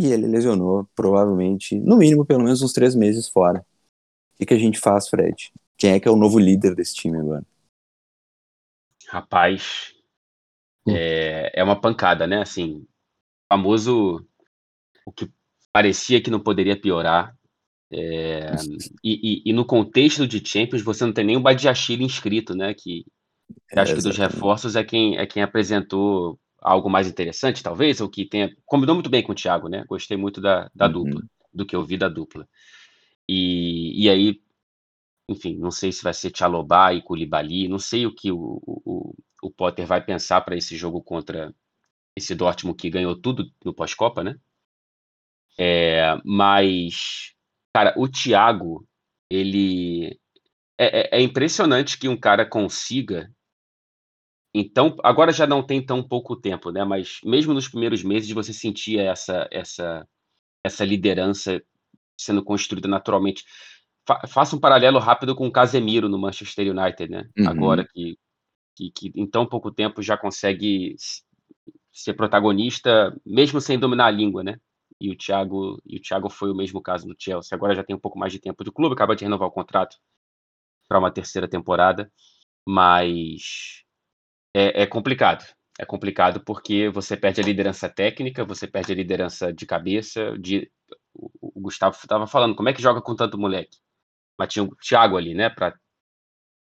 E 0.00 0.06
ele 0.12 0.26
lesionou, 0.26 0.88
provavelmente, 0.96 1.78
no 1.78 1.96
mínimo, 1.96 2.26
pelo 2.26 2.42
menos 2.42 2.60
uns 2.60 2.72
três 2.72 2.96
meses 2.96 3.28
fora. 3.28 3.64
O 4.42 4.44
que, 4.44 4.46
que 4.46 4.54
a 4.54 4.58
gente 4.58 4.80
faz, 4.80 5.08
Fred? 5.08 5.52
Quem 5.78 5.92
é 5.92 6.00
que 6.00 6.08
é 6.08 6.10
o 6.10 6.16
novo 6.16 6.38
líder 6.38 6.74
desse 6.74 6.94
time 6.94 7.16
agora? 7.18 7.44
Rapaz, 9.08 9.94
Hum. 10.86 11.02
é, 11.14 11.52
é 11.54 11.64
uma 11.64 11.80
pancada, 11.80 12.26
né? 12.26 12.42
Assim, 12.42 12.86
famoso 13.48 14.26
o 15.06 15.12
que 15.12 15.30
parecia 15.72 16.22
que 16.22 16.30
não 16.30 16.40
poderia 16.40 16.80
piorar. 16.80 17.36
É, 17.92 18.62
e, 19.04 19.42
e- 19.44 19.50
e 19.50 19.52
no 19.54 19.64
contexto 19.66 20.26
de 20.28 20.46
Champions, 20.46 20.82
você 20.82 21.04
não 21.06 21.12
tem 21.14 21.24
nem 21.26 21.36
o 21.36 21.40
Badiachile 21.40 22.04
inscrito, 22.04 22.54
né? 22.56 22.74
Que 22.74 23.04
eu 23.74 23.82
acho 23.82 23.94
que 23.94 24.02
dos 24.02 24.18
reforços 24.18 24.76
é 24.76 24.84
quem, 24.84 25.18
é 25.18 25.26
quem 25.26 25.42
apresentou 25.42 26.38
algo 26.60 26.90
mais 26.90 27.08
interessante, 27.08 27.62
talvez, 27.62 28.00
ou 28.00 28.10
que 28.10 28.26
tenha. 28.26 28.54
Combinou 28.66 28.94
muito 28.96 29.10
bem 29.10 29.22
com 29.22 29.32
o 29.32 29.34
Thiago, 29.34 29.68
né? 29.68 29.84
Gostei 29.88 30.16
muito 30.16 30.40
da, 30.40 30.70
da 30.74 30.88
Uhum. 30.88 30.88
dupla, 30.88 31.22
do 31.54 31.66
que 31.66 31.76
eu 31.76 31.84
vi 31.84 31.96
da 31.98 32.08
dupla. 32.08 32.48
E, 33.28 34.04
e 34.04 34.10
aí, 34.10 34.40
enfim, 35.28 35.56
não 35.58 35.70
sei 35.70 35.92
se 35.92 36.02
vai 36.04 36.14
ser 36.14 36.30
Tchalobá 36.32 36.94
e 36.94 37.02
Koulibaly, 37.02 37.68
não 37.68 37.78
sei 37.78 38.06
o 38.06 38.14
que 38.14 38.32
o, 38.32 38.60
o, 38.66 39.14
o 39.42 39.50
Potter 39.50 39.86
vai 39.86 40.04
pensar 40.04 40.40
para 40.42 40.56
esse 40.56 40.76
jogo 40.76 41.02
contra 41.02 41.54
esse 42.16 42.34
Dortmund 42.34 42.76
que 42.78 42.90
ganhou 42.90 43.16
tudo 43.16 43.50
no 43.64 43.74
pós-Copa, 43.74 44.24
né? 44.24 44.36
É, 45.58 46.16
mas, 46.24 47.32
cara, 47.74 47.94
o 47.96 48.08
Thiago, 48.08 48.86
ele. 49.30 50.18
É, 50.78 51.16
é- 51.16 51.20
é 51.20 51.22
impressionante 51.22 51.98
que 51.98 52.08
um 52.08 52.18
cara 52.18 52.46
consiga. 52.46 53.30
Então, 54.54 54.96
agora 55.02 55.32
já 55.32 55.46
não 55.46 55.62
tem 55.64 55.84
tão 55.84 56.02
pouco 56.06 56.36
tempo, 56.36 56.70
né? 56.70 56.84
Mas 56.84 57.20
mesmo 57.24 57.54
nos 57.54 57.68
primeiros 57.68 58.02
meses 58.02 58.30
você 58.30 58.52
sentia 58.52 59.02
essa, 59.02 59.48
essa, 59.50 60.06
essa 60.64 60.84
liderança 60.84 61.62
sendo 62.24 62.44
construída 62.44 62.88
naturalmente. 62.88 63.44
Fa 64.06 64.26
faça 64.26 64.56
um 64.56 64.60
paralelo 64.60 64.98
rápido 64.98 65.34
com 65.34 65.46
o 65.46 65.52
Casemiro 65.52 66.08
no 66.08 66.18
Manchester 66.18 66.70
United, 66.76 67.10
né? 67.10 67.28
Uhum. 67.38 67.48
Agora 67.48 67.86
que, 67.86 68.18
que, 68.76 68.90
que 68.90 69.12
em 69.14 69.26
tão 69.26 69.46
pouco 69.46 69.70
tempo 69.70 70.02
já 70.02 70.16
consegue 70.16 70.96
ser 71.92 72.14
protagonista, 72.14 73.14
mesmo 73.24 73.60
sem 73.60 73.78
dominar 73.78 74.06
a 74.06 74.10
língua, 74.10 74.42
né? 74.42 74.58
E 75.00 75.10
o 75.10 75.16
Thiago, 75.16 75.80
e 75.84 75.96
o 75.96 76.00
Thiago 76.00 76.30
foi 76.30 76.50
o 76.50 76.54
mesmo 76.54 76.80
caso 76.80 77.06
no 77.06 77.14
Chelsea. 77.18 77.54
Agora 77.54 77.74
já 77.74 77.84
tem 77.84 77.94
um 77.94 78.00
pouco 78.00 78.18
mais 78.18 78.32
de 78.32 78.38
tempo 78.38 78.64
de 78.64 78.72
clube, 78.72 78.94
acaba 78.94 79.16
de 79.16 79.24
renovar 79.24 79.48
o 79.48 79.52
contrato 79.52 79.96
para 80.88 80.98
uma 80.98 81.10
terceira 81.10 81.48
temporada, 81.48 82.10
mas 82.66 83.82
é, 84.54 84.82
é 84.82 84.86
complicado. 84.86 85.44
É 85.78 85.84
complicado 85.84 86.44
porque 86.44 86.88
você 86.90 87.16
perde 87.16 87.40
a 87.40 87.44
liderança 87.44 87.88
técnica, 87.88 88.44
você 88.44 88.66
perde 88.66 88.92
a 88.92 88.96
liderança 88.96 89.52
de 89.52 89.64
cabeça. 89.66 90.36
De, 90.38 90.70
o, 91.14 91.30
o 91.40 91.60
Gustavo 91.60 91.96
estava 91.96 92.26
falando, 92.26 92.54
como 92.54 92.68
é 92.68 92.72
que 92.72 92.82
joga 92.82 93.00
com 93.00 93.14
tanto 93.14 93.38
moleque? 93.38 93.78
Mas 94.38 94.52
tinha 94.52 94.64
o 94.64 94.74
Thiago 94.76 95.16
ali, 95.16 95.34
né, 95.34 95.50
para 95.50 95.78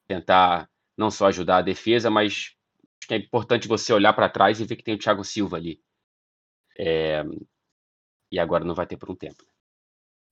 tentar 0.08 0.70
não 0.98 1.10
só 1.12 1.28
ajudar 1.28 1.58
a 1.58 1.62
defesa, 1.62 2.10
mas 2.10 2.56
acho 3.00 3.08
que 3.08 3.14
é 3.14 3.18
importante 3.18 3.68
você 3.68 3.94
olhar 3.94 4.14
para 4.14 4.30
trás 4.30 4.60
e 4.60 4.66
ver 4.66 4.76
que 4.76 4.84
tem 4.84 4.96
o 4.96 5.00
Thiago 5.00 5.24
Silva 5.24 5.58
ali. 5.58 5.82
É, 6.78 7.24
e 8.32 8.40
agora 8.40 8.66
não 8.66 8.76
vai 8.76 8.88
ter 8.88 8.98
por 8.98 9.10
um 9.10 9.16
tempo. 9.16 9.44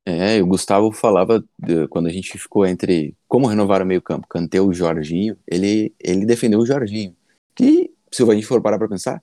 É, 0.05 0.37
e 0.37 0.41
o 0.41 0.47
Gustavo 0.47 0.89
falava, 0.91 1.43
quando 1.89 2.07
a 2.07 2.11
gente 2.11 2.37
ficou 2.37 2.65
entre 2.65 3.13
como 3.27 3.47
renovar 3.47 3.81
o 3.81 3.85
meio-campo, 3.85 4.27
Kanté 4.27 4.61
ou 4.61 4.73
Jorginho, 4.73 5.37
ele, 5.45 5.93
ele 5.99 6.25
defendeu 6.25 6.59
o 6.59 6.65
Jorginho. 6.65 7.13
Que, 7.53 7.93
se 8.09 8.23
a 8.23 8.33
gente 8.33 8.45
for 8.45 8.61
parar 8.61 8.77
pra 8.77 8.87
pensar, 8.87 9.21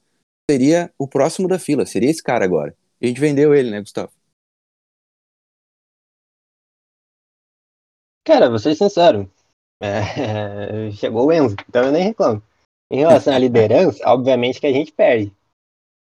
seria 0.50 0.92
o 0.98 1.08
próximo 1.08 1.48
da 1.48 1.58
fila, 1.58 1.86
seria 1.86 2.10
esse 2.10 2.22
cara 2.22 2.44
agora. 2.44 2.76
A 3.02 3.06
gente 3.06 3.18
vendeu 3.18 3.54
ele, 3.54 3.70
né, 3.70 3.80
Gustavo? 3.80 4.12
Cara, 8.24 8.48
vou 8.48 8.58
ser 8.58 8.74
sincero. 8.74 9.30
é, 9.80 10.90
chegou 10.92 11.26
o 11.26 11.32
Enzo, 11.32 11.56
então 11.68 11.84
eu 11.84 11.92
nem 11.92 12.02
reclamo. 12.02 12.42
Em 12.90 12.98
relação 12.98 13.34
à 13.34 13.38
liderança, 13.38 14.02
obviamente 14.06 14.60
que 14.60 14.66
a 14.66 14.72
gente 14.72 14.92
perde. 14.92 15.32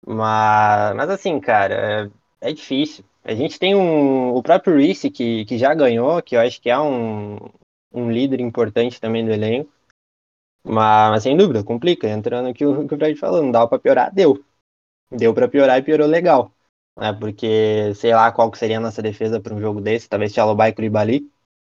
Mas, 0.07 0.97
mas 0.97 1.11
assim, 1.11 1.39
cara, 1.41 2.11
é, 2.43 2.49
é 2.51 2.53
difícil. 2.53 3.05
A 3.23 3.35
gente 3.35 3.59
tem 3.59 3.75
um, 3.75 4.35
o 4.35 4.43
próprio 4.43 4.77
Reece 4.77 5.11
que, 5.11 5.45
que 5.45 5.59
já 5.59 5.75
ganhou, 5.75 6.23
que 6.23 6.37
eu 6.37 6.41
acho 6.41 6.61
que 6.61 6.71
é 6.71 6.79
um, 6.79 7.37
um 7.93 8.11
líder 8.11 8.41
importante 8.41 9.01
também 9.01 9.25
do 9.25 9.31
elenco. 9.31 9.71
Mas, 10.65 11.11
mas 11.11 11.23
sem 11.23 11.37
dúvida, 11.37 11.65
complica. 11.65 12.09
Entrando 12.09 12.49
aqui 12.49 12.65
o 12.65 12.87
que 12.87 12.95
o 12.95 12.99
Fred 12.99 13.19
falou, 13.19 13.43
não 13.43 13.51
dava 13.51 13.69
pra 13.69 13.79
piorar, 13.79 14.13
deu. 14.13 14.43
Deu 15.11 15.35
pra 15.35 15.49
piorar 15.49 15.79
e 15.79 15.83
piorou 15.83 16.07
legal. 16.07 16.53
Né? 16.99 17.13
Porque 17.13 17.93
sei 17.95 18.15
lá 18.15 18.33
qual 18.33 18.51
que 18.51 18.59
seria 18.59 18.79
a 18.79 18.81
nossa 18.81 19.03
defesa 19.03 19.41
para 19.41 19.55
um 19.55 19.61
jogo 19.61 19.81
desse, 19.81 20.09
talvez 20.09 20.33
Tchalobá 20.33 20.69
e 20.69 20.73
Koulibaly. 20.73 21.31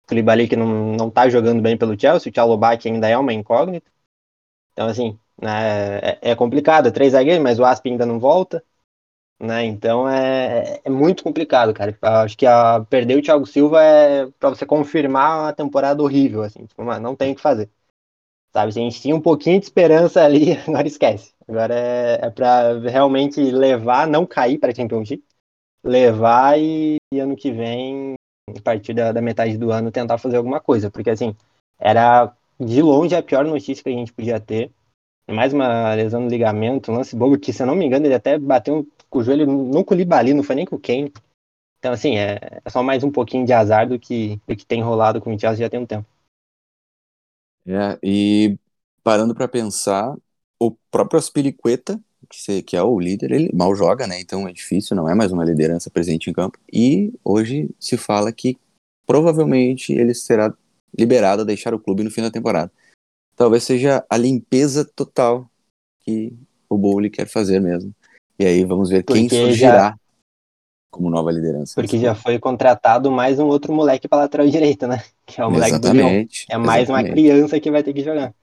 Koulibaly 0.08 0.48
que 0.48 0.56
não, 0.56 0.94
não 0.96 1.10
tá 1.10 1.30
jogando 1.30 1.62
bem 1.62 1.78
pelo 1.78 2.00
Chelsea, 2.00 2.30
o 2.30 2.34
Tchalobá 2.34 2.78
que 2.78 2.90
ainda 2.90 3.08
é 3.08 3.18
uma 3.18 3.34
incógnita. 3.34 3.90
Então, 4.74 4.88
assim, 4.88 5.20
né, 5.42 6.00
é, 6.00 6.32
é 6.32 6.36
complicado. 6.36 6.88
É 6.88 6.92
três 6.92 7.14
zagueiros, 7.14 7.44
mas 7.44 7.60
o 7.60 7.66
Asp 7.66 7.86
ainda 7.88 8.06
não 8.06 8.20
volta. 8.20 8.64
Né? 9.40 9.66
Então 9.66 10.08
é, 10.08 10.82
é 10.84 10.90
muito 10.90 11.24
complicado, 11.24 11.74
cara. 11.74 11.98
Acho 12.02 12.38
que 12.38 12.46
a, 12.46 12.82
perder 12.90 13.18
o 13.18 13.22
Thiago 13.22 13.46
Silva 13.46 13.84
é 13.84 14.28
para 14.40 14.50
você 14.50 14.66
confirmar 14.66 15.42
uma 15.42 15.54
temporada 15.54 16.02
horrível, 16.02 16.44
assim. 16.44 16.66
Tipo, 16.66 16.84
não 17.00 17.16
tem 17.16 17.34
o 17.34 17.36
que 17.36 17.42
fazer. 17.42 17.70
Sabe, 18.54 18.72
se 18.72 18.80
a 18.80 18.84
gente 18.84 19.02
tinha 19.02 19.16
um 19.16 19.22
pouquinho 19.22 19.60
de 19.60 19.66
esperança 19.66 20.24
ali, 20.24 20.54
agora 20.68 20.88
esquece. 20.88 21.34
Agora 21.48 21.74
é, 21.76 22.20
é 22.28 22.30
para 22.30 22.80
realmente 22.90 23.42
levar, 23.42 24.08
não 24.08 24.26
cair 24.26 24.60
para 24.60 24.74
Championship, 24.74 25.24
levar 25.84 26.60
e, 26.60 26.98
e 27.14 27.20
ano 27.20 27.36
que 27.36 27.52
vem, 27.52 28.16
a 28.58 28.62
partir 28.62 28.94
da, 28.94 29.12
da 29.12 29.22
metade 29.22 29.58
do 29.58 29.72
ano, 29.72 29.92
tentar 29.92 30.18
fazer 30.18 30.38
alguma 30.38 30.60
coisa. 30.60 30.90
Porque 30.90 31.10
assim, 31.10 31.36
era 31.80 32.34
de 32.60 32.82
longe 32.82 33.16
a 33.16 33.24
pior 33.24 33.46
notícia 33.46 33.84
que 33.84 33.90
a 33.90 33.94
gente 33.94 34.14
podia 34.14 34.40
ter. 34.40 34.72
Mais 35.30 35.54
uma 35.54 35.94
lesão 35.94 36.22
no 36.22 36.30
ligamento, 36.30 36.92
um 36.92 36.96
lance 36.96 37.16
bobo, 37.16 37.40
que 37.40 37.54
se 37.54 37.64
eu 37.64 37.68
não 37.68 37.76
me 37.76 37.86
engano, 37.86 38.06
ele 38.06 38.14
até 38.14 38.38
bateu 38.38 38.86
com 39.10 39.20
o 39.20 39.24
joelho 39.24 39.48
no 39.48 39.84
Koulibaly, 39.86 40.34
não 40.34 40.44
foi 40.44 40.56
nem 40.56 40.66
com 40.66 40.76
o. 40.76 40.82
Então, 41.80 41.94
assim, 41.94 42.18
é, 42.18 42.62
é 42.64 42.70
só 42.70 42.84
mais 42.84 43.04
um 43.04 43.12
pouquinho 43.12 43.46
de 43.46 43.54
azar 43.54 43.88
do 43.88 43.98
que, 43.98 44.40
do 44.48 44.56
que 44.56 44.66
tem 44.66 44.82
rolado 44.82 45.22
com 45.22 45.34
o 45.34 45.40
Chelsea 45.40 45.66
já 45.66 45.70
tem 45.70 45.80
um 45.80 45.86
tempo. 45.86 46.06
É, 47.66 47.98
e 48.04 48.58
parando 49.04 49.34
pra 49.34 49.48
pensar, 49.48 50.16
o 50.60 50.72
próprio 50.92 51.20
Aspilicueta, 51.20 52.00
que, 52.34 52.42
se- 52.42 52.64
que 52.64 52.76
é 52.76 52.82
o 52.82 53.00
líder, 53.00 53.32
ele 53.32 53.52
mal 53.54 53.76
joga, 53.76 54.08
né? 54.08 54.20
Então 54.20 54.48
é 54.48 54.52
difícil, 54.52 54.96
não 54.96 55.08
é 55.08 55.14
mais 55.14 55.32
uma 55.32 55.46
liderança 55.46 55.90
presente 55.92 56.30
em 56.30 56.34
campo. 56.34 56.58
E 56.72 57.14
hoje 57.24 57.70
se 57.80 57.96
fala 57.96 58.32
que 58.32 58.58
provavelmente 59.06 59.94
ele 59.94 60.16
será 60.16 60.52
liberado 60.98 61.44
a 61.44 61.46
deixar 61.46 61.74
o 61.76 61.80
clube 61.80 62.04
no 62.04 62.10
fim 62.10 62.22
da 62.22 62.32
temporada. 62.32 62.72
Talvez 63.36 63.64
seja 63.64 64.04
a 64.10 64.18
limpeza 64.18 64.84
total 64.84 65.48
que 66.02 66.34
o 66.68 66.78
Bowley 66.78 67.10
quer 67.12 67.28
fazer 67.28 67.60
mesmo. 67.60 67.94
E 68.40 68.46
aí 68.46 68.66
vamos 68.66 68.90
ver 68.90 69.04
quem 69.04 69.28
Porque 69.28 69.36
surgirá 69.36 69.96
como 70.92 71.10
nova 71.10 71.32
liderança. 71.32 71.74
Porque 71.76 72.00
já 72.00 72.14
foi 72.16 72.40
contratado 72.40 73.12
mais 73.12 73.40
um 73.40 73.46
outro 73.46 73.74
moleque 73.74 74.08
pra 74.08 74.20
lateral 74.20 74.48
direita, 74.48 74.88
né? 74.88 75.04
Que 75.26 75.40
é 75.40 75.46
o 75.46 75.52
moleque 75.52 75.78
do 75.78 75.92
Lyon. 75.92 76.00
Exatamente. 76.00 76.46
É 76.50 76.58
mais 76.58 76.90
uma 76.90 77.00
exatamente. 77.02 77.12
criança 77.12 77.60
que 77.60 77.72
vai 77.72 77.84
ter 77.84 77.94
que 77.94 78.04
jogar. 78.04 78.34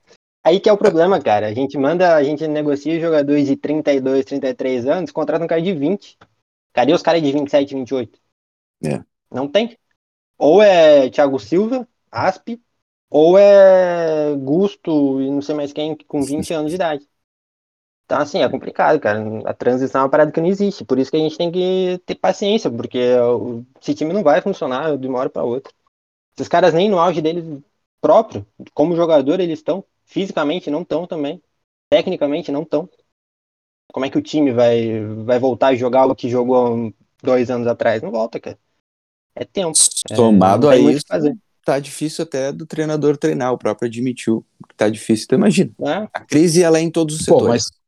Aí 0.43 0.59
que 0.59 0.69
é 0.69 0.73
o 0.73 0.77
problema, 0.77 1.21
cara. 1.21 1.47
A 1.47 1.53
gente 1.53 1.77
manda, 1.77 2.15
a 2.15 2.23
gente 2.23 2.47
negocia 2.47 2.99
jogadores 2.99 3.47
de 3.47 3.55
32, 3.55 4.25
33 4.25 4.87
anos, 4.87 5.11
contrata 5.11 5.43
um 5.43 5.47
cara 5.47 5.61
de 5.61 5.73
20. 5.73 6.17
Cadê 6.73 6.93
os 6.93 7.01
caras 7.01 7.21
de 7.21 7.31
27, 7.31 7.75
28? 7.75 8.19
É. 8.83 9.03
Não 9.31 9.47
tem. 9.47 9.77
Ou 10.37 10.61
é 10.61 11.09
Thiago 11.09 11.39
Silva, 11.39 11.87
Asp, 12.11 12.59
ou 13.09 13.37
é 13.37 14.35
Gusto 14.35 15.21
e 15.21 15.29
não 15.29 15.41
sei 15.41 15.55
mais 15.55 15.73
quem 15.73 15.95
com 15.95 16.23
20 16.23 16.53
anos 16.53 16.71
de 16.71 16.75
idade. 16.75 17.07
Então, 18.05 18.19
assim, 18.19 18.41
é 18.41 18.49
complicado, 18.49 18.99
cara. 18.99 19.21
A 19.49 19.53
transição 19.53 20.01
é 20.01 20.03
uma 20.03 20.09
parada 20.09 20.31
que 20.31 20.41
não 20.41 20.47
existe. 20.49 20.83
Por 20.83 20.99
isso 20.99 21.09
que 21.09 21.17
a 21.17 21.19
gente 21.19 21.37
tem 21.37 21.51
que 21.51 21.97
ter 22.05 22.15
paciência, 22.15 22.69
porque 22.69 22.99
esse 23.81 23.95
time 23.95 24.11
não 24.11 24.21
vai 24.23 24.41
funcionar 24.41 24.97
de 24.97 25.07
uma 25.07 25.19
hora 25.19 25.29
para 25.29 25.43
outra. 25.43 25.73
Esses 26.35 26.49
caras 26.49 26.73
nem 26.73 26.89
no 26.89 26.99
auge 26.99 27.21
deles 27.21 27.45
próprio, 28.01 28.45
como 28.73 28.95
jogador, 28.95 29.39
eles 29.39 29.59
estão. 29.59 29.85
Fisicamente 30.11 30.69
não 30.69 30.81
estão 30.81 31.07
também. 31.07 31.41
Tecnicamente 31.89 32.51
não 32.51 32.63
estão. 32.63 32.89
Como 33.93 34.05
é 34.05 34.09
que 34.09 34.17
o 34.17 34.21
time 34.21 34.51
vai, 34.51 34.99
vai 35.23 35.39
voltar 35.39 35.67
a 35.67 35.75
jogar 35.75 36.05
o 36.05 36.15
que 36.15 36.29
jogou 36.29 36.93
dois 37.23 37.49
anos 37.49 37.65
atrás? 37.65 38.01
Não 38.01 38.11
volta, 38.11 38.37
cara. 38.37 38.59
É 39.33 39.45
tempo. 39.45 39.71
Somado 40.13 40.67
não 40.67 40.73
a 40.73 40.77
isso, 40.77 41.05
tá 41.63 41.79
difícil 41.79 42.23
até 42.23 42.51
do 42.51 42.65
treinador 42.65 43.15
treinar, 43.15 43.53
o 43.53 43.57
próprio 43.57 43.87
admitiu 43.87 44.45
que 44.67 44.75
tá 44.75 44.89
difícil. 44.89 45.23
Então 45.25 45.39
imagina, 45.39 45.71
né? 45.79 46.09
a 46.13 46.19
crise 46.19 46.61
ela 46.61 46.77
é 46.77 46.81
em 46.81 46.91
todos 46.91 47.15
os 47.15 47.25
Pô, 47.25 47.39
setores. 47.39 47.63
mas. 47.63 47.81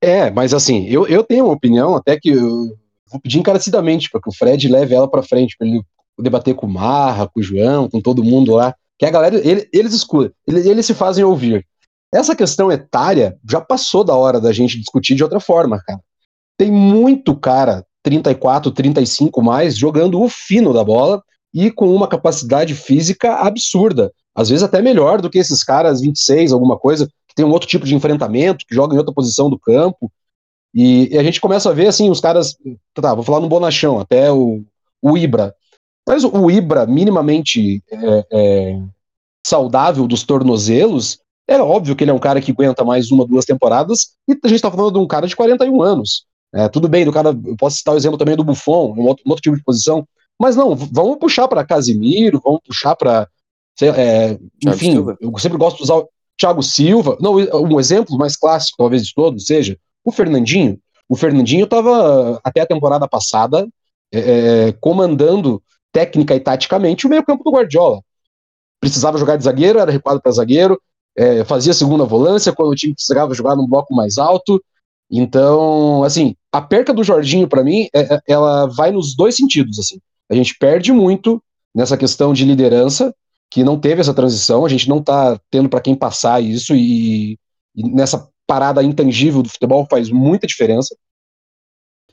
É, 0.00 0.30
mas 0.30 0.54
assim, 0.54 0.86
eu, 0.86 1.06
eu 1.06 1.22
tenho 1.22 1.44
uma 1.44 1.54
opinião, 1.54 1.94
até 1.94 2.18
que 2.18 2.30
eu 2.30 2.74
vou 3.06 3.20
pedir 3.20 3.38
encarecidamente 3.38 4.08
para 4.08 4.20
que 4.20 4.30
o 4.30 4.34
Fred 4.34 4.66
leve 4.66 4.94
ela 4.94 5.10
para 5.10 5.22
frente, 5.22 5.56
para 5.58 5.66
ele 5.66 5.82
debater 6.18 6.54
com 6.54 6.66
o 6.66 6.72
Marra, 6.72 7.28
com 7.28 7.38
o 7.38 7.42
João, 7.42 7.90
com 7.90 8.00
todo 8.00 8.24
mundo 8.24 8.54
lá. 8.54 8.74
Que 9.02 9.06
a 9.06 9.10
galera, 9.10 9.36
ele- 9.36 9.68
eles 9.72 9.92
escutam, 9.94 10.32
eles, 10.46 10.64
eles 10.64 10.86
se 10.86 10.94
fazem 10.94 11.24
ouvir. 11.24 11.66
essa 12.14 12.36
questão 12.36 12.70
etária 12.70 13.36
já 13.50 13.60
passou 13.60 14.04
da 14.04 14.14
hora 14.14 14.40
da 14.40 14.52
gente 14.52 14.78
discutir 14.78 15.16
de 15.16 15.24
outra 15.24 15.40
forma, 15.40 15.82
cara. 15.84 15.98
Tem 16.56 16.70
muito 16.70 17.34
cara, 17.34 17.84
34, 18.02 18.70
35 18.70 19.42
mais, 19.42 19.76
jogando 19.76 20.20
o 20.22 20.28
fino 20.28 20.72
da 20.72 20.84
bola 20.84 21.20
e 21.52 21.68
com 21.70 21.92
uma 21.92 22.06
capacidade 22.06 22.76
física 22.76 23.36
absurda. 23.36 24.12
Às 24.36 24.50
vezes 24.50 24.62
até 24.62 24.80
melhor 24.80 25.20
do 25.20 25.28
que 25.30 25.38
esses 25.38 25.64
caras 25.64 26.00
26, 26.00 26.52
alguma 26.52 26.78
coisa, 26.78 27.08
que 27.26 27.34
tem 27.34 27.44
um 27.44 27.50
outro 27.50 27.68
tipo 27.68 27.86
de 27.86 27.94
enfrentamento, 27.96 28.64
que 28.64 28.74
jogam 28.74 28.94
em 28.94 28.98
outra 28.98 29.12
posição 29.14 29.50
do 29.50 29.58
campo. 29.58 30.12
E, 30.72 31.12
e, 31.12 31.18
a 31.18 31.24
gente 31.24 31.40
começa 31.40 31.70
a 31.70 31.72
ver, 31.72 31.88
assim, 31.88 32.08
os 32.08 32.20
caras. 32.20 32.54
Tá, 32.94 33.14
vou 33.14 33.24
falar 33.24 33.40
no 33.40 33.48
Bonachão, 33.48 33.98
até 33.98 34.30
o, 34.30 34.62
o 35.02 35.18
Ibra. 35.18 35.54
Mas 36.06 36.24
o 36.24 36.50
Ibra, 36.50 36.86
minimamente 36.86 37.82
é, 37.90 38.26
é, 38.32 38.82
saudável 39.46 40.06
dos 40.06 40.24
tornozelos, 40.24 41.18
é 41.48 41.60
óbvio 41.60 41.94
que 41.94 42.04
ele 42.04 42.10
é 42.10 42.14
um 42.14 42.18
cara 42.18 42.40
que 42.40 42.52
aguenta 42.52 42.84
mais 42.84 43.10
uma, 43.10 43.26
duas 43.26 43.44
temporadas, 43.44 44.16
e 44.28 44.32
a 44.32 44.48
gente 44.48 44.56
está 44.56 44.70
falando 44.70 44.92
de 44.94 44.98
um 44.98 45.06
cara 45.06 45.26
de 45.26 45.36
41 45.36 45.82
anos. 45.82 46.24
É, 46.54 46.68
tudo 46.68 46.88
bem, 46.88 47.04
do 47.04 47.12
cara, 47.12 47.30
eu 47.30 47.56
posso 47.56 47.78
citar 47.78 47.94
o 47.94 47.96
exemplo 47.96 48.18
também 48.18 48.36
do 48.36 48.44
Buffon, 48.44 48.94
um 48.96 49.06
outro, 49.06 49.24
um 49.26 49.30
outro 49.30 49.42
tipo 49.42 49.56
de 49.56 49.62
posição, 49.62 50.06
mas 50.38 50.56
não, 50.56 50.74
vamos 50.74 51.18
puxar 51.18 51.48
para 51.48 51.64
Casimiro, 51.64 52.40
vamos 52.42 52.60
puxar 52.66 52.96
para. 52.96 53.28
É, 53.80 54.38
enfim, 54.66 54.92
Silva. 54.92 55.16
eu 55.20 55.32
sempre 55.38 55.56
gosto 55.56 55.78
de 55.78 55.84
usar 55.84 55.96
o 55.96 56.08
Thiago 56.36 56.62
Silva. 56.62 57.16
Não, 57.20 57.36
um 57.36 57.80
exemplo 57.80 58.18
mais 58.18 58.36
clássico, 58.36 58.76
talvez, 58.76 59.06
de 59.06 59.14
todos, 59.14 59.46
seja 59.46 59.78
o 60.04 60.12
Fernandinho. 60.12 60.78
O 61.08 61.16
Fernandinho 61.16 61.64
estava, 61.64 62.40
até 62.42 62.60
a 62.60 62.66
temporada 62.66 63.08
passada, 63.08 63.68
é, 64.12 64.18
é, 64.68 64.72
comandando 64.72 65.62
técnica 65.92 66.34
e 66.34 66.40
taticamente 66.40 67.06
o 67.06 67.10
meio-campo 67.10 67.44
do 67.44 67.50
Guardiola. 67.50 68.02
Precisava 68.80 69.18
jogar 69.18 69.36
de 69.36 69.44
zagueiro, 69.44 69.78
era 69.78 69.92
recuado 69.92 70.20
para 70.20 70.32
zagueiro, 70.32 70.80
é, 71.16 71.44
fazia 71.44 71.74
segunda 71.74 72.04
volância 72.04 72.52
quando 72.52 72.70
o 72.70 72.74
time 72.74 72.94
precisava 72.94 73.34
jogar 73.34 73.54
num 73.54 73.66
bloco 73.66 73.94
mais 73.94 74.18
alto. 74.18 74.62
Então, 75.10 76.02
assim, 76.02 76.34
a 76.50 76.60
perca 76.60 76.92
do 76.92 77.04
Jorginho, 77.04 77.46
para 77.46 77.62
mim, 77.62 77.88
é, 77.94 78.14
é, 78.14 78.20
ela 78.26 78.66
vai 78.66 78.90
nos 78.90 79.14
dois 79.14 79.36
sentidos. 79.36 79.78
Assim. 79.78 80.00
A 80.30 80.34
gente 80.34 80.56
perde 80.58 80.92
muito 80.92 81.42
nessa 81.74 81.96
questão 81.96 82.32
de 82.32 82.44
liderança, 82.44 83.14
que 83.50 83.62
não 83.62 83.78
teve 83.78 84.00
essa 84.00 84.14
transição, 84.14 84.64
a 84.64 84.68
gente 84.68 84.88
não 84.88 84.98
está 84.98 85.38
tendo 85.50 85.68
para 85.68 85.80
quem 85.80 85.94
passar 85.94 86.42
isso, 86.42 86.74
e, 86.74 87.38
e, 87.76 87.90
nessa 87.90 88.26
parada 88.46 88.82
intangível 88.82 89.42
do 89.42 89.48
futebol 89.48 89.86
faz 89.88 90.10
muita 90.10 90.46
diferença. 90.46 90.96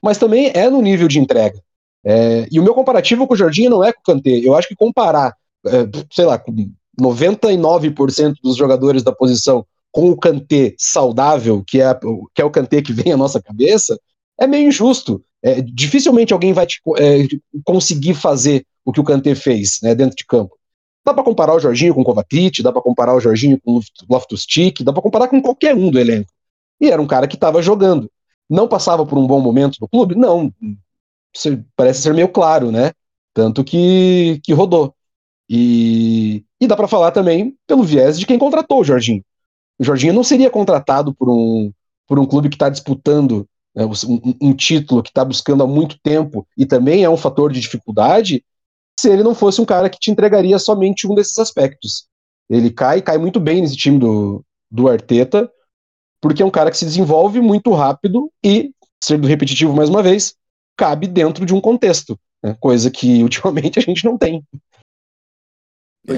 Mas 0.01 0.17
também 0.17 0.51
é 0.53 0.69
no 0.69 0.81
nível 0.81 1.07
de 1.07 1.19
entrega. 1.19 1.61
É, 2.03 2.47
e 2.51 2.59
o 2.59 2.63
meu 2.63 2.73
comparativo 2.73 3.27
com 3.27 3.33
o 3.33 3.37
Jorginho 3.37 3.69
não 3.69 3.83
é 3.83 3.91
com 3.91 3.99
o 3.99 4.03
Kanté. 4.03 4.39
Eu 4.43 4.55
acho 4.55 4.67
que 4.67 4.75
comparar, 4.75 5.35
é, 5.65 5.87
sei 6.11 6.25
lá, 6.25 6.37
com 6.37 6.53
99% 6.99 8.35
dos 8.43 8.55
jogadores 8.55 9.03
da 9.03 9.11
posição 9.11 9.65
com 9.91 10.09
o 10.09 10.17
Kanté 10.17 10.75
saudável, 10.77 11.63
que 11.65 11.81
é, 11.81 11.93
que 12.33 12.41
é 12.41 12.45
o 12.45 12.51
Kanté 12.51 12.81
que 12.81 12.93
vem 12.93 13.13
à 13.13 13.17
nossa 13.17 13.41
cabeça, 13.41 13.99
é 14.39 14.47
meio 14.47 14.67
injusto. 14.67 15.23
É, 15.41 15.61
dificilmente 15.61 16.33
alguém 16.33 16.53
vai 16.53 16.65
te, 16.65 16.81
é, 16.97 17.27
conseguir 17.63 18.13
fazer 18.13 18.65
o 18.83 18.91
que 18.91 18.99
o 18.99 19.03
Kanté 19.03 19.35
fez 19.35 19.79
né, 19.81 19.95
dentro 19.95 20.15
de 20.15 20.25
campo. 20.25 20.55
Dá 21.05 21.13
para 21.13 21.23
comparar 21.23 21.55
o 21.55 21.59
Jorginho 21.59 21.93
com 21.93 22.01
o 22.01 22.05
Kovacic, 22.05 22.61
dá 22.61 22.71
para 22.71 22.81
comparar 22.81 23.15
o 23.15 23.19
Jorginho 23.19 23.59
com 23.63 23.77
o 23.77 23.81
Loftus-Cheek, 24.09 24.83
dá 24.83 24.91
para 24.91 25.01
comparar 25.01 25.27
com 25.27 25.41
qualquer 25.41 25.73
um 25.73 25.89
do 25.89 25.99
elenco. 25.99 26.31
E 26.79 26.89
era 26.89 27.01
um 27.01 27.07
cara 27.07 27.27
que 27.27 27.35
estava 27.35 27.61
jogando. 27.61 28.11
Não 28.49 28.67
passava 28.67 29.05
por 29.05 29.17
um 29.17 29.25
bom 29.25 29.39
momento 29.39 29.77
no 29.81 29.87
clube? 29.87 30.15
Não. 30.15 30.53
Parece 31.75 32.01
ser 32.01 32.13
meio 32.13 32.29
claro, 32.29 32.71
né? 32.71 32.91
Tanto 33.33 33.63
que, 33.63 34.39
que 34.43 34.53
rodou. 34.53 34.93
E, 35.49 36.43
e 36.61 36.67
dá 36.67 36.75
para 36.75 36.87
falar 36.87 37.11
também 37.11 37.55
pelo 37.65 37.83
viés 37.83 38.19
de 38.19 38.25
quem 38.25 38.37
contratou 38.37 38.81
o 38.81 38.83
Jorginho. 38.83 39.23
O 39.79 39.83
Jorginho 39.83 40.13
não 40.13 40.23
seria 40.23 40.49
contratado 40.49 41.13
por 41.13 41.29
um, 41.29 41.71
por 42.07 42.19
um 42.19 42.25
clube 42.25 42.49
que 42.49 42.55
está 42.55 42.69
disputando 42.69 43.47
né, 43.73 43.85
um, 43.85 44.49
um, 44.49 44.53
título, 44.53 45.01
que 45.01 45.09
está 45.09 45.23
buscando 45.23 45.63
há 45.63 45.67
muito 45.67 45.97
tempo 46.03 46.45
e 46.57 46.65
também 46.65 47.03
é 47.03 47.09
um 47.09 47.17
fator 47.17 47.51
de 47.51 47.59
dificuldade, 47.59 48.43
se 48.99 49.09
ele 49.09 49.23
não 49.23 49.33
fosse 49.33 49.61
um 49.61 49.65
cara 49.65 49.89
que 49.89 49.99
te 49.99 50.11
entregaria 50.11 50.59
somente 50.59 51.07
um 51.07 51.15
desses 51.15 51.37
aspectos. 51.37 52.07
Ele 52.49 52.69
cai, 52.69 53.01
cai 53.01 53.17
muito 53.17 53.39
bem 53.39 53.61
nesse 53.61 53.77
time 53.77 53.97
do, 53.97 54.43
do 54.69 54.89
Arteta, 54.89 55.49
porque 56.21 56.43
é 56.43 56.45
um 56.45 56.51
cara 56.51 56.69
que 56.69 56.77
se 56.77 56.85
desenvolve 56.85 57.39
muito 57.39 57.71
rápido 57.71 58.29
e, 58.43 58.71
sendo 59.01 59.27
repetitivo 59.27 59.73
mais 59.73 59.89
uma 59.89 60.03
vez, 60.03 60.35
cabe 60.79 61.07
dentro 61.07 61.45
de 61.45 61.53
um 61.53 61.59
contexto, 61.59 62.17
né, 62.41 62.55
coisa 62.57 62.89
que 62.89 63.21
ultimamente 63.23 63.77
a 63.77 63.81
gente 63.81 64.05
não 64.05 64.17
tem. 64.17 64.41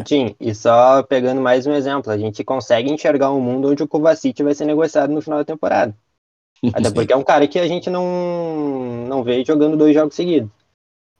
Tim, 0.05 0.35
e 0.39 0.55
só 0.55 1.03
pegando 1.03 1.41
mais 1.41 1.65
um 1.65 1.73
exemplo, 1.73 2.11
a 2.11 2.17
gente 2.17 2.43
consegue 2.45 2.89
enxergar 2.89 3.31
um 3.31 3.41
mundo 3.41 3.69
onde 3.69 3.83
o 3.83 3.87
Kovacic 3.87 4.41
vai 4.41 4.53
ser 4.53 4.65
negociado 4.65 5.11
no 5.11 5.21
final 5.21 5.39
da 5.39 5.43
temporada. 5.43 5.93
Até 6.73 6.89
Sim. 6.89 6.93
porque 6.93 7.11
é 7.11 7.17
um 7.17 7.23
cara 7.23 7.47
que 7.47 7.59
a 7.59 7.67
gente 7.67 7.89
não, 7.89 9.05
não 9.07 9.23
vê 9.23 9.43
jogando 9.43 9.75
dois 9.75 9.93
jogos 9.93 10.15
seguidos. 10.15 10.49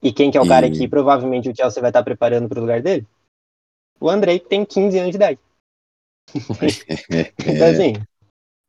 E 0.02 0.14
quem 0.14 0.32
que 0.32 0.38
é 0.38 0.42
o 0.42 0.46
e... 0.46 0.48
cara 0.48 0.70
que 0.70 0.88
provavelmente 0.88 1.50
o 1.50 1.56
Chelsea 1.56 1.82
vai 1.82 1.90
estar 1.90 2.04
preparando 2.04 2.48
para 2.48 2.60
o 2.60 2.62
lugar 2.62 2.82
dele? 2.82 3.06
O 4.00 4.10
Andrei, 4.10 4.40
que 4.40 4.48
tem 4.48 4.64
15 4.64 5.00
anos 5.00 5.12
de 5.12 5.18
idade. 5.18 5.40
então, 7.46 7.68
assim, 7.68 7.94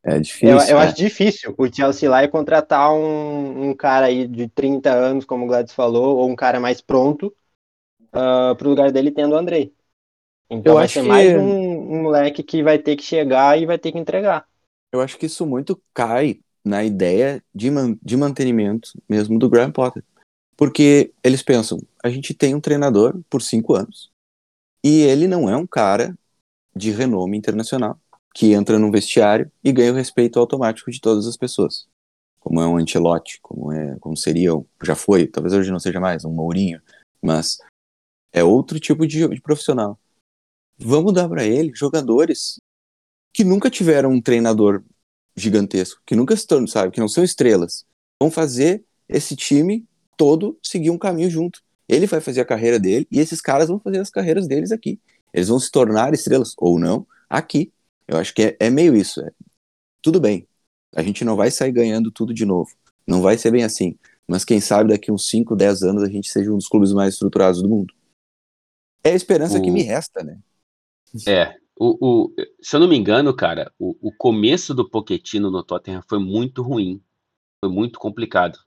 é 0.05 0.19
difícil. 0.19 0.49
Eu, 0.49 0.59
eu 0.59 0.77
né? 0.77 0.85
acho 0.85 0.97
difícil 0.97 1.55
o 1.57 1.73
Chelsea 1.73 2.11
lá 2.11 2.25
e 2.25 2.29
contratar 2.29 2.93
um, 2.93 3.71
um 3.71 3.75
cara 3.75 4.07
aí 4.07 4.27
de 4.27 4.49
30 4.49 4.93
anos, 4.93 5.25
como 5.25 5.45
o 5.45 5.49
Gladys 5.49 5.73
falou, 5.73 6.19
ou 6.19 6.29
um 6.29 6.35
cara 6.35 6.59
mais 6.59 6.81
pronto 6.81 7.27
uh, 7.27 8.51
ah, 8.51 8.55
para 8.57 8.67
o 8.67 8.71
lugar 8.71 8.91
dele 8.91 9.13
tendo 9.13 9.33
o 9.33 9.39
Andrei. 9.39 9.73
Então 10.51 10.73
eu 10.73 10.77
vai 10.77 10.85
acho 10.85 10.95
ser 10.95 11.03
mais 11.03 11.33
um, 11.35 11.41
um, 11.41 12.03
moleque 12.03 12.43
que 12.43 12.63
vai 12.63 12.79
ter 12.79 12.97
que 12.97 13.03
chegar 13.03 13.59
e 13.59 13.65
vai 13.65 13.79
ter 13.79 13.93
que 13.93 13.99
entregar. 13.99 14.47
Eu 14.93 15.01
acho 15.01 15.17
que 15.17 15.27
isso 15.27 15.47
muito 15.47 15.81
cai 15.95 16.41
na 16.65 16.85
ideia 16.85 17.43
de, 17.55 17.71
man 17.71 17.97
de 18.03 18.17
mantenimento 18.17 18.91
mesmo 19.09 19.39
do 19.39 19.49
Graham 19.49 19.73
Potter. 19.73 20.05
Porque 20.57 21.13
eles 21.25 21.43
pensam, 21.43 21.81
a 22.05 22.11
gente 22.11 22.35
tem 22.35 22.55
um 22.55 22.61
treinador 22.61 23.19
por 23.31 23.41
cinco 23.41 23.75
anos. 23.75 24.11
E 24.85 25.03
ele 25.03 25.27
não 25.27 25.49
é 25.49 25.57
um 25.57 25.67
cara 25.67 26.17
de 26.75 26.91
renome 26.91 27.39
internacional, 27.39 27.99
que 28.35 28.53
entra 28.53 28.79
num 28.79 28.91
vestiário 28.91 29.51
e 29.63 29.73
ganha 29.73 29.93
o 29.93 29.97
respeito 29.97 30.39
automático 30.39 30.91
de 30.91 31.01
todas 31.01 31.27
as 31.27 31.37
pessoas. 31.37 31.87
Como 32.41 32.61
é 32.61 32.67
um 32.67 32.77
Ancelotti, 32.77 33.39
como, 33.41 33.73
é, 33.73 33.97
como 34.01 34.17
seria, 34.17 34.51
já 34.83 34.95
foi, 34.95 35.27
talvez 35.27 35.55
hoje 35.55 35.71
não 35.71 35.79
seja 35.79 36.01
mais, 36.01 36.25
um 36.25 36.33
Mourinho, 36.33 36.81
mas 37.21 37.59
é 38.33 38.43
outro 38.43 38.81
tipo 38.81 39.07
de, 39.07 39.29
de 39.29 39.41
profissional. 39.41 39.99
Vamos 40.79 41.13
dar 41.13 41.29
para 41.29 41.45
ele 41.45 41.73
jogadores 41.75 42.57
que 43.33 43.45
nunca 43.45 43.71
tiveram 43.71 44.11
um 44.11 44.21
treinador 44.21 44.83
gigantesco, 45.37 46.03
que 46.05 46.17
nunca 46.17 46.37
se 46.37 46.47
tornam, 46.47 46.67
sabe, 46.67 46.93
que 46.93 47.01
não 47.01 47.09
são 47.09 47.23
estrelas. 47.23 47.85
Vão 48.21 48.31
fazer 48.31 48.85
esse 49.09 49.37
time 49.37 49.87
todo 50.17 50.59
seguir 50.63 50.91
um 50.91 50.99
caminho 50.99 51.31
junto. 51.31 51.63
Ele 51.89 52.07
vai 52.07 52.21
fazer 52.21 52.41
a 52.41 52.45
carreira 52.45 52.79
dele 52.79 53.07
e 53.11 53.21
esses 53.21 53.41
caras 53.41 53.69
vão 53.69 53.79
fazer 53.79 53.99
as 53.99 54.11
carreiras 54.11 54.47
deles 54.47 54.73
aqui. 54.73 55.01
Eles 55.33 55.49
vão 55.49 55.59
se 55.59 55.71
tornar 55.71 56.13
estrelas, 56.13 56.55
ou 56.59 56.79
não, 56.79 57.07
aqui. 57.29 57.73
Eu 58.13 58.19
acho 58.19 58.35
que 58.35 58.43
é, 58.43 58.57
é 58.61 58.71
meio 58.71 58.95
isso. 58.95 59.21
É. 59.23 59.31
Tudo 60.03 60.21
bem, 60.21 60.47
a 60.95 61.03
gente 61.03 61.25
não 61.25 61.35
vai 61.35 61.51
sair 61.51 61.73
ganhando 61.73 62.11
tudo 62.11 62.35
de 62.35 62.45
novo. 62.45 62.71
Não 63.07 63.23
vai 63.23 63.39
ser 63.39 63.51
bem 63.51 63.65
assim. 63.65 63.99
Mas 64.29 64.45
quem 64.45 64.61
sabe 64.61 64.91
daqui 64.91 65.11
uns 65.11 65.27
5, 65.29 65.57
10 65.57 65.83
anos 65.83 66.03
a 66.03 66.09
gente 66.09 66.31
seja 66.31 66.53
um 66.53 66.59
dos 66.59 66.69
clubes 66.69 66.93
mais 66.93 67.15
estruturados 67.15 67.63
do 67.63 67.69
mundo. 67.69 67.95
É 69.03 69.13
a 69.13 69.15
esperança 69.15 69.59
o... 69.59 69.63
que 69.63 69.71
me 69.71 69.83
resta, 69.83 70.23
né? 70.23 70.39
É. 71.27 71.57
O, 71.75 72.27
o, 72.27 72.35
se 72.61 72.77
eu 72.77 72.81
não 72.81 72.87
me 72.87 72.97
engano, 72.97 73.35
cara, 73.35 73.73
o, 73.79 73.97
o 74.09 74.13
começo 74.13 74.75
do 74.75 74.89
Poquetino 74.89 75.51
no 75.51 75.65
Tottenham 75.65 76.03
foi 76.07 76.19
muito 76.19 76.63
ruim. 76.63 77.03
Foi 77.65 77.73
muito 77.73 77.99
complicado. 77.99 78.59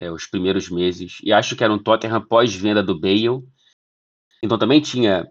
É, 0.00 0.12
os 0.12 0.26
primeiros 0.26 0.70
meses. 0.70 1.18
E 1.24 1.32
acho 1.32 1.56
que 1.56 1.64
era 1.64 1.72
um 1.72 1.82
Tottenham 1.82 2.24
pós-venda 2.24 2.82
do 2.82 2.98
Bale. 2.98 3.44
Então 4.42 4.58
também 4.58 4.80
tinha 4.80 5.28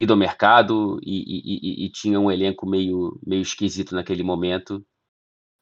ido 0.00 0.12
ao 0.12 0.18
mercado 0.18 0.98
e, 1.02 1.84
e, 1.84 1.86
e, 1.86 1.90
tinha 1.90 2.18
um 2.18 2.30
elenco 2.30 2.66
meio, 2.66 3.20
meio 3.24 3.42
esquisito 3.42 3.94
naquele 3.94 4.22
momento. 4.22 4.84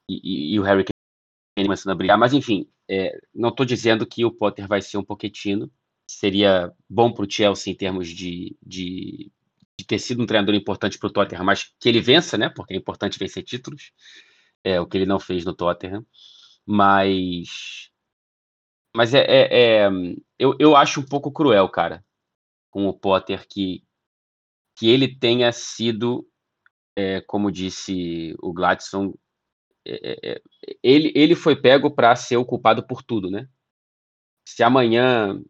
E, 0.09 0.55
e 0.55 0.61
o 0.61 0.63
Harry 0.63 0.85
Kane 0.85 1.67
começando 1.67 1.93
a 1.93 1.97
brilhar. 1.97 2.19
Mas 2.19 2.33
enfim, 2.33 2.69
é, 2.89 3.19
não 3.35 3.49
estou 3.51 3.67
dizendo 3.67 4.07
que 4.07 4.25
o 4.25 4.33
Potter 4.33 4.67
vai 4.69 4.81
ser 4.81 4.97
um 4.99 5.05
Poquetino. 5.05 5.71
Seria 6.09 6.73
bom 6.89 7.13
para 7.13 7.25
o 7.25 7.31
Chelsea 7.31 7.73
em 7.73 7.77
termos 7.77 8.09
de, 8.09 8.57
de 8.65 9.31
de 9.79 9.85
ter 9.85 9.99
sido 9.99 10.23
um 10.23 10.27
treinador 10.27 10.55
importante 10.55 10.99
para 10.99 11.07
o 11.07 11.13
Tottenham, 11.13 11.45
mas 11.45 11.73
que 11.79 11.89
ele 11.89 12.01
vença, 12.01 12.37
né? 12.37 12.49
Porque 12.49 12.75
é 12.75 12.77
importante 12.77 13.19
vencer 13.19 13.45
títulos, 13.45 13.93
é 14.65 14.81
o 14.81 14.87
que 14.87 14.99
ele 14.99 15.07
não 15.07 15.21
fez 15.21 15.45
no 15.45 15.55
Tottenham. 15.55 16.05
Mas, 16.67 17.91
mas 18.95 19.15
é, 19.15 19.21
é, 19.21 19.85
é 19.87 19.89
eu, 20.39 20.57
eu 20.59 20.77
acho 20.77 21.01
um 21.01 21.05
pouco 21.05 21.33
cruel, 21.33 21.69
cara, 21.69 22.05
com 22.71 22.89
o 22.89 22.93
Potter 22.93 23.47
que 23.49 23.85
que 24.79 24.89
ele 24.89 25.09
tenha 25.19 25.51
sido, 25.53 26.27
é, 26.97 27.21
como 27.23 27.53
disse 27.53 28.35
o 28.41 28.53
Gladson, 28.53 29.15
é, 29.87 30.13
é, 30.13 30.33
é 30.35 30.43
ele, 30.83 31.13
ele 31.17 31.35
foi 31.35 31.57
pego 31.57 31.91
para 31.95 32.15
ser 32.17 32.37
o 32.37 32.45
culpado 32.45 32.87
por 32.87 33.03
tudo, 33.03 33.31
né? 33.31 33.49
Se 34.47 34.63
amanhã 34.63 35.41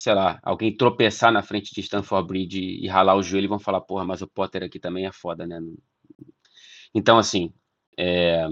sei 0.00 0.14
lá, 0.14 0.38
alguém 0.42 0.76
tropeçar 0.76 1.32
na 1.32 1.42
frente 1.42 1.74
de 1.74 1.80
Stanford 1.80 2.28
Bridge 2.28 2.60
e 2.60 2.86
ralar 2.86 3.16
o 3.16 3.22
joelho 3.22 3.48
vão 3.48 3.58
falar, 3.58 3.80
porra, 3.80 4.04
mas 4.04 4.22
o 4.22 4.28
Potter 4.28 4.62
aqui 4.62 4.78
também 4.78 5.06
é 5.06 5.12
foda, 5.12 5.46
né? 5.46 5.60
Então, 6.94 7.18
assim, 7.18 7.52
é, 7.98 8.46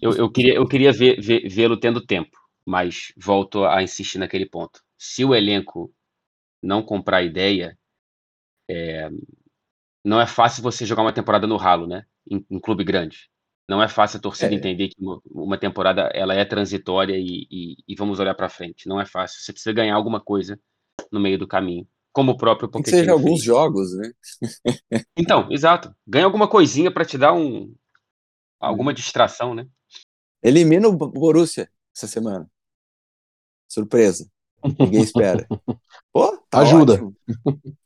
eu, 0.00 0.12
eu, 0.12 0.30
queria, 0.30 0.54
eu 0.54 0.66
queria 0.66 0.92
vê-lo 0.92 1.78
tendo 1.78 2.04
tempo, 2.04 2.36
mas 2.64 3.12
volto 3.16 3.64
a 3.64 3.82
insistir 3.82 4.18
naquele 4.18 4.46
ponto. 4.46 4.82
Se 4.98 5.24
o 5.24 5.34
elenco 5.34 5.92
não 6.62 6.82
comprar 6.82 7.22
ideia, 7.22 7.78
é, 8.68 9.08
não 10.04 10.20
é 10.20 10.26
fácil 10.26 10.62
você 10.62 10.86
jogar 10.86 11.02
uma 11.02 11.12
temporada 11.12 11.46
no 11.46 11.56
ralo, 11.56 11.86
né? 11.86 12.04
Em, 12.30 12.44
em 12.50 12.60
clube 12.60 12.84
grande. 12.84 13.28
Não 13.68 13.82
é 13.82 13.88
fácil 13.88 14.18
a 14.18 14.20
torcida 14.22 14.54
é. 14.54 14.56
entender 14.56 14.88
que 14.88 14.96
uma, 15.00 15.20
uma, 15.24 15.58
temporada 15.58 16.02
ela 16.14 16.34
é 16.34 16.44
transitória 16.44 17.16
e, 17.16 17.46
e, 17.50 17.76
e 17.88 17.96
vamos 17.96 18.20
olhar 18.20 18.34
para 18.34 18.48
frente. 18.48 18.88
Não 18.88 19.00
é 19.00 19.04
fácil. 19.04 19.40
Você 19.40 19.52
precisa 19.52 19.74
ganhar 19.74 19.96
alguma 19.96 20.20
coisa 20.20 20.58
no 21.10 21.18
meio 21.18 21.36
do 21.36 21.48
caminho, 21.48 21.86
como 22.12 22.32
o 22.32 22.36
próprio 22.36 22.68
Pochettino. 22.68 22.96
Que 22.96 23.00
seja 23.00 23.12
alguns 23.12 23.42
jogos, 23.42 23.96
né? 23.96 24.12
então, 25.16 25.50
exato. 25.50 25.92
Ganha 26.06 26.24
alguma 26.24 26.48
coisinha 26.48 26.90
para 26.90 27.04
te 27.04 27.18
dar 27.18 27.32
um 27.32 27.74
alguma 28.60 28.94
distração, 28.94 29.54
né? 29.54 29.66
Elimina 30.42 30.86
o 30.86 30.96
Borussia 30.96 31.68
essa 31.94 32.06
semana. 32.06 32.48
Surpresa. 33.68 34.30
Ninguém 34.78 35.02
espera. 35.02 35.46
Pô, 36.12 36.36
tá 36.48 36.60
Ajuda. 36.60 36.94
Ótimo. 36.94 37.16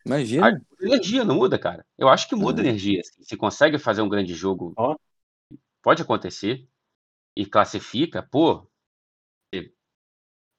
Imagina. 0.05 0.61
Energia 0.81 1.25
não 1.25 1.35
muda, 1.35 1.59
cara. 1.59 1.85
Eu 1.99 2.09
acho 2.09 2.29
que 2.29 2.35
muda 2.35 2.61
a 2.61 2.65
energia. 2.65 3.03
Se 3.21 3.37
consegue 3.37 3.79
fazer 3.79 4.03
um 4.03 4.09
grande 4.09 4.35
jogo, 4.35 4.73
oh. 4.77 4.97
pode 5.83 6.03
acontecer. 6.03 6.67
E 7.37 7.47
classifica, 7.47 8.23
pô, 8.23 8.69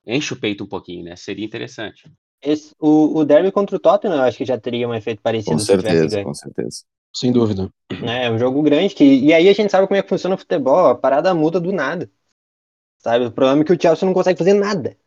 enche 0.06 0.34
o 0.34 0.40
peito 0.40 0.64
um 0.64 0.68
pouquinho, 0.68 1.04
né? 1.04 1.16
Seria 1.16 1.46
interessante. 1.46 2.12
Esse, 2.42 2.74
o, 2.80 3.20
o 3.20 3.26
derby 3.26 3.52
contra 3.52 3.76
o 3.76 3.80
Tottenham, 3.80 4.16
eu 4.16 4.24
acho 4.24 4.38
que 4.38 4.46
já 4.46 4.60
teria 4.60 4.88
um 4.88 4.94
efeito 4.94 5.22
parecido. 5.22 5.58
Com 5.58 5.60
certeza, 5.60 6.24
com 6.24 6.34
certeza. 6.34 6.84
Sem 7.14 7.32
dúvida. 7.32 7.70
É, 8.08 8.26
é 8.26 8.32
um 8.32 8.40
jogo 8.40 8.62
grande 8.64 8.96
que, 8.96 9.04
e 9.04 9.34
aí 9.34 9.48
a 9.48 9.54
gente 9.54 9.70
sabe 9.70 9.88
como 9.88 9.98
é 9.98 10.02
que 10.02 10.10
funciona 10.10 10.36
o 10.36 10.38
futebol, 10.38 10.88
a 10.88 10.96
parada 10.96 11.34
muda 11.34 11.60
do 11.60 11.72
nada. 11.72 12.10
Sabe? 12.98 13.26
O 13.26 13.32
problema 13.32 13.62
é 13.62 13.66
que 13.66 13.74
o 13.74 13.80
Chelsea 13.80 14.06
não 14.06 14.14
consegue 14.14 14.40
fazer 14.40 14.54
nada. 14.54 14.98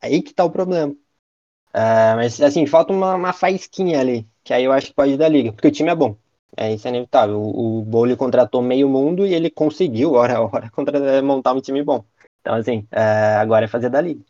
Aí 0.00 0.22
que 0.22 0.32
tá 0.32 0.44
o 0.44 0.50
problema. 0.50 0.92
Uh, 0.92 2.16
mas 2.16 2.40
assim, 2.40 2.66
falta 2.66 2.92
uma, 2.92 3.14
uma 3.14 3.32
faísquinha 3.32 4.00
ali, 4.00 4.26
que 4.44 4.52
aí 4.52 4.64
eu 4.64 4.72
acho 4.72 4.88
que 4.88 4.94
pode 4.94 5.16
dar 5.16 5.28
liga, 5.28 5.52
porque 5.52 5.68
o 5.68 5.72
time 5.72 5.90
é 5.90 5.94
bom. 5.94 6.16
É, 6.56 6.74
isso 6.74 6.86
é 6.86 6.90
inevitável. 6.90 7.40
O, 7.40 7.80
o 7.80 7.82
Bowley 7.82 8.16
contratou 8.16 8.60
meio 8.60 8.88
mundo 8.88 9.26
e 9.26 9.34
ele 9.34 9.50
conseguiu, 9.50 10.14
hora 10.14 10.36
a 10.36 10.42
hora, 10.42 10.70
contra, 10.70 11.22
montar 11.22 11.52
um 11.52 11.60
time 11.60 11.82
bom. 11.82 12.04
Então, 12.40 12.54
assim, 12.54 12.86
uh, 12.92 13.38
agora 13.38 13.66
é 13.66 13.68
fazer 13.68 13.90
da 13.90 14.00
liga. 14.00 14.22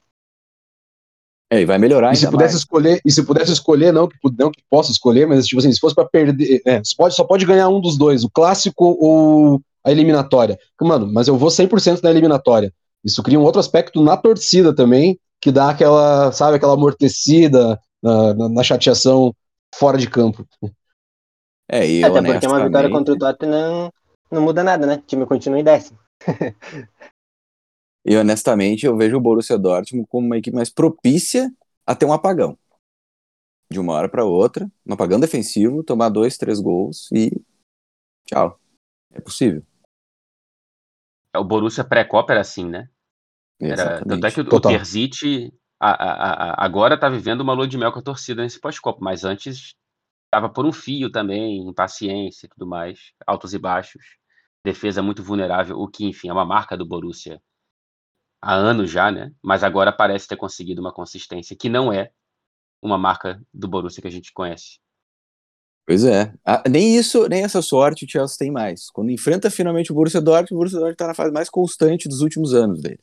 É, 1.53 1.63
e 1.63 1.65
vai 1.65 1.79
melhorar 1.79 2.13
e 2.13 2.17
se 2.17 2.31
pudesse 2.31 2.55
mais. 2.55 2.63
escolher 2.63 3.01
E 3.05 3.11
se 3.11 3.25
pudesse 3.25 3.53
escolher, 3.53 3.93
não 3.93 4.07
que, 4.07 4.17
não 4.39 4.53
que 4.53 4.63
possa 4.71 4.93
escolher, 4.93 5.27
mas 5.27 5.47
tipo 5.47 5.59
assim, 5.59 5.73
se 5.73 5.81
fosse 5.81 5.97
para 5.97 6.09
perder, 6.09 6.63
é, 6.65 6.81
pode, 6.97 7.15
só 7.15 7.25
pode 7.25 7.45
ganhar 7.45 7.69
um 7.69 7.81
dos 7.81 7.99
dois, 7.99 8.23
o 8.23 8.31
clássico 8.31 8.97
ou 9.01 9.61
a 9.85 9.91
eliminatória. 9.91 10.57
Mano, 10.81 11.13
mas 11.13 11.27
eu 11.27 11.37
vou 11.37 11.49
100% 11.49 12.03
na 12.03 12.11
eliminatória. 12.11 12.73
Isso 13.05 13.23
cria 13.23 13.41
um 13.41 13.43
outro 13.43 13.59
aspecto 13.59 14.01
na 14.01 14.17
torcida 14.17 14.73
também, 14.73 15.19
que 15.41 15.51
dá 15.51 15.71
aquela, 15.71 16.31
sabe, 16.31 16.57
aquela 16.57 16.75
amortecida 16.75 17.81
na, 18.01 18.35
na, 18.35 18.49
na 18.49 18.63
chateação 18.63 19.35
fora 19.75 19.99
de 19.99 20.09
campo. 20.09 20.47
É, 21.68 21.89
e 21.89 22.05
Até 22.05 22.23
porque 22.23 22.47
uma 22.47 22.64
vitória 22.64 22.91
contra 22.91 23.14
o 23.14 23.18
Tottenham 23.18 23.93
não 24.31 24.43
muda 24.43 24.64
nada, 24.64 24.87
né? 24.87 24.95
O 24.95 25.03
time 25.03 25.27
continua 25.27 25.61
em 25.61 25.64
décimo. 25.64 25.99
e 28.05 28.16
honestamente, 28.16 28.87
eu 28.87 28.97
vejo 28.97 29.16
o 29.16 29.21
Borussia 29.21 29.59
Dortmund 29.59 30.07
como 30.09 30.27
uma 30.27 30.39
equipe 30.39 30.55
mais 30.55 30.71
propícia 30.71 31.53
a 31.87 31.95
ter 31.95 32.07
um 32.07 32.12
apagão. 32.12 32.59
De 33.71 33.79
uma 33.79 33.93
hora 33.93 34.09
para 34.09 34.25
outra, 34.25 34.68
um 34.85 34.95
apagão 34.95 35.21
defensivo, 35.21 35.85
tomar 35.85 36.09
dois, 36.09 36.37
três 36.37 36.61
gols 36.61 37.09
e 37.12 37.31
tchau. 38.27 38.59
É 39.12 39.21
possível. 39.21 39.62
É, 41.35 41.39
o 41.39 41.45
Borussia 41.45 41.85
pré-copa 41.85 42.33
era 42.33 42.41
assim, 42.41 42.68
né? 42.68 42.89
Era, 43.61 44.05
tanto 44.05 44.27
é 44.27 44.31
que 44.31 44.41
o, 44.41 44.55
o 44.55 44.61
Terzic 44.61 45.53
a, 45.89 46.53
a, 46.53 46.64
agora 46.64 46.95
está 46.95 47.09
vivendo 47.09 47.41
uma 47.41 47.55
lua 47.55 47.66
de 47.66 47.78
mel 47.78 47.93
com 47.93 47.99
a 47.99 48.03
torcida 48.03 48.43
nesse 48.43 48.61
pós-copa, 48.61 48.99
mas 49.01 49.24
antes 49.24 49.74
estava 50.26 50.49
por 50.49 50.66
um 50.66 50.72
fio 50.72 51.11
também, 51.11 51.66
impaciência 51.66 52.47
e 52.47 52.49
tudo 52.51 52.66
mais, 52.66 53.12
altos 53.26 53.55
e 53.55 53.59
baixos, 53.59 54.03
defesa 54.64 55.03
muito 55.03 55.22
vulnerável, 55.22 55.78
o 55.81 55.89
que, 55.89 56.05
enfim, 56.05 56.28
é 56.28 56.33
uma 56.33 56.45
marca 56.45 56.76
do 56.76 56.87
Borussia 56.87 57.41
há 58.43 58.55
anos 58.55 58.91
já, 58.91 59.11
né? 59.11 59.33
Mas 59.43 59.64
agora 59.64 59.93
parece 59.93 60.28
ter 60.28 60.37
conseguido 60.37 60.81
uma 60.81 60.93
consistência 60.93 61.57
que 61.57 61.68
não 61.68 61.93
é 61.93 62.11
uma 62.83 62.97
marca 62.97 63.43
do 63.53 63.68
Borussia 63.68 64.01
que 64.01 64.09
a 64.09 64.12
gente 64.12 64.33
conhece. 64.33 64.78
Pois 65.87 66.05
é. 66.05 66.33
Ah, 66.45 66.62
nem 66.68 66.97
isso, 66.97 67.28
nem 67.28 67.43
essa 67.43 67.61
sorte 67.61 68.05
o 68.05 68.09
Chelsea 68.09 68.37
tem 68.39 68.51
mais. 68.51 68.91
Quando 68.91 69.11
enfrenta 69.11 69.51
finalmente 69.51 69.91
o 69.91 69.95
Borussia 69.95 70.20
Dortmund, 70.20 70.55
o 70.55 70.59
Borussia 70.59 70.78
Dortmund 70.78 70.95
está 70.95 71.07
na 71.09 71.14
fase 71.14 71.33
mais 71.33 71.51
constante 71.51 72.09
dos 72.09 72.20
últimos 72.20 72.55
anos 72.55 72.81
dele. 72.81 73.01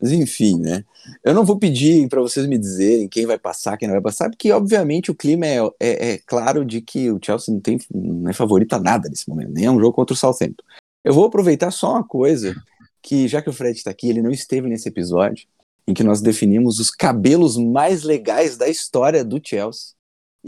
Mas 0.00 0.12
enfim, 0.12 0.58
né? 0.60 0.84
Eu 1.24 1.32
não 1.32 1.44
vou 1.44 1.58
pedir 1.58 2.06
para 2.08 2.20
vocês 2.20 2.46
me 2.46 2.58
dizerem 2.58 3.08
quem 3.08 3.24
vai 3.24 3.38
passar, 3.38 3.76
quem 3.76 3.88
não 3.88 3.94
vai 3.94 4.02
passar, 4.02 4.28
porque 4.28 4.52
obviamente 4.52 5.10
o 5.10 5.14
clima 5.14 5.46
é, 5.46 5.58
é, 5.80 6.10
é, 6.10 6.18
claro 6.18 6.64
de 6.64 6.80
que 6.82 7.10
o 7.10 7.18
Chelsea 7.22 7.52
não, 7.52 7.60
tem, 7.60 7.78
não 7.92 8.28
é 8.28 8.32
favorito 8.32 8.74
a 8.74 8.78
nada 8.78 9.08
nesse 9.08 9.28
momento, 9.28 9.52
nem 9.52 9.64
é 9.64 9.70
um 9.70 9.80
jogo 9.80 9.94
contra 9.94 10.12
o 10.12 10.16
Southampton. 10.16 10.62
Eu 11.02 11.14
vou 11.14 11.24
aproveitar 11.24 11.70
só 11.70 11.92
uma 11.92 12.04
coisa, 12.04 12.54
que 13.00 13.26
já 13.26 13.40
que 13.40 13.48
o 13.48 13.52
Fred 13.52 13.76
está 13.76 13.90
aqui, 13.90 14.08
ele 14.08 14.20
não 14.20 14.30
esteve 14.30 14.68
nesse 14.68 14.88
episódio, 14.88 15.46
em 15.86 15.94
que 15.94 16.02
nós 16.02 16.20
definimos 16.20 16.78
os 16.78 16.90
cabelos 16.90 17.56
mais 17.56 18.02
legais 18.02 18.56
da 18.56 18.68
história 18.68 19.24
do 19.24 19.40
Chelsea. 19.42 19.94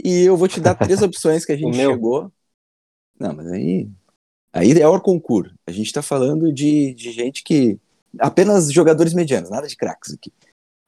E 0.03 0.21
eu 0.21 0.37
vou 0.37 0.47
te 0.47 0.59
dar 0.59 0.75
três 0.75 1.01
opções 1.03 1.45
que 1.45 1.53
a 1.53 1.57
gente 1.57 1.75
chegou. 1.75 2.31
Não, 3.19 3.33
mas 3.33 3.47
aí. 3.47 3.89
Aí 4.51 4.71
é 4.71 4.87
o 4.87 4.99
concurso. 4.99 5.53
A 5.65 5.71
gente 5.71 5.87
está 5.87 6.01
falando 6.01 6.51
de, 6.51 6.93
de 6.93 7.11
gente 7.11 7.43
que 7.43 7.79
apenas 8.17 8.71
jogadores 8.71 9.13
medianos, 9.13 9.49
nada 9.49 9.67
de 9.67 9.75
craques 9.75 10.13
aqui. 10.13 10.31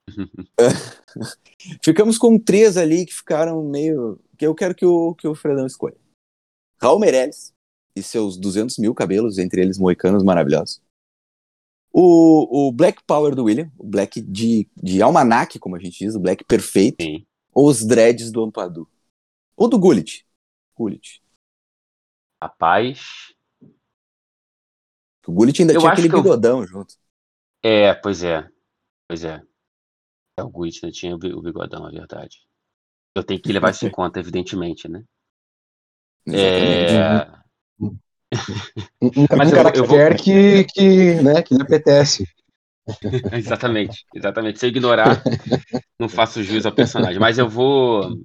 Ficamos 1.83 2.17
com 2.17 2.39
três 2.39 2.77
ali 2.77 3.05
que 3.05 3.13
ficaram 3.13 3.63
meio. 3.63 4.19
que 4.37 4.45
eu 4.45 4.55
quero 4.55 4.73
que 4.73 4.85
o, 4.85 5.13
que 5.15 5.27
o 5.27 5.35
Fredão 5.35 5.65
escolha. 5.65 5.97
Raul 6.81 6.99
Meirelles 6.99 7.53
e 7.95 8.01
seus 8.01 8.37
200 8.37 8.77
mil 8.77 8.93
cabelos, 8.95 9.37
entre 9.37 9.61
eles 9.61 9.77
moicanos 9.77 10.23
maravilhosos. 10.23 10.81
O, 11.93 12.67
o 12.67 12.71
Black 12.71 13.03
Power 13.03 13.35
do 13.35 13.43
William, 13.43 13.69
o 13.77 13.85
Black 13.85 14.21
de, 14.21 14.67
de 14.81 15.01
almanac, 15.01 15.59
como 15.59 15.75
a 15.75 15.79
gente 15.79 15.99
diz, 15.99 16.15
o 16.15 16.19
Black 16.19 16.43
perfeito. 16.45 17.03
Sim. 17.03 17.25
Ou 17.53 17.67
os 17.67 17.83
dreads 17.83 18.31
do 18.31 18.43
Ampadu. 18.43 18.89
Ou 19.57 19.67
do 19.67 19.77
Gullit. 19.77 20.25
Gullit. 20.73 21.21
Rapaz. 22.41 23.33
O 25.27 25.31
Gullit 25.31 25.61
ainda 25.61 25.73
eu 25.73 25.79
tinha 25.79 25.91
aquele 25.91 26.07
bigodão 26.07 26.61
eu... 26.61 26.67
junto. 26.67 26.95
É, 27.63 27.93
pois 27.93 28.23
é. 28.23 28.47
Pois 29.07 29.23
é. 29.23 29.41
É, 30.37 30.43
o 30.43 30.49
Guit 30.49 30.81
não 30.83 30.91
tinha 30.91 31.15
o 31.15 31.17
bigodão, 31.41 31.87
é 31.87 31.91
verdade. 31.91 32.39
Eu 33.15 33.23
tenho 33.23 33.41
que 33.41 33.51
levar 33.51 33.71
isso 33.71 33.85
em 33.85 33.91
conta, 33.91 34.19
evidentemente, 34.19 34.87
né? 34.87 35.03
É... 36.27 37.41
Um, 39.01 39.11
Mas 39.35 39.51
um 39.51 39.55
cara 39.55 39.75
eu, 39.75 39.83
eu 39.83 39.85
vou... 39.85 39.97
que, 40.15 40.63
que, 40.63 41.15
né, 41.15 41.41
que 41.41 41.53
lhe 41.53 41.61
apetece. 41.61 42.25
exatamente, 43.33 44.05
exatamente. 44.15 44.57
Se 44.57 44.65
eu 44.65 44.69
ignorar, 44.69 45.21
não 45.99 46.07
faço 46.07 46.41
juízo 46.41 46.67
ao 46.67 46.73
personagem. 46.73 47.19
Mas 47.19 47.37
eu 47.37 47.49
vou. 47.49 48.17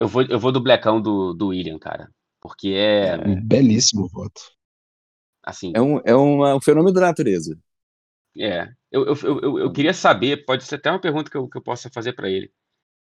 Eu 0.00 0.08
vou, 0.08 0.22
eu 0.22 0.38
vou 0.38 0.50
do 0.50 0.60
Blackão 0.60 1.00
do, 1.00 1.32
do 1.32 1.48
William, 1.48 1.78
cara. 1.78 2.10
Porque 2.40 2.70
é. 2.70 3.10
é 3.10 3.16
um 3.18 3.40
belíssimo 3.40 4.08
voto. 4.08 4.40
Assim. 5.44 5.72
É 5.76 5.80
um, 5.80 6.00
é 6.04 6.14
uma, 6.14 6.56
um 6.56 6.60
fenômeno 6.60 6.92
da 6.92 7.02
natureza. 7.02 7.56
É, 8.38 8.68
eu, 8.90 9.06
eu, 9.06 9.40
eu, 9.40 9.58
eu, 9.58 9.72
queria 9.72 9.92
saber, 9.92 10.44
pode 10.44 10.64
ser 10.64 10.76
até 10.76 10.90
uma 10.90 11.00
pergunta 11.00 11.30
que 11.30 11.36
eu, 11.36 11.48
que 11.48 11.58
eu 11.58 11.62
possa 11.62 11.90
fazer 11.90 12.14
para 12.14 12.30
ele. 12.30 12.50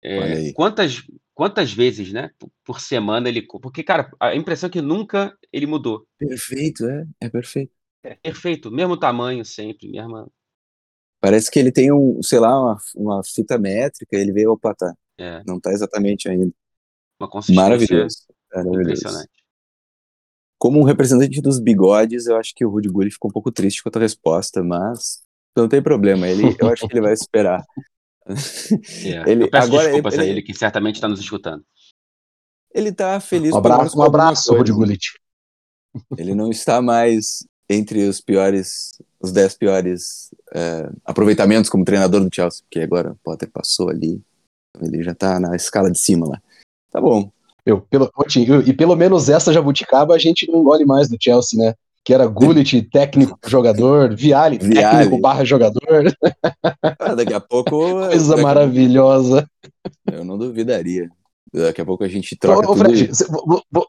É, 0.02 0.52
quantas, 0.52 1.02
quantas 1.34 1.72
vezes, 1.72 2.12
né, 2.12 2.30
por 2.64 2.80
semana 2.80 3.28
ele. 3.28 3.42
Porque, 3.42 3.82
cara, 3.82 4.10
a 4.20 4.34
impressão 4.34 4.68
é 4.68 4.72
que 4.72 4.82
nunca 4.82 5.36
ele 5.52 5.66
mudou. 5.66 6.06
Perfeito, 6.18 6.86
é, 6.86 7.06
é 7.20 7.28
perfeito. 7.28 7.72
É 8.02 8.14
perfeito, 8.14 8.70
mesmo 8.70 8.96
tamanho 8.96 9.44
sempre, 9.44 9.88
mesma. 9.90 10.30
Parece 11.20 11.50
que 11.50 11.58
ele 11.58 11.72
tem 11.72 11.90
um, 11.90 12.22
sei 12.22 12.38
lá, 12.38 12.60
uma, 12.60 12.78
uma 12.94 13.24
fita 13.24 13.58
métrica, 13.58 14.16
ele 14.16 14.32
veio, 14.32 14.52
opa, 14.52 14.74
tá. 14.74 14.94
É. 15.18 15.42
Não 15.46 15.58
tá 15.58 15.72
exatamente 15.72 16.28
ainda. 16.28 16.52
Uma 17.18 17.28
consistência 17.28 17.62
Maravilhoso. 17.62 18.16
Maravilhoso. 18.52 18.80
Impressionante. 18.82 19.45
Como 20.58 20.80
um 20.80 20.84
representante 20.84 21.40
dos 21.40 21.60
bigodes, 21.60 22.26
eu 22.26 22.36
acho 22.36 22.54
que 22.54 22.64
o 22.64 22.70
Rudy 22.70 22.88
Gulli 22.88 23.10
ficou 23.10 23.30
um 23.30 23.32
pouco 23.32 23.52
triste 23.52 23.82
com 23.82 23.88
a 23.88 23.92
tua 23.92 24.02
resposta, 24.02 24.62
mas 24.62 25.22
não 25.56 25.68
tem 25.68 25.82
problema, 25.82 26.28
ele, 26.28 26.56
eu 26.58 26.68
acho 26.68 26.86
que 26.86 26.94
ele 26.94 27.02
vai 27.02 27.12
esperar. 27.14 27.64
É, 28.26 29.30
ele, 29.30 29.44
eu 29.44 29.50
peço 29.50 29.66
agora, 29.68 29.84
desculpas 29.84 30.14
ele, 30.14 30.22
a 30.22 30.26
ele, 30.26 30.42
que 30.42 30.54
certamente 30.54 30.96
está 30.96 31.08
nos 31.08 31.20
escutando. 31.20 31.64
Ele 32.74 32.90
está 32.90 33.18
feliz. 33.20 33.52
Um 33.52 33.58
abraço, 33.58 33.98
um 33.98 34.02
abraço 34.02 34.54
Rudy 34.54 34.72
Gullit. 34.72 35.12
Ele 36.18 36.34
não 36.34 36.50
está 36.50 36.82
mais 36.82 37.46
entre 37.68 38.06
os 38.06 38.20
piores, 38.20 39.00
os 39.20 39.32
dez 39.32 39.54
piores 39.54 40.30
é, 40.54 40.90
aproveitamentos 41.04 41.70
como 41.70 41.84
treinador 41.84 42.22
do 42.22 42.34
Chelsea, 42.34 42.62
porque 42.62 42.80
agora 42.80 43.12
o 43.12 43.16
Potter 43.16 43.50
passou 43.50 43.88
ali, 43.88 44.22
ele 44.80 45.02
já 45.02 45.12
está 45.12 45.40
na 45.40 45.56
escala 45.56 45.90
de 45.90 45.98
cima 45.98 46.28
lá. 46.28 46.42
Tá 46.90 47.00
bom. 47.00 47.30
Eu, 47.66 47.80
pelo, 47.80 48.08
e 48.64 48.72
pelo 48.72 48.94
menos 48.94 49.28
essa 49.28 49.52
jabuticaba 49.52 50.14
a 50.14 50.18
gente 50.18 50.48
não 50.48 50.60
engole 50.60 50.84
mais 50.84 51.08
do 51.08 51.16
Chelsea, 51.20 51.58
né? 51.58 51.74
Que 52.04 52.14
era 52.14 52.24
Gullit, 52.24 52.80
técnico 52.92 53.36
jogador, 53.44 54.14
Viali. 54.14 54.58
técnico 54.58 55.18
barra 55.18 55.44
jogador. 55.44 56.16
Ah, 57.00 57.16
daqui 57.16 57.34
a 57.34 57.40
pouco. 57.40 57.70
Coisa 58.06 58.30
daqui... 58.30 58.42
maravilhosa. 58.42 59.44
Eu 60.12 60.24
não 60.24 60.38
duvidaria. 60.38 61.08
Daqui 61.52 61.80
a 61.80 61.84
pouco 61.84 62.04
a 62.04 62.08
gente 62.08 62.36
troca. 62.36 62.68
Ô, 62.68 62.72
ô 62.72 62.76
Fred, 62.76 63.08
tudo... 63.08 63.88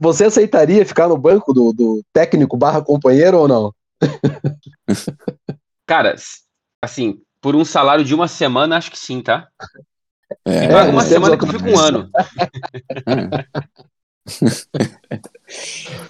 você 0.00 0.24
aceitaria 0.24 0.86
ficar 0.86 1.08
no 1.08 1.18
banco 1.18 1.52
do, 1.52 1.74
do 1.74 2.02
técnico 2.14 2.56
barra 2.56 2.80
companheiro 2.80 3.38
ou 3.38 3.46
não? 3.46 3.74
Cara, 5.86 6.14
assim, 6.82 7.20
por 7.42 7.54
um 7.54 7.64
salário 7.64 8.06
de 8.06 8.14
uma 8.14 8.26
semana, 8.26 8.78
acho 8.78 8.90
que 8.90 8.98
sim, 8.98 9.20
tá? 9.20 9.48
É, 10.46 10.66
é 10.66 10.82
uma 10.84 11.04
semana 11.04 11.36
que 11.36 11.44
eu 11.44 11.48
fico 11.48 11.68
um 11.68 11.78
ano. 11.78 12.10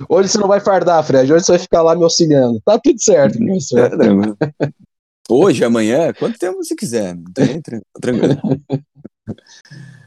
Hoje 0.09 0.29
você 0.29 0.39
não 0.39 0.49
vai 0.49 0.61
fardar, 0.61 1.05
Fred. 1.05 1.33
Hoje 1.33 1.45
você 1.45 1.53
vai 1.53 1.59
ficar 1.61 1.83
lá 1.83 1.95
me 1.95 2.03
auxiliando. 2.03 2.61
Tá 2.65 2.79
tudo 2.79 3.01
certo, 3.01 3.39
professor. 3.39 3.79
É, 3.81 4.69
Hoje, 5.31 5.63
amanhã, 5.63 6.13
quanto 6.15 6.39
tempo 6.39 6.57
você 6.57 6.75
quiser. 6.75 7.17
Tranquilo. 8.01 8.41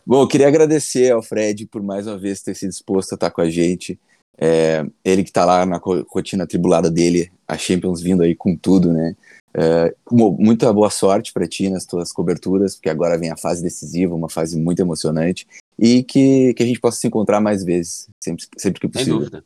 Bom, 0.05 0.23
eu 0.23 0.27
queria 0.27 0.47
agradecer 0.47 1.11
ao 1.11 1.21
Fred 1.21 1.67
por 1.67 1.83
mais 1.83 2.07
uma 2.07 2.17
vez 2.17 2.41
ter 2.41 2.55
se 2.55 2.67
disposto 2.67 3.13
a 3.13 3.15
estar 3.15 3.29
com 3.29 3.41
a 3.41 3.49
gente. 3.49 3.99
É, 4.37 4.83
ele 5.05 5.23
que 5.23 5.29
está 5.29 5.45
lá 5.45 5.65
na 5.65 5.79
rotina 6.09 6.47
tribulada 6.47 6.89
dele, 6.89 7.31
a 7.47 7.57
Champions 7.57 8.01
vindo 8.01 8.23
aí 8.23 8.35
com 8.35 8.55
tudo, 8.55 8.91
né? 8.91 9.15
É, 9.53 9.93
muita 10.09 10.71
boa 10.71 10.89
sorte 10.89 11.33
para 11.33 11.47
ti 11.47 11.69
nas 11.69 11.85
tuas 11.85 12.13
coberturas, 12.13 12.75
porque 12.75 12.89
agora 12.89 13.17
vem 13.17 13.31
a 13.31 13.37
fase 13.37 13.61
decisiva, 13.61 14.15
uma 14.15 14.29
fase 14.29 14.59
muito 14.59 14.81
emocionante, 14.81 15.47
e 15.77 16.03
que, 16.03 16.53
que 16.53 16.63
a 16.63 16.65
gente 16.65 16.79
possa 16.79 16.99
se 16.99 17.07
encontrar 17.07 17.41
mais 17.41 17.63
vezes, 17.63 18.09
sempre, 18.19 18.45
sempre 18.57 18.79
que 18.79 18.87
possível. 18.87 19.13
Sem 19.13 19.19
dúvida. 19.19 19.45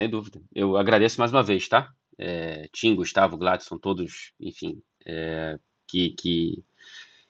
Sem 0.00 0.10
dúvida. 0.10 0.40
Eu 0.54 0.76
agradeço 0.76 1.18
mais 1.20 1.32
uma 1.32 1.42
vez, 1.42 1.68
tá? 1.68 1.90
É, 2.18 2.68
Tim, 2.72 2.94
Gustavo, 2.94 3.36
Gladson, 3.36 3.78
todos, 3.78 4.32
enfim, 4.40 4.80
é, 5.04 5.58
que, 5.86 6.10
que, 6.10 6.64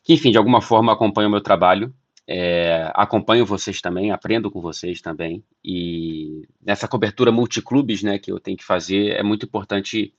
que, 0.03 0.15
enfim, 0.15 0.31
de 0.31 0.39
alguma 0.39 0.61
forma 0.61 0.93
acompanham 0.93 1.29
o 1.29 1.33
meu 1.33 1.41
trabalho. 1.41 1.93
É, 2.29 2.91
acompanho 2.95 3.47
vocês 3.47 3.81
também, 3.81 4.11
aprendo 4.11 4.51
com 4.51 4.61
vocês 4.61 5.01
também. 5.01 5.45
E 5.65 6.43
nessa 6.61 6.89
cobertura 6.89 7.31
multiclubes 7.31 8.03
né, 8.03 8.19
que 8.19 8.31
eu 8.31 8.41
tenho 8.41 8.57
que 8.57 8.65
fazer, 8.65 9.13
é 9.13 9.23
muito 9.23 9.47
importante 9.47 10.13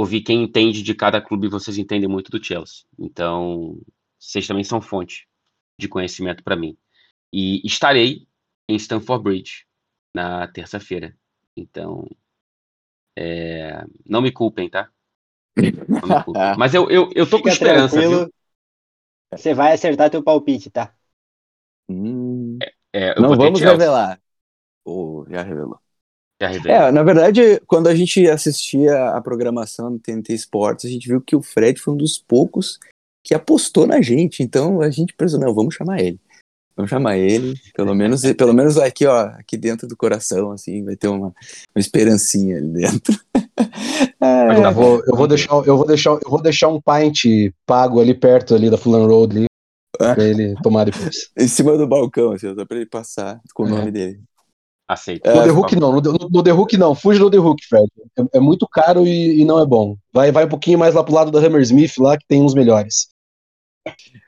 ouvir 0.00 0.22
quem 0.22 0.42
entende 0.42 0.82
de 0.82 0.94
cada 0.94 1.20
clube, 1.20 1.46
vocês 1.46 1.76
entendem 1.76 2.08
muito 2.08 2.30
do 2.30 2.42
Chelsea. 2.42 2.84
Então, 2.98 3.78
vocês 4.18 4.46
também 4.46 4.64
são 4.64 4.80
fonte 4.80 5.28
de 5.78 5.88
conhecimento 5.88 6.42
para 6.42 6.56
mim. 6.56 6.74
E 7.30 7.60
estarei 7.66 8.26
em 8.66 8.76
Stamford 8.76 9.22
Bridge 9.22 9.66
na 10.14 10.48
terça-feira. 10.48 11.14
Então, 11.54 12.08
é, 13.14 13.84
não 14.06 14.22
me 14.22 14.32
culpem, 14.32 14.70
tá? 14.70 14.90
Não 15.54 16.08
me 16.08 16.24
culpem. 16.24 16.42
Mas 16.56 16.72
eu, 16.72 16.90
eu, 16.90 17.10
eu 17.14 17.28
tô 17.28 17.36
Fica 17.36 17.42
com 17.42 17.48
esperança, 17.50 17.96
tranquilo. 17.96 18.24
viu? 18.24 18.34
Você 19.32 19.52
vai 19.52 19.74
acertar 19.74 20.08
teu 20.08 20.22
palpite, 20.22 20.70
tá? 20.70 20.94
Hum, 21.90 22.58
é, 22.62 23.10
é, 23.10 23.20
não 23.20 23.36
vamos 23.36 23.60
revelar. 23.60 24.18
Oh, 24.82 25.26
já 25.28 25.42
revelou. 25.42 25.78
É, 26.40 26.90
na 26.90 27.02
verdade, 27.02 27.60
quando 27.66 27.88
a 27.88 27.94
gente 27.94 28.26
assistia 28.26 29.10
a 29.10 29.20
programação 29.20 29.92
do 29.92 29.98
TNT 29.98 30.32
Sports, 30.34 30.86
a 30.86 30.88
gente 30.88 31.06
viu 31.06 31.20
que 31.20 31.36
o 31.36 31.42
Fred 31.42 31.78
foi 31.78 31.92
um 31.92 31.96
dos 31.98 32.18
poucos 32.18 32.78
que 33.22 33.34
apostou 33.34 33.86
na 33.86 34.00
gente. 34.00 34.42
Então 34.42 34.80
a 34.80 34.90
gente 34.90 35.14
pensou, 35.14 35.38
não, 35.38 35.54
vamos 35.54 35.74
chamar 35.74 36.00
ele. 36.00 36.18
Vamos 36.74 36.88
chamar 36.88 37.18
ele, 37.18 37.54
pelo 37.74 37.94
menos, 37.94 38.22
pelo 38.32 38.54
menos 38.54 38.78
aqui, 38.78 39.04
ó, 39.04 39.26
aqui 39.38 39.58
dentro 39.58 39.86
do 39.86 39.94
coração, 39.94 40.50
assim, 40.50 40.82
vai 40.82 40.96
ter 40.96 41.08
uma, 41.08 41.26
uma 41.26 41.34
esperancinha 41.76 42.56
ali 42.56 42.72
dentro. 42.72 43.14
é, 44.18 44.64
eu, 44.64 44.72
vou, 44.72 45.02
eu, 45.06 45.14
vou 45.14 45.26
deixar, 45.26 45.52
eu, 45.66 45.76
vou 45.76 45.86
deixar, 45.86 46.10
eu 46.12 46.30
vou 46.30 46.40
deixar 46.40 46.68
um 46.68 46.80
pint 46.80 47.52
pago 47.66 48.00
ali 48.00 48.14
perto 48.14 48.54
ali 48.54 48.70
da 48.70 48.78
Fulham 48.78 49.06
Road 49.06 49.36
ali, 49.36 49.46
é. 50.00 50.14
pra 50.14 50.24
ele 50.24 50.54
tomar 50.62 50.84
depois. 50.84 51.30
em 51.36 51.48
cima 51.48 51.76
do 51.76 51.86
balcão, 51.86 52.32
assim, 52.32 52.54
só 52.54 52.64
pra 52.64 52.78
ele 52.78 52.86
passar 52.86 53.42
com 53.52 53.64
o 53.64 53.66
é. 53.66 53.70
nome 53.70 53.90
dele. 53.90 54.22
Aceito. 54.90 55.24
No 55.24 55.40
é, 55.40 55.44
The 55.44 55.52
Hook 55.52 55.76
não, 55.76 55.92
no, 55.92 56.00
no, 56.00 56.42
The 56.42 56.52
Hook 56.52 56.76
não, 56.76 56.96
fuja 56.96 57.20
do 57.20 57.30
The 57.30 57.38
Hook, 57.38 57.64
Fred. 57.64 57.86
É, 58.18 58.38
é 58.38 58.40
muito 58.40 58.66
caro 58.66 59.06
e, 59.06 59.40
e, 59.40 59.44
não 59.44 59.60
é 59.60 59.64
bom. 59.64 59.96
Vai, 60.12 60.32
vai 60.32 60.46
um 60.46 60.48
pouquinho 60.48 60.80
mais 60.80 60.96
lá 60.96 61.04
pro 61.04 61.14
lado 61.14 61.30
da 61.30 61.38
Hammersmith, 61.38 61.92
lá 61.98 62.18
que 62.18 62.26
tem 62.26 62.42
uns 62.42 62.54
melhores. 62.54 63.08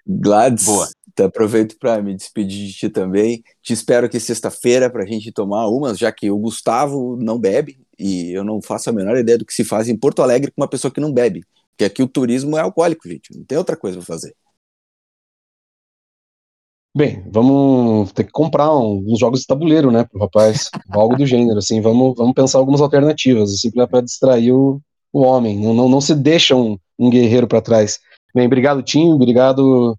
Gladys, 0.06 0.64
Boa. 0.64 0.88
Então, 1.12 1.26
aproveito 1.26 1.76
para 1.80 2.00
me 2.00 2.14
despedir 2.14 2.68
de 2.68 2.72
ti 2.74 2.88
também. 2.88 3.42
Te 3.60 3.72
espero 3.72 4.08
que 4.08 4.20
sexta-feira 4.20 4.88
para 4.88 5.02
a 5.02 5.06
gente 5.06 5.32
tomar 5.32 5.66
umas, 5.66 5.98
já 5.98 6.12
que 6.12 6.30
o 6.30 6.38
Gustavo 6.38 7.16
não 7.16 7.40
bebe 7.40 7.80
e 7.98 8.30
eu 8.30 8.44
não 8.44 8.62
faço 8.62 8.88
a 8.88 8.92
menor 8.92 9.16
ideia 9.16 9.38
do 9.38 9.44
que 9.44 9.52
se 9.52 9.64
faz 9.64 9.88
em 9.88 9.96
Porto 9.96 10.22
Alegre 10.22 10.52
com 10.52 10.62
uma 10.62 10.68
pessoa 10.68 10.92
que 10.92 11.00
não 11.00 11.12
bebe. 11.12 11.44
Porque 11.70 11.84
aqui 11.84 12.04
o 12.04 12.08
turismo 12.08 12.56
é 12.56 12.60
alcoólico, 12.60 13.08
gente. 13.08 13.36
Não 13.36 13.44
tem 13.44 13.58
outra 13.58 13.76
coisa 13.76 13.96
para 13.98 14.06
fazer. 14.06 14.32
Bem, 16.95 17.24
vamos 17.26 18.12
ter 18.12 18.24
que 18.24 18.30
comprar 18.30 18.70
uns 18.76 19.18
jogos 19.18 19.40
de 19.40 19.47
tabuleiro, 19.47 19.90
né, 19.90 20.05
pro 20.05 20.20
rapaz, 20.20 20.68
algo 20.93 21.16
do 21.16 21.24
gênero, 21.24 21.59
assim, 21.59 21.80
vamos, 21.80 22.14
vamos 22.14 22.34
pensar 22.34 22.59
algumas 22.59 22.82
alternativas, 22.82 23.51
assim, 23.51 23.70
para 23.70 24.03
distrair 24.03 24.53
o, 24.53 24.78
o 25.11 25.22
homem, 25.22 25.59
não, 25.59 25.72
não, 25.72 25.88
não 25.88 26.03
se 26.03 26.14
deixa 26.14 26.55
um, 26.55 26.76
um 26.99 27.09
guerreiro 27.09 27.47
para 27.47 27.62
trás. 27.62 27.99
Bem, 28.34 28.45
obrigado, 28.45 28.82
Tim, 28.82 29.11
obrigado, 29.11 29.99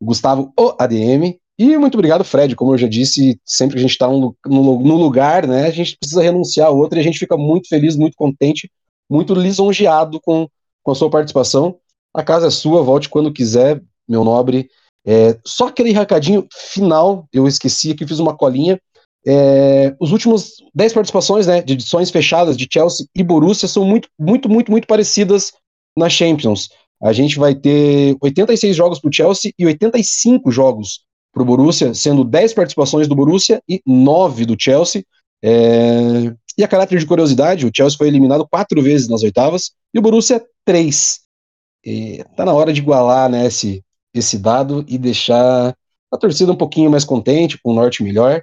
Gustavo, 0.00 0.50
o 0.58 0.74
ADM, 0.78 1.38
e 1.58 1.76
muito 1.76 1.94
obrigado, 1.94 2.24
Fred, 2.24 2.56
como 2.56 2.72
eu 2.72 2.78
já 2.78 2.88
disse, 2.88 3.38
sempre 3.44 3.74
que 3.74 3.80
a 3.80 3.82
gente 3.82 3.90
está 3.90 4.08
no, 4.08 4.34
no, 4.46 4.96
lugar, 4.96 5.46
né, 5.46 5.66
a 5.66 5.70
gente 5.70 5.98
precisa 5.98 6.22
renunciar 6.22 6.68
a 6.68 6.70
outro, 6.70 6.98
e 6.98 7.00
a 7.00 7.04
gente 7.04 7.18
fica 7.18 7.36
muito 7.36 7.68
feliz, 7.68 7.96
muito 7.96 8.16
contente, 8.16 8.72
muito 9.10 9.34
lisonjeado 9.34 10.18
com, 10.22 10.48
com 10.82 10.90
a 10.90 10.94
sua 10.94 11.10
participação, 11.10 11.76
a 12.14 12.22
casa 12.22 12.46
é 12.46 12.50
sua, 12.50 12.82
volte 12.82 13.10
quando 13.10 13.30
quiser, 13.30 13.82
meu 14.08 14.24
nobre, 14.24 14.70
é, 15.06 15.38
só 15.44 15.68
aquele 15.68 15.92
recadinho 15.92 16.46
final, 16.72 17.26
eu 17.32 17.46
esqueci 17.46 17.94
que 17.94 18.06
fiz 18.06 18.18
uma 18.18 18.36
colinha. 18.36 18.80
É, 19.26 19.94
os 20.00 20.12
últimos 20.12 20.52
10 20.74 20.92
participações 20.92 21.46
né, 21.46 21.62
de 21.62 21.74
edições 21.74 22.10
fechadas 22.10 22.56
de 22.56 22.68
Chelsea 22.70 23.06
e 23.14 23.22
Borussia 23.22 23.68
são 23.68 23.84
muito, 23.84 24.08
muito, 24.18 24.48
muito, 24.48 24.70
muito 24.70 24.86
parecidas 24.86 25.52
na 25.96 26.08
Champions. 26.08 26.68
A 27.02 27.12
gente 27.12 27.38
vai 27.38 27.54
ter 27.54 28.16
86 28.20 28.74
jogos 28.74 28.98
para 28.98 29.08
o 29.08 29.12
Chelsea 29.12 29.52
e 29.58 29.66
85 29.66 30.50
jogos 30.50 31.00
para 31.32 31.42
o 31.42 31.46
Borussia, 31.46 31.92
sendo 31.94 32.24
10 32.24 32.54
participações 32.54 33.08
do 33.08 33.14
Borussia 33.14 33.60
e 33.68 33.82
9 33.84 34.46
do 34.46 34.56
Chelsea. 34.58 35.04
É, 35.42 36.32
e 36.56 36.62
a 36.62 36.68
caráter 36.68 36.98
de 36.98 37.06
curiosidade, 37.06 37.66
o 37.66 37.70
Chelsea 37.74 37.98
foi 37.98 38.08
eliminado 38.08 38.46
quatro 38.48 38.80
vezes 38.80 39.08
nas 39.08 39.22
oitavas 39.22 39.72
e 39.92 39.98
o 39.98 40.02
Borussia 40.02 40.42
três. 40.64 41.20
Está 41.84 42.44
na 42.44 42.52
hora 42.54 42.72
de 42.72 42.80
igualar 42.80 43.28
né, 43.28 43.46
esse, 43.46 43.82
esse 44.14 44.38
dado 44.38 44.84
e 44.88 44.96
deixar 44.96 45.76
a 46.10 46.16
torcida 46.16 46.52
um 46.52 46.56
pouquinho 46.56 46.90
mais 46.90 47.04
contente, 47.04 47.58
com 47.60 47.72
o 47.72 47.74
norte 47.74 48.02
melhor. 48.02 48.42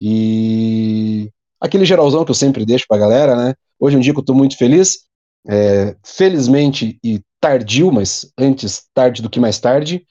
E 0.00 1.30
aquele 1.60 1.84
geralzão 1.84 2.24
que 2.24 2.30
eu 2.30 2.34
sempre 2.34 2.64
deixo 2.64 2.86
pra 2.88 2.98
galera, 2.98 3.36
né? 3.36 3.54
Hoje 3.78 3.96
é 3.96 3.98
um 3.98 4.02
dia 4.02 4.14
que 4.14 4.18
eu 4.18 4.24
tô 4.24 4.34
muito 4.34 4.56
feliz. 4.56 5.00
É, 5.46 5.96
felizmente 6.04 6.98
e 7.02 7.20
tardio, 7.40 7.90
mas 7.90 8.30
antes 8.38 8.84
tarde 8.92 9.22
do 9.22 9.30
que 9.30 9.40
mais 9.40 9.58
tarde, 9.58 10.06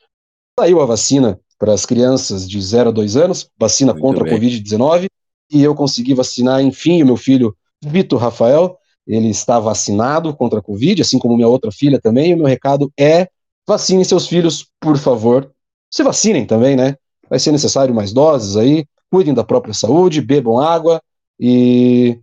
saiu 0.60 0.82
a 0.82 0.86
vacina 0.86 1.40
para 1.58 1.74
as 1.74 1.86
crianças 1.86 2.50
de 2.50 2.60
0 2.60 2.90
a 2.90 2.92
2 2.92 3.16
anos, 3.16 3.50
vacina 3.60 3.94
muito 3.94 4.02
contra 4.02 4.24
bem. 4.24 4.34
a 4.34 4.38
Covid-19, 4.38 5.08
e 5.52 5.62
eu 5.64 5.76
consegui 5.76 6.14
vacinar, 6.14 6.62
enfim, 6.62 7.04
o 7.04 7.06
meu 7.06 7.18
filho 7.18 7.56
Vitor 7.84 8.20
Rafael. 8.20 8.78
Ele 9.08 9.30
está 9.30 9.60
vacinado 9.60 10.36
contra 10.36 10.60
a 10.60 10.62
Covid, 10.62 11.02
assim 11.02 11.18
como 11.18 11.36
minha 11.36 11.48
outra 11.48 11.72
filha 11.72 12.00
também. 12.00 12.32
E 12.32 12.34
o 12.36 12.38
meu 12.38 12.46
recado 12.46 12.92
é 13.00 13.28
Vacinem 13.70 14.04
seus 14.04 14.28
filhos, 14.28 14.68
por 14.80 14.98
favor. 14.98 15.54
Se 15.94 16.02
vacinem 16.02 16.44
também, 16.44 16.76
né? 16.76 16.98
Vai 17.30 17.38
ser 17.38 17.52
necessário 17.52 17.94
mais 17.94 18.12
doses 18.12 18.58
aí. 18.58 18.84
Cuidem 19.12 19.32
da 19.32 19.44
própria 19.44 19.76
saúde, 19.76 20.24
bebam 20.24 20.58
água 20.58 21.00
e 21.40 22.20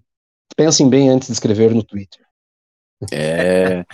pensem 0.57 0.89
bem 0.89 1.09
antes 1.09 1.29
de 1.29 1.35
escrever 1.35 1.73
no 1.73 1.85
Twitter. 1.85 2.27
É, 3.13 3.85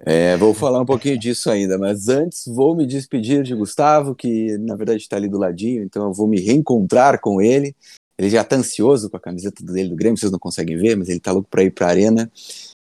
é, 0.00 0.36
vou 0.36 0.52
falar 0.52 0.82
um 0.82 0.84
pouquinho 0.84 1.18
disso 1.18 1.50
ainda, 1.50 1.78
mas 1.78 2.10
antes 2.10 2.44
vou 2.46 2.76
me 2.76 2.86
despedir 2.86 3.42
de 3.42 3.54
Gustavo, 3.54 4.14
que 4.14 4.58
na 4.58 4.76
verdade 4.76 5.00
está 5.00 5.16
ali 5.16 5.26
do 5.26 5.38
ladinho, 5.38 5.82
então 5.82 6.08
eu 6.08 6.12
vou 6.12 6.28
me 6.28 6.38
reencontrar 6.38 7.18
com 7.18 7.40
ele. 7.40 7.74
Ele 8.18 8.28
já 8.28 8.42
está 8.42 8.56
ansioso 8.56 9.08
com 9.08 9.16
a 9.16 9.20
camiseta 9.20 9.64
dele 9.64 9.88
do 9.88 9.96
Grêmio, 9.96 10.18
vocês 10.18 10.30
não 10.30 10.38
conseguem 10.38 10.76
ver, 10.76 10.98
mas 10.98 11.08
ele 11.08 11.16
está 11.16 11.32
louco 11.32 11.48
para 11.48 11.64
ir 11.64 11.70
para 11.70 11.86
a 11.86 11.90
arena. 11.90 12.30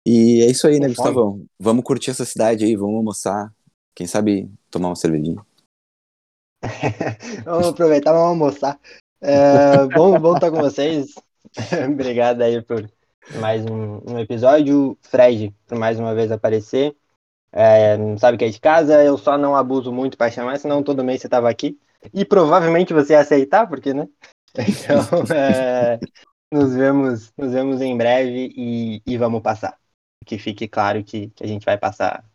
E 0.05 0.41
é 0.43 0.45
isso 0.49 0.65
aí, 0.65 0.79
né, 0.79 0.87
Gustavão? 0.87 1.43
Vamos 1.59 1.83
curtir 1.83 2.11
essa 2.11 2.23
cidade 2.23 2.63
aí, 2.63 2.77
vamos 2.77 2.95
almoçar, 2.95 3.53
quem 3.95 4.07
sabe 4.07 4.49
tomar 4.69 4.89
uma 4.89 4.95
cervejinha. 4.95 5.45
vamos 7.43 7.67
aproveitar, 7.69 8.13
vamos 8.13 8.29
almoçar. 8.29 8.79
É, 9.21 9.85
bom, 9.87 10.19
bom 10.19 10.35
estar 10.35 10.51
com 10.51 10.57
vocês. 10.57 11.13
Obrigado 11.91 12.41
aí 12.41 12.61
por 12.61 12.89
mais 13.39 13.63
um, 13.65 14.01
um, 14.11 14.19
episódio. 14.19 14.97
Fred, 15.01 15.53
por 15.67 15.77
mais 15.77 15.99
uma 15.99 16.15
vez 16.15 16.31
aparecer. 16.31 16.95
É, 17.53 17.97
sabe 18.17 18.37
que 18.37 18.45
é 18.45 18.49
de 18.49 18.59
casa, 18.59 19.03
eu 19.03 19.17
só 19.17 19.37
não 19.37 19.55
abuso 19.55 19.91
muito 19.91 20.17
para 20.17 20.31
chamar, 20.31 20.57
senão 20.57 20.81
todo 20.81 21.03
mês 21.03 21.21
você 21.21 21.27
estava 21.27 21.49
aqui. 21.49 21.77
E 22.13 22.23
provavelmente 22.23 22.93
você 22.93 23.13
ia 23.13 23.19
aceitar, 23.19 23.67
porque, 23.67 23.93
né? 23.93 24.07
Então, 24.57 25.23
é, 25.33 25.99
nos, 26.51 26.73
vemos, 26.75 27.31
nos 27.37 27.53
vemos 27.53 27.81
em 27.81 27.95
breve 27.95 28.53
e, 28.55 29.01
e 29.05 29.17
vamos 29.17 29.41
passar. 29.41 29.77
Que 30.25 30.37
fique 30.37 30.67
claro 30.67 31.03
que, 31.03 31.29
que 31.29 31.43
a 31.43 31.47
gente 31.47 31.65
vai 31.65 31.77
passar 31.77 32.25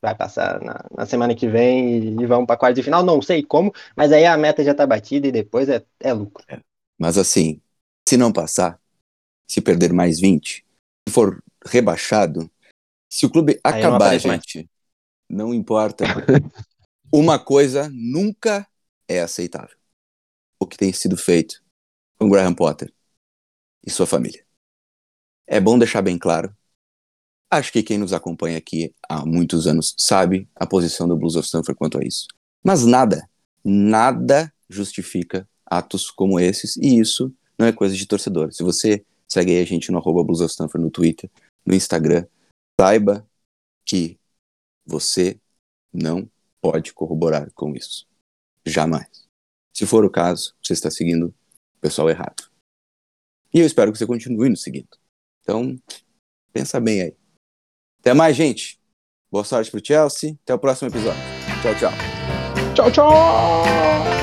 vai 0.00 0.14
passar 0.14 0.60
na, 0.62 0.84
na, 0.96 1.06
semana 1.06 1.34
que 1.34 1.48
vem 1.48 1.98
e, 1.98 2.22
e 2.22 2.26
vamos 2.26 2.46
para 2.46 2.56
quarta 2.56 2.74
de 2.74 2.82
final. 2.82 3.02
Não 3.02 3.20
sei 3.20 3.42
como, 3.42 3.72
mas 3.94 4.12
aí 4.12 4.24
a 4.24 4.36
meta 4.36 4.64
já 4.64 4.72
está 4.72 4.86
batida 4.86 5.28
e 5.28 5.32
depois 5.32 5.68
é, 5.68 5.84
é 6.00 6.12
lucro. 6.12 6.44
É. 6.48 6.60
Mas 6.98 7.18
assim, 7.18 7.60
se 8.08 8.16
não 8.16 8.32
passar, 8.32 8.80
se 9.48 9.60
perder 9.60 9.92
mais 9.92 10.20
20, 10.20 10.64
se 11.08 11.14
for 11.14 11.42
rebaixado, 11.66 12.50
se 13.10 13.26
o 13.26 13.30
clube 13.30 13.60
acabar, 13.62 14.18
gente, 14.18 14.56
mais. 14.58 14.68
não 15.28 15.52
importa. 15.52 16.04
Uma 17.12 17.38
coisa 17.38 17.90
nunca 17.92 18.66
é 19.08 19.20
aceitável. 19.20 19.76
O 20.60 20.66
que 20.66 20.76
tem 20.76 20.92
sido 20.92 21.16
feito 21.16 21.60
com 22.18 22.28
Graham 22.28 22.54
Potter 22.54 22.92
e 23.84 23.90
sua 23.90 24.06
família. 24.06 24.46
É 25.46 25.60
bom 25.60 25.76
deixar 25.76 26.02
bem 26.02 26.16
claro 26.16 26.54
Acho 27.50 27.72
que 27.72 27.82
quem 27.82 27.98
nos 27.98 28.12
acompanha 28.12 28.58
aqui 28.58 28.94
há 29.08 29.26
muitos 29.26 29.66
anos 29.66 29.94
sabe 29.98 30.48
a 30.54 30.66
posição 30.66 31.08
do 31.08 31.16
Blues 31.16 31.34
of 31.34 31.46
Stanford 31.46 31.76
quanto 31.76 31.98
a 31.98 32.04
isso. 32.04 32.28
Mas 32.62 32.84
nada, 32.84 33.28
nada 33.64 34.52
justifica 34.68 35.48
atos 35.66 36.10
como 36.10 36.38
esses, 36.38 36.76
e 36.76 37.00
isso 37.00 37.34
não 37.58 37.66
é 37.66 37.72
coisa 37.72 37.96
de 37.96 38.06
torcedor. 38.06 38.52
Se 38.52 38.62
você 38.62 39.04
segue 39.28 39.52
aí 39.52 39.62
a 39.62 39.66
gente 39.66 39.90
no 39.90 39.98
arroba 39.98 40.22
Blues 40.22 40.40
of 40.40 40.50
Stanford 40.50 40.84
no 40.84 40.90
Twitter, 40.90 41.30
no 41.66 41.74
Instagram, 41.74 42.24
saiba 42.80 43.28
que 43.84 44.18
você 44.86 45.40
não 45.92 46.30
pode 46.60 46.92
corroborar 46.92 47.50
com 47.52 47.74
isso. 47.74 48.06
Jamais. 48.64 49.26
Se 49.74 49.86
for 49.86 50.04
o 50.04 50.10
caso, 50.10 50.54
você 50.62 50.72
está 50.72 50.90
seguindo 50.90 51.34
o 51.76 51.80
pessoal 51.80 52.08
errado. 52.10 52.50
E 53.52 53.58
eu 53.58 53.66
espero 53.66 53.90
que 53.90 53.98
você 53.98 54.06
continue 54.06 54.48
nos 54.48 54.62
seguindo. 54.62 54.88
Então, 55.42 55.76
pensa 56.52 56.78
bem 56.78 57.02
aí. 57.02 57.16
Até 58.00 58.14
mais, 58.14 58.36
gente. 58.36 58.78
Boa 59.30 59.44
sorte 59.44 59.70
pro 59.70 59.80
Chelsea. 59.84 60.34
Até 60.42 60.54
o 60.54 60.58
próximo 60.58 60.88
episódio. 60.90 61.20
Tchau, 61.62 61.74
tchau. 61.74 61.92
Tchau, 62.74 62.90
tchau. 62.90 64.19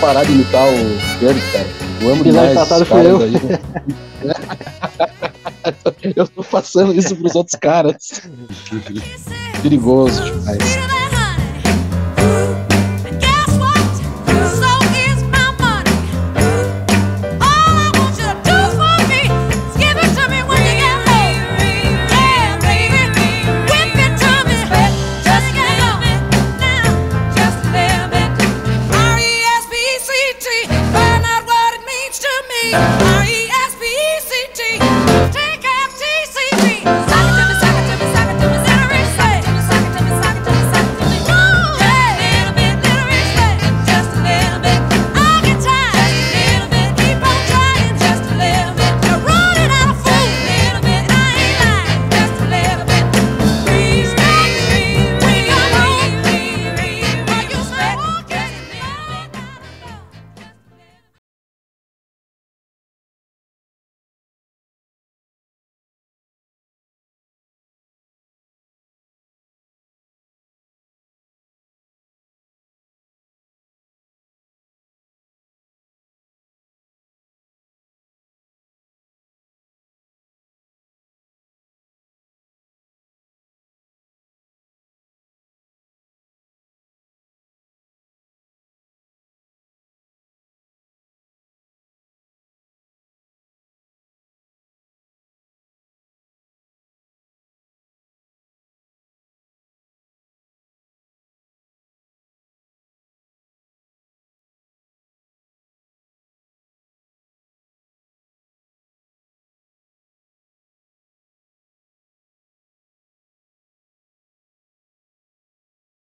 Parar 0.00 0.24
de 0.24 0.32
imitar 0.32 0.68
o 0.68 0.76
Kurt, 1.18 1.52
cara. 1.52 1.66
Eu 2.00 2.12
amo 2.12 2.24
demais. 2.24 2.54
passado 2.54 2.86
fui 2.86 3.06
eu. 3.06 3.22
Aí. 3.22 3.32
eu 6.16 6.28
tô 6.28 6.42
passando 6.44 6.94
isso 6.94 7.16
pros 7.16 7.34
outros 7.34 7.58
caras. 7.60 8.22
Perigoso 9.62 10.22
demais. 10.24 11.01